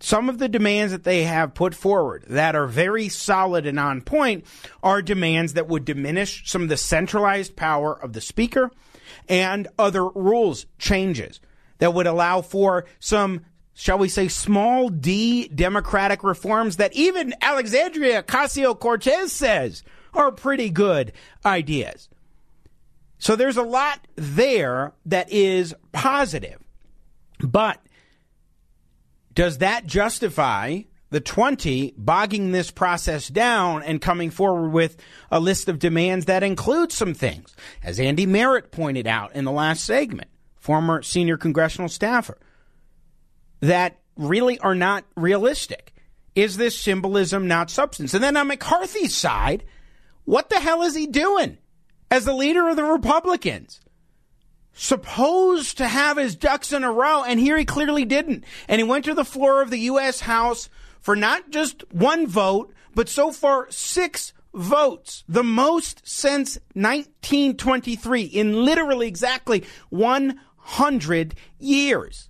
some 0.00 0.28
of 0.28 0.38
the 0.38 0.48
demands 0.48 0.92
that 0.92 1.04
they 1.04 1.24
have 1.24 1.54
put 1.54 1.74
forward 1.74 2.24
that 2.28 2.54
are 2.54 2.66
very 2.66 3.08
solid 3.08 3.66
and 3.66 3.80
on 3.80 4.00
point 4.00 4.44
are 4.82 5.02
demands 5.02 5.54
that 5.54 5.68
would 5.68 5.84
diminish 5.84 6.42
some 6.46 6.62
of 6.62 6.68
the 6.68 6.76
centralized 6.76 7.56
power 7.56 7.92
of 7.92 8.12
the 8.12 8.20
speaker 8.20 8.70
and 9.28 9.68
other 9.78 10.08
rules 10.08 10.66
changes 10.78 11.40
that 11.78 11.94
would 11.94 12.06
allow 12.06 12.40
for 12.40 12.84
some 13.00 13.44
shall 13.74 13.98
we 13.98 14.08
say 14.08 14.26
small 14.28 14.88
d 14.88 15.48
democratic 15.48 16.24
reforms 16.24 16.76
that 16.76 16.92
even 16.94 17.34
Alexandria 17.40 18.22
Ocasio-Cortez 18.22 19.32
says 19.32 19.82
are 20.14 20.32
pretty 20.32 20.70
good 20.70 21.12
ideas. 21.44 22.08
So 23.18 23.36
there's 23.36 23.56
a 23.56 23.62
lot 23.62 24.06
there 24.16 24.92
that 25.06 25.30
is 25.30 25.74
positive. 25.92 26.58
But 27.40 27.80
does 29.38 29.58
that 29.58 29.86
justify 29.86 30.80
the 31.10 31.20
20 31.20 31.94
bogging 31.96 32.50
this 32.50 32.72
process 32.72 33.28
down 33.28 33.84
and 33.84 34.00
coming 34.00 34.30
forward 34.30 34.70
with 34.70 34.96
a 35.30 35.38
list 35.38 35.68
of 35.68 35.78
demands 35.78 36.24
that 36.24 36.42
includes 36.42 36.96
some 36.96 37.14
things? 37.14 37.54
As 37.80 38.00
Andy 38.00 38.26
Merritt 38.26 38.72
pointed 38.72 39.06
out 39.06 39.36
in 39.36 39.44
the 39.44 39.52
last 39.52 39.84
segment, 39.84 40.28
former 40.56 41.02
senior 41.02 41.36
congressional 41.36 41.88
staffer, 41.88 42.36
that 43.60 44.00
really 44.16 44.58
are 44.58 44.74
not 44.74 45.04
realistic. 45.16 45.94
Is 46.34 46.56
this 46.56 46.76
symbolism, 46.76 47.46
not 47.46 47.70
substance? 47.70 48.14
And 48.14 48.24
then 48.24 48.36
on 48.36 48.48
McCarthy's 48.48 49.14
side, 49.14 49.62
what 50.24 50.50
the 50.50 50.58
hell 50.58 50.82
is 50.82 50.96
he 50.96 51.06
doing 51.06 51.58
as 52.10 52.24
the 52.24 52.34
leader 52.34 52.68
of 52.68 52.74
the 52.74 52.82
Republicans? 52.82 53.78
Supposed 54.78 55.76
to 55.78 55.88
have 55.88 56.16
his 56.16 56.36
ducks 56.36 56.72
in 56.72 56.84
a 56.84 56.92
row, 56.92 57.24
and 57.24 57.40
here 57.40 57.58
he 57.58 57.64
clearly 57.64 58.04
didn't. 58.04 58.44
And 58.68 58.78
he 58.78 58.84
went 58.84 59.04
to 59.06 59.14
the 59.14 59.24
floor 59.24 59.60
of 59.60 59.70
the 59.70 59.80
U.S. 59.80 60.20
House 60.20 60.70
for 61.00 61.16
not 61.16 61.50
just 61.50 61.82
one 61.92 62.26
vote, 62.26 62.72
but 62.94 63.08
so 63.08 63.32
far 63.32 63.66
six 63.70 64.32
votes, 64.54 65.24
the 65.28 65.42
most 65.42 66.02
since 66.04 66.58
1923, 66.74 68.22
in 68.22 68.64
literally 68.64 69.08
exactly 69.08 69.64
100 69.90 71.34
years. 71.58 72.28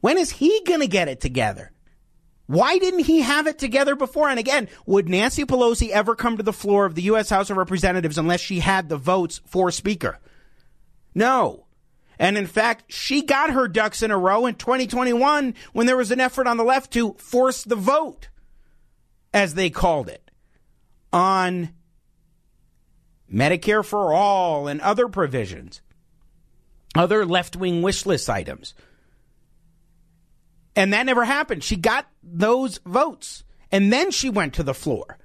When 0.00 0.18
is 0.18 0.30
he 0.30 0.62
going 0.66 0.80
to 0.80 0.86
get 0.86 1.08
it 1.08 1.20
together? 1.20 1.72
Why 2.46 2.78
didn't 2.78 3.04
he 3.04 3.20
have 3.20 3.46
it 3.46 3.58
together 3.58 3.94
before? 3.94 4.28
And 4.28 4.38
again, 4.38 4.68
would 4.84 5.08
Nancy 5.08 5.44
Pelosi 5.44 5.90
ever 5.90 6.14
come 6.14 6.36
to 6.36 6.42
the 6.42 6.52
floor 6.52 6.84
of 6.84 6.94
the 6.94 7.02
U.S. 7.02 7.30
House 7.30 7.48
of 7.48 7.56
Representatives 7.56 8.18
unless 8.18 8.40
she 8.40 8.58
had 8.58 8.88
the 8.88 8.96
votes 8.96 9.40
for 9.46 9.70
Speaker? 9.70 10.18
No. 11.14 11.66
And 12.18 12.36
in 12.36 12.46
fact, 12.46 12.92
she 12.92 13.22
got 13.22 13.50
her 13.50 13.66
ducks 13.66 14.02
in 14.02 14.10
a 14.10 14.18
row 14.18 14.46
in 14.46 14.54
2021 14.56 15.54
when 15.72 15.86
there 15.86 15.96
was 15.96 16.10
an 16.10 16.20
effort 16.20 16.46
on 16.46 16.58
the 16.58 16.64
left 16.64 16.92
to 16.92 17.14
force 17.14 17.64
the 17.64 17.76
vote, 17.76 18.28
as 19.32 19.54
they 19.54 19.70
called 19.70 20.08
it, 20.08 20.30
on 21.12 21.70
Medicare 23.32 23.84
for 23.84 24.12
all 24.12 24.68
and 24.68 24.80
other 24.80 25.08
provisions, 25.08 25.80
other 26.94 27.24
left 27.24 27.56
wing 27.56 27.80
wish 27.80 28.04
list 28.04 28.28
items. 28.28 28.74
And 30.76 30.92
that 30.92 31.06
never 31.06 31.24
happened. 31.24 31.64
She 31.64 31.76
got 31.76 32.06
those 32.22 32.78
votes. 32.84 33.44
And 33.72 33.92
then 33.92 34.10
she 34.10 34.30
went 34.30 34.54
to 34.54 34.62
the 34.62 34.74
floor. 34.74 35.18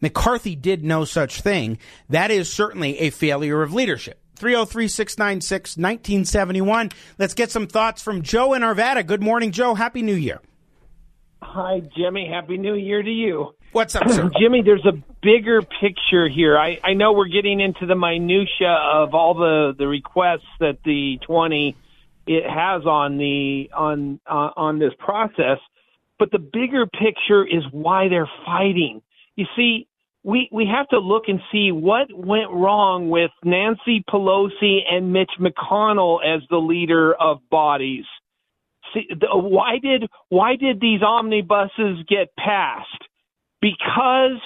McCarthy 0.00 0.54
did 0.54 0.84
no 0.84 1.04
such 1.04 1.40
thing. 1.40 1.78
That 2.08 2.30
is 2.30 2.52
certainly 2.52 2.98
a 2.98 3.10
failure 3.10 3.62
of 3.62 3.72
leadership. 3.72 4.20
303 4.36 4.88
696 4.88 5.76
1971. 5.76 6.90
Let's 7.18 7.34
get 7.34 7.50
some 7.50 7.66
thoughts 7.66 8.02
from 8.02 8.22
Joe 8.22 8.54
in 8.54 8.62
Arvada. 8.62 9.06
Good 9.06 9.22
morning, 9.22 9.52
Joe. 9.52 9.74
Happy 9.74 10.02
New 10.02 10.14
Year. 10.14 10.40
Hi, 11.42 11.80
Jimmy. 11.96 12.28
Happy 12.32 12.56
New 12.56 12.74
Year 12.74 13.02
to 13.02 13.10
you. 13.10 13.54
What's 13.72 13.94
up, 13.94 14.08
sir? 14.08 14.30
Jimmy, 14.40 14.62
there's 14.62 14.86
a 14.86 14.92
bigger 15.22 15.60
picture 15.62 16.28
here. 16.28 16.58
I, 16.58 16.78
I 16.82 16.94
know 16.94 17.12
we're 17.12 17.28
getting 17.28 17.60
into 17.60 17.86
the 17.86 17.96
minutia 17.96 18.70
of 18.70 19.14
all 19.14 19.34
the, 19.34 19.74
the 19.76 19.86
requests 19.86 20.46
that 20.60 20.78
the 20.84 21.18
20 21.26 21.76
it 22.26 22.44
has 22.44 22.86
on 22.86 23.18
the 23.18 23.70
on 23.76 24.20
uh, 24.26 24.50
on 24.56 24.78
this 24.78 24.92
process, 24.98 25.58
but 26.18 26.30
the 26.30 26.38
bigger 26.38 26.86
picture 26.86 27.44
is 27.44 27.62
why 27.70 28.08
they're 28.08 28.30
fighting. 28.46 29.02
You 29.36 29.46
see, 29.56 29.86
we 30.24 30.48
we 30.50 30.66
have 30.66 30.88
to 30.88 30.98
look 30.98 31.24
and 31.28 31.40
see 31.52 31.70
what 31.70 32.08
went 32.12 32.50
wrong 32.50 33.10
with 33.10 33.30
Nancy 33.44 34.02
Pelosi 34.08 34.78
and 34.90 35.12
Mitch 35.12 35.32
McConnell 35.38 36.18
as 36.24 36.42
the 36.48 36.56
leader 36.56 37.14
of 37.14 37.38
bodies. 37.50 38.06
See, 38.94 39.06
the, 39.10 39.28
why 39.32 39.78
did 39.80 40.08
why 40.30 40.56
did 40.56 40.80
these 40.80 41.02
omnibuses 41.02 42.04
get 42.08 42.34
passed? 42.38 42.88
Because 43.60 44.40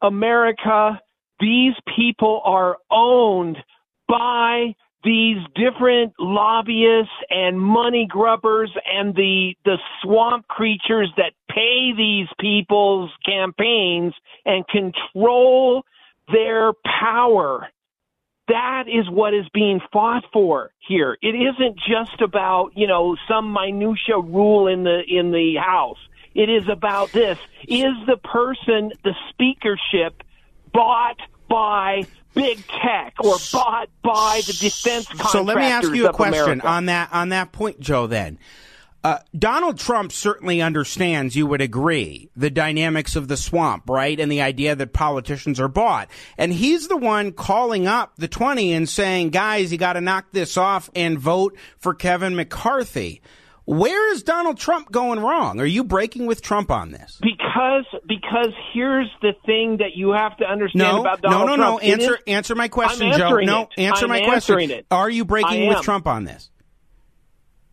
America, 0.00 1.00
these 1.40 1.74
people 1.96 2.40
are 2.44 2.76
owned 2.90 3.56
by 4.08 4.74
these 5.02 5.38
different 5.54 6.12
lobbyists 6.18 7.12
and 7.30 7.60
money 7.60 8.06
grubbers 8.08 8.70
and 8.92 9.14
the 9.14 9.54
the 9.64 9.78
swamp 10.02 10.46
creatures 10.48 11.10
that 11.16 11.32
pay 11.56 11.92
these 11.96 12.28
people's 12.38 13.10
campaigns 13.24 14.14
and 14.44 14.66
control 14.68 15.82
their 16.32 16.72
power 16.84 17.68
that 18.48 18.84
is 18.86 19.08
what 19.10 19.34
is 19.34 19.46
being 19.52 19.80
fought 19.92 20.24
for 20.32 20.70
here 20.86 21.16
it 21.22 21.34
isn't 21.34 21.76
just 21.88 22.20
about 22.20 22.70
you 22.76 22.86
know 22.86 23.16
some 23.28 23.52
minutia 23.52 24.18
rule 24.18 24.66
in 24.66 24.84
the 24.84 25.02
in 25.08 25.30
the 25.30 25.54
house 25.56 25.98
it 26.34 26.50
is 26.50 26.68
about 26.68 27.10
this 27.12 27.38
is 27.66 27.94
the 28.06 28.18
person 28.18 28.92
the 29.02 29.14
speakership 29.30 30.22
bought 30.72 31.16
by 31.48 32.04
big 32.34 32.64
tech 32.66 33.14
or 33.24 33.36
bought 33.52 33.88
by 34.02 34.42
the 34.46 34.52
defense 34.52 35.06
contractors. 35.06 35.32
So 35.32 35.42
let 35.42 35.56
me 35.56 35.64
ask 35.64 35.92
you 35.92 36.06
a 36.06 36.12
question 36.12 36.42
America. 36.42 36.68
on 36.68 36.86
that 36.86 37.08
on 37.12 37.30
that 37.30 37.52
point, 37.52 37.80
Joe. 37.80 38.06
Then, 38.06 38.38
Uh, 39.06 39.20
Donald 39.38 39.78
Trump 39.78 40.10
certainly 40.10 40.60
understands, 40.60 41.36
you 41.36 41.46
would 41.46 41.60
agree, 41.60 42.28
the 42.34 42.50
dynamics 42.50 43.14
of 43.14 43.28
the 43.28 43.36
swamp, 43.36 43.88
right? 43.88 44.18
And 44.18 44.32
the 44.32 44.42
idea 44.42 44.74
that 44.74 44.92
politicians 44.92 45.60
are 45.60 45.68
bought. 45.68 46.10
And 46.36 46.52
he's 46.52 46.88
the 46.88 46.96
one 46.96 47.30
calling 47.30 47.86
up 47.86 48.14
the 48.16 48.26
20 48.26 48.72
and 48.72 48.88
saying, 48.88 49.30
guys, 49.30 49.70
you 49.70 49.78
got 49.78 49.92
to 49.92 50.00
knock 50.00 50.32
this 50.32 50.56
off 50.56 50.90
and 50.96 51.20
vote 51.20 51.56
for 51.78 51.94
Kevin 51.94 52.34
McCarthy. 52.34 53.22
Where 53.64 54.12
is 54.12 54.24
Donald 54.24 54.58
Trump 54.58 54.90
going 54.90 55.20
wrong? 55.20 55.60
Are 55.60 55.66
you 55.66 55.84
breaking 55.84 56.26
with 56.26 56.42
Trump 56.42 56.72
on 56.72 56.90
this? 56.90 57.20
Because 57.22 57.84
because 58.08 58.52
here's 58.72 59.10
the 59.22 59.34
thing 59.44 59.76
that 59.76 59.94
you 59.94 60.10
have 60.10 60.36
to 60.38 60.44
understand 60.44 60.96
no, 60.96 61.00
about 61.02 61.22
Donald 61.22 61.46
Trump. 61.46 61.60
no, 61.60 61.64
no, 61.64 61.78
Trump. 61.78 61.82
No, 61.82 61.92
Answer 61.92 62.14
is, 62.16 62.22
answer 62.26 62.54
my 62.56 62.66
question, 62.66 63.12
Joe. 63.12 63.36
No, 63.36 63.68
answer 63.78 64.06
I'm 64.06 64.08
my 64.08 64.22
question. 64.22 64.70
It. 64.72 64.86
Are 64.90 65.08
you 65.08 65.24
breaking 65.24 65.68
with 65.68 65.82
Trump 65.82 66.08
on 66.08 66.24
this? 66.24 66.50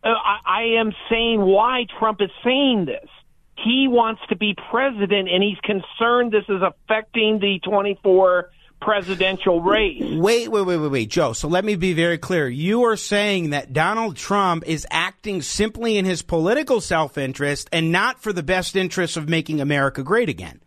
Uh, 0.03 0.09
I, 0.09 0.37
I 0.45 0.61
am 0.79 0.91
saying 1.09 1.41
why 1.41 1.85
Trump 1.99 2.21
is 2.21 2.31
saying 2.43 2.85
this. 2.85 3.09
He 3.63 3.87
wants 3.87 4.21
to 4.29 4.35
be 4.35 4.55
president, 4.69 5.29
and 5.29 5.41
he's 5.43 5.59
concerned 5.63 6.31
this 6.31 6.43
is 6.49 6.61
affecting 6.61 7.39
the 7.39 7.59
24 7.63 8.49
presidential 8.81 9.61
race. 9.61 10.01
Wait, 10.01 10.49
wait, 10.49 10.65
wait, 10.65 10.77
wait, 10.77 10.87
wait, 10.91 11.09
Joe. 11.09 11.31
So 11.33 11.47
let 11.47 11.63
me 11.63 11.75
be 11.75 11.93
very 11.93 12.17
clear. 12.17 12.49
You 12.49 12.83
are 12.83 12.97
saying 12.97 13.51
that 13.51 13.71
Donald 13.71 14.17
Trump 14.17 14.65
is 14.67 14.85
acting 14.91 15.41
simply 15.41 15.97
in 15.97 16.03
his 16.03 16.21
political 16.21 16.81
self 16.81 17.17
interest 17.17 17.69
and 17.71 17.91
not 17.91 18.21
for 18.21 18.33
the 18.33 18.43
best 18.43 18.75
interests 18.75 19.15
of 19.15 19.29
making 19.29 19.61
America 19.61 20.03
great 20.03 20.27
again. 20.27 20.59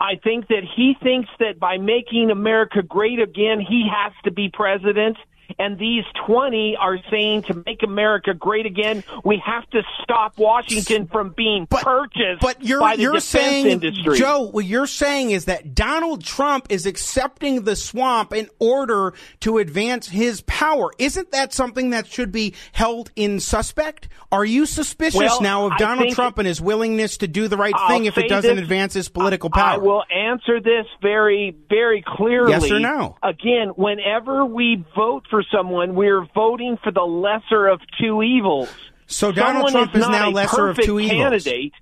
I 0.00 0.16
think 0.22 0.48
that 0.48 0.62
he 0.76 0.94
thinks 1.02 1.30
that 1.40 1.58
by 1.58 1.78
making 1.78 2.30
America 2.30 2.82
great 2.82 3.18
again, 3.18 3.60
he 3.60 3.88
has 3.90 4.12
to 4.24 4.30
be 4.30 4.50
president 4.52 5.16
and 5.58 5.78
these 5.78 6.04
20 6.26 6.76
are 6.76 6.98
saying 7.10 7.42
to 7.42 7.62
make 7.66 7.82
America 7.82 8.34
great 8.34 8.66
again, 8.66 9.04
we 9.24 9.42
have 9.44 9.68
to 9.70 9.82
stop 10.02 10.38
Washington 10.38 11.06
from 11.06 11.30
being 11.30 11.66
but, 11.68 11.82
purchased 11.82 12.40
but 12.40 12.62
you're, 12.62 12.80
by 12.80 12.96
the 12.96 13.02
you're 13.02 13.12
defense 13.12 13.24
saying, 13.24 13.66
industry. 13.66 14.18
Joe, 14.18 14.42
what 14.42 14.64
you're 14.64 14.86
saying 14.86 15.30
is 15.30 15.46
that 15.46 15.74
Donald 15.74 16.24
Trump 16.24 16.66
is 16.70 16.86
accepting 16.86 17.64
the 17.64 17.76
swamp 17.76 18.32
in 18.32 18.48
order 18.58 19.14
to 19.40 19.58
advance 19.58 20.08
his 20.08 20.40
power. 20.42 20.90
Isn't 20.98 21.32
that 21.32 21.52
something 21.52 21.90
that 21.90 22.06
should 22.06 22.32
be 22.32 22.54
held 22.72 23.10
in 23.16 23.40
suspect? 23.40 24.08
Are 24.32 24.44
you 24.44 24.66
suspicious 24.66 25.18
well, 25.18 25.40
now 25.40 25.66
of 25.66 25.78
Donald 25.78 26.12
Trump 26.14 26.38
and 26.38 26.46
his 26.46 26.60
willingness 26.60 27.18
to 27.18 27.28
do 27.28 27.48
the 27.48 27.56
right 27.56 27.74
I'll 27.74 27.88
thing 27.88 28.06
if 28.06 28.18
it 28.18 28.28
doesn't 28.28 28.56
this, 28.56 28.62
advance 28.62 28.94
his 28.94 29.08
political 29.08 29.50
power? 29.50 29.74
I 29.74 29.76
will 29.78 30.02
answer 30.14 30.60
this 30.60 30.86
very, 31.00 31.56
very 31.68 32.02
clearly. 32.06 32.50
Yes 32.50 32.70
or 32.70 32.80
no? 32.80 33.16
Again, 33.22 33.68
whenever 33.76 34.44
we 34.44 34.84
vote 34.94 35.24
for 35.30 35.35
someone, 35.42 35.94
we're 35.94 36.26
voting 36.34 36.78
for 36.82 36.92
the 36.92 37.02
lesser 37.02 37.66
of 37.66 37.80
two 38.00 38.22
evils. 38.22 38.68
So 39.06 39.32
Donald 39.32 39.68
someone 39.68 39.72
Trump 39.72 39.96
is, 39.96 40.02
is 40.02 40.08
now 40.08 40.30
lesser 40.30 40.68
of 40.68 40.78
two 40.78 40.98
evils. 40.98 41.20
candidate. 41.20 41.72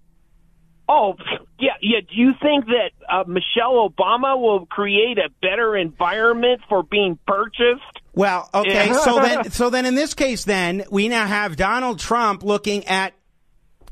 Oh, 0.89 1.15
yeah, 1.59 1.73
yeah. 1.81 2.01
Do 2.01 2.15
you 2.15 2.33
think 2.43 2.67
that 2.67 2.91
uh, 3.09 3.25
Michelle 3.27 3.89
Obama 3.89 4.39
will 4.39 4.67
create 4.67 5.17
a 5.19 5.31
better 5.41 5.77
environment 5.77 6.61
for 6.69 6.83
being 6.83 7.19
purchased? 7.27 7.83
Well, 8.13 8.51
okay. 8.53 8.93
so 8.93 9.15
then, 9.23 9.51
so 9.51 9.71
then, 9.71 9.87
in 9.87 9.95
this 9.95 10.13
case, 10.13 10.45
then 10.45 10.85
we 10.91 11.09
now 11.09 11.27
have 11.27 11.57
Donald 11.57 11.99
Trump 12.01 12.43
looking 12.43 12.87
at 12.87 13.15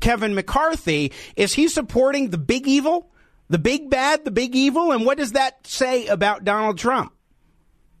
Kevin 0.01 0.35
McCarthy. 0.35 1.11
Is 1.35 1.53
he 1.53 1.67
supporting 1.67 2.29
the 2.29 2.37
big 2.37 2.67
evil, 2.67 3.09
the 3.49 3.59
big 3.59 3.89
bad, 3.89 4.23
the 4.23 4.31
big 4.31 4.55
evil? 4.55 4.91
And 4.91 5.05
what 5.05 5.17
does 5.17 5.31
that 5.31 5.65
say 5.65 6.05
about 6.07 6.43
Donald 6.43 6.77
Trump? 6.77 7.12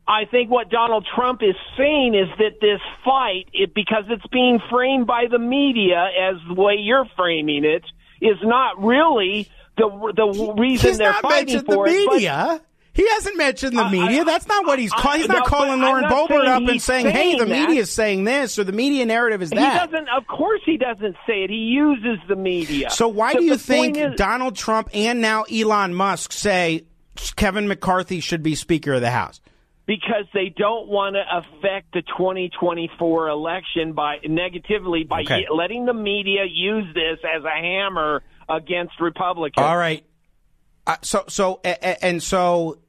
I 0.07 0.25
think 0.25 0.51
what 0.51 0.69
Donald 0.69 1.07
Trump 1.15 1.41
is 1.41 1.55
saying 1.77 2.13
is 2.13 2.27
that 2.37 2.59
this 2.59 2.81
fight, 3.05 3.47
it, 3.53 3.73
because 3.73 4.03
it's 4.09 4.25
being 4.27 4.59
framed 4.69 5.07
by 5.07 5.25
the 5.31 5.39
media 5.39 6.07
as 6.19 6.35
the 6.47 6.55
way 6.61 6.75
you're 6.77 7.05
framing 7.15 7.63
it, 7.63 7.83
is 8.21 8.37
not 8.43 8.83
really 8.83 9.47
the 9.77 10.13
the 10.15 10.53
reason 10.57 10.89
he's 10.89 10.97
they're 10.97 11.13
fighting 11.13 11.63
for. 11.63 11.87
He's 11.87 12.05
not 12.05 12.11
mentioned 12.11 12.11
the 12.11 12.11
it. 12.11 12.11
Media. 12.11 12.61
he 12.93 13.09
hasn't 13.09 13.37
mentioned 13.37 13.77
the 13.77 13.89
media. 13.89 14.21
I, 14.21 14.23
That's 14.23 14.47
not 14.47 14.65
what 14.65 14.77
he's 14.77 14.91
calling. 14.91 15.21
He's 15.21 15.29
not 15.29 15.45
calling 15.45 15.81
Lauren 15.81 16.03
not 16.03 16.29
Boebert 16.29 16.47
up 16.47 16.67
and 16.67 16.81
saying, 16.81 17.07
"Hey, 17.07 17.37
the 17.37 17.45
media 17.45 17.81
is 17.81 17.91
saying 17.91 18.25
this," 18.25 18.59
or 18.59 18.65
the 18.65 18.71
media 18.73 19.05
narrative 19.05 19.41
is 19.41 19.49
that." 19.51 19.89
He 19.89 19.91
doesn't. 19.91 20.09
Of 20.09 20.27
course, 20.27 20.61
he 20.65 20.77
doesn't 20.77 21.15
say 21.25 21.43
it. 21.43 21.49
He 21.49 21.55
uses 21.55 22.19
the 22.27 22.35
media. 22.35 22.89
So 22.89 23.07
why 23.07 23.33
But 23.33 23.39
do 23.39 23.45
you 23.45 23.57
think 23.57 23.97
is- 23.97 24.15
Donald 24.15 24.55
Trump 24.55 24.89
and 24.93 25.21
now 25.21 25.43
Elon 25.43 25.93
Musk 25.93 26.33
say 26.33 26.83
Kevin 27.35 27.67
McCarthy 27.67 28.19
should 28.19 28.43
be 28.43 28.55
Speaker 28.55 28.93
of 28.93 29.01
the 29.01 29.11
House? 29.11 29.39
Because 29.85 30.25
they 30.33 30.49
don't 30.55 30.87
want 30.87 31.15
to 31.15 31.23
affect 31.37 31.93
the 31.93 32.01
2024 32.01 33.27
election 33.29 33.93
by 33.93 34.17
negatively 34.27 35.03
by 35.03 35.21
Okay. 35.21 35.45
letting 35.53 35.85
the 35.85 35.93
media 35.93 36.45
use 36.49 36.85
this 36.93 37.19
as 37.23 37.43
a 37.43 37.49
hammer 37.49 38.23
against 38.47 38.99
Republicans. 38.99 39.63
All 39.65 39.77
right. 39.77 40.05
Uh, 40.85 40.97
so 41.01 41.23
so 41.27 41.59
and 41.63 42.21
so 42.21 42.79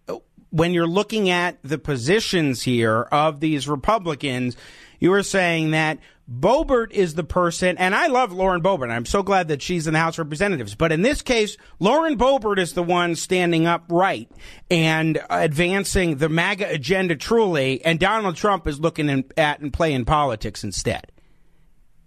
when 0.51 0.73
you're 0.73 0.87
looking 0.87 1.31
at 1.31 1.59
the 1.63 1.79
positions 1.79 2.63
here 2.63 3.03
of 3.03 3.41
these 3.41 3.69
Republicans, 3.69 4.57
you 5.01 5.13
are 5.13 5.23
saying 5.23 5.73
that 5.73 5.99
Boebert 6.31 6.91
is 6.93 7.15
the 7.15 7.25
person, 7.25 7.77
and 7.77 7.95
I 7.95 8.07
love 8.07 8.33
Lauren 8.33 8.63
Boebert. 8.63 8.91
I'm 8.91 9.05
so 9.05 9.23
glad 9.23 9.49
that 9.49 9.61
she's 9.61 9.87
in 9.87 9.93
the 9.93 9.99
House 9.99 10.15
of 10.19 10.25
Representatives. 10.27 10.75
But 10.75 10.91
in 10.91 11.03
this 11.03 11.21
case, 11.21 11.59
Lauren 11.81 12.17
Boebert 12.17 12.59
is 12.59 12.73
the 12.73 12.83
one 12.83 13.15
standing 13.15 13.67
up 13.67 13.85
right 13.91 14.31
and 14.71 15.21
advancing 15.29 16.17
the 16.17 16.31
MAGA 16.31 16.71
agenda 16.71 17.15
truly, 17.15 17.85
and 17.85 18.01
Donald 18.01 18.37
Trump 18.37 18.67
is 18.67 18.81
looking 18.81 19.11
in, 19.11 19.25
at 19.37 19.61
and 19.61 19.71
playing 19.71 20.07
politics 20.07 20.65
instead. 20.65 21.11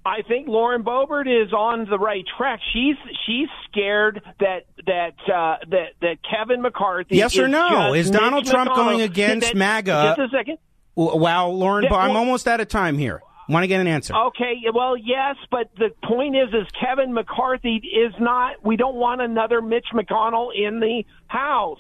I 0.04 0.22
think 0.22 0.48
Lauren 0.48 0.84
Boebert 0.84 1.28
is 1.28 1.52
on 1.54 1.86
the 1.90 2.00
right 2.00 2.24
track. 2.38 2.62
She's 2.74 2.96
she's 3.26 3.50
scared 3.70 4.22
that 4.40 4.66
that 4.88 5.14
uh, 5.32 5.58
that 5.70 5.90
that 6.02 6.18
Kevin 6.28 6.62
McCarthy. 6.62 7.18
Yes 7.18 7.38
or 7.38 7.46
is 7.46 7.52
no? 7.52 7.94
Is 7.94 8.10
Donald 8.10 8.46
Trump 8.48 8.72
McConnell. 8.72 8.76
going 8.78 9.02
against 9.02 9.48
That- 9.48 9.58
MAGA? 9.58 10.16
Just 10.18 10.34
a 10.34 10.38
second. 10.38 10.58
Wow, 10.96 11.50
Lauren, 11.50 11.84
Yeah, 11.84 11.90
Bo- 11.92 11.96
I'm 11.98 12.16
almost 12.16 12.48
out 12.48 12.60
of 12.62 12.70
time 12.70 12.98
here. 12.98 13.22
Want 13.50 13.64
to 13.64 13.68
get 13.68 13.80
an 13.80 13.88
answer? 13.88 14.14
Okay, 14.16 14.56
well, 14.74 14.98
yes, 14.98 15.36
but 15.50 15.70
the 15.78 15.90
point 16.04 16.36
is, 16.36 16.50
is 16.50 16.68
Kevin 16.80 17.14
McCarthy 17.14 17.76
is 17.78 18.14
not. 18.20 18.66
We 18.66 18.76
don't 18.76 18.96
want 18.96 19.22
another 19.22 19.62
Mitch 19.62 19.88
McConnell 19.94 20.50
in 20.54 20.80
the 20.80 21.04
House. 21.28 21.80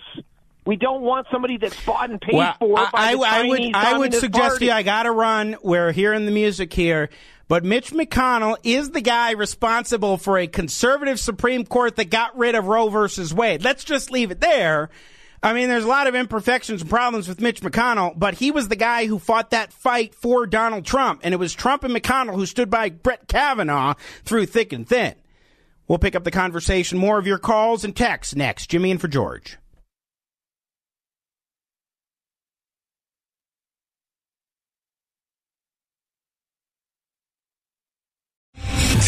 We 0.65 0.75
don't 0.75 1.01
want 1.01 1.27
somebody 1.31 1.57
that's 1.57 1.81
bought 1.85 2.09
and 2.09 2.19
paid 2.19 2.35
Well, 2.35 2.55
for 2.59 2.75
by 2.75 2.89
I, 2.93 3.15
the 3.15 3.21
I 3.23 3.43
would 3.47 3.75
I 3.75 3.97
would 3.97 4.13
suggest 4.13 4.49
Party. 4.49 4.59
to 4.59 4.65
you 4.65 4.71
I 4.73 4.83
got 4.83 5.03
to 5.03 5.11
run. 5.11 5.55
We're 5.63 5.93
hearing 5.93 6.25
the 6.25 6.31
music 6.31 6.73
here, 6.73 7.09
but 7.47 7.63
Mitch 7.63 7.91
McConnell 7.91 8.57
is 8.63 8.89
the 8.91 8.99
guy 8.99 9.31
responsible 9.31 10.17
for 10.17 10.37
a 10.37 10.45
conservative 10.47 11.21
Supreme 11.21 11.65
Court 11.65 11.95
that 11.95 12.09
got 12.09 12.37
rid 12.37 12.53
of 12.55 12.65
Roe 12.67 12.89
versus 12.89 13.33
Wade. 13.33 13.63
Let's 13.63 13.85
just 13.85 14.11
leave 14.11 14.29
it 14.29 14.41
there. 14.41 14.89
I 15.47 15.53
mean, 15.53 15.69
there's 15.69 15.85
a 15.85 15.87
lot 15.87 16.07
of 16.07 16.15
imperfections 16.15 16.81
and 16.81 16.89
problems 16.89 17.29
with 17.29 17.39
Mitch 17.39 17.61
McConnell, 17.61 18.19
but 18.19 18.33
he 18.33 18.51
was 18.51 18.67
the 18.67 18.75
guy 18.75 19.05
who 19.05 19.17
fought 19.17 19.51
that 19.51 19.71
fight 19.71 20.13
for 20.13 20.45
Donald 20.45 20.85
Trump, 20.85 21.21
and 21.23 21.33
it 21.33 21.37
was 21.37 21.53
Trump 21.53 21.85
and 21.85 21.95
McConnell 21.95 22.35
who 22.35 22.45
stood 22.45 22.69
by 22.69 22.89
Brett 22.89 23.29
Kavanaugh 23.29 23.93
through 24.25 24.47
thick 24.47 24.73
and 24.73 24.85
thin. 24.85 25.15
We'll 25.87 25.99
pick 25.99 26.15
up 26.15 26.25
the 26.25 26.31
conversation. 26.31 26.97
More 26.99 27.17
of 27.17 27.25
your 27.25 27.37
calls 27.37 27.85
and 27.85 27.95
texts 27.95 28.35
next. 28.35 28.69
Jimmy 28.69 28.91
and 28.91 28.99
for 28.99 29.07
George. 29.07 29.57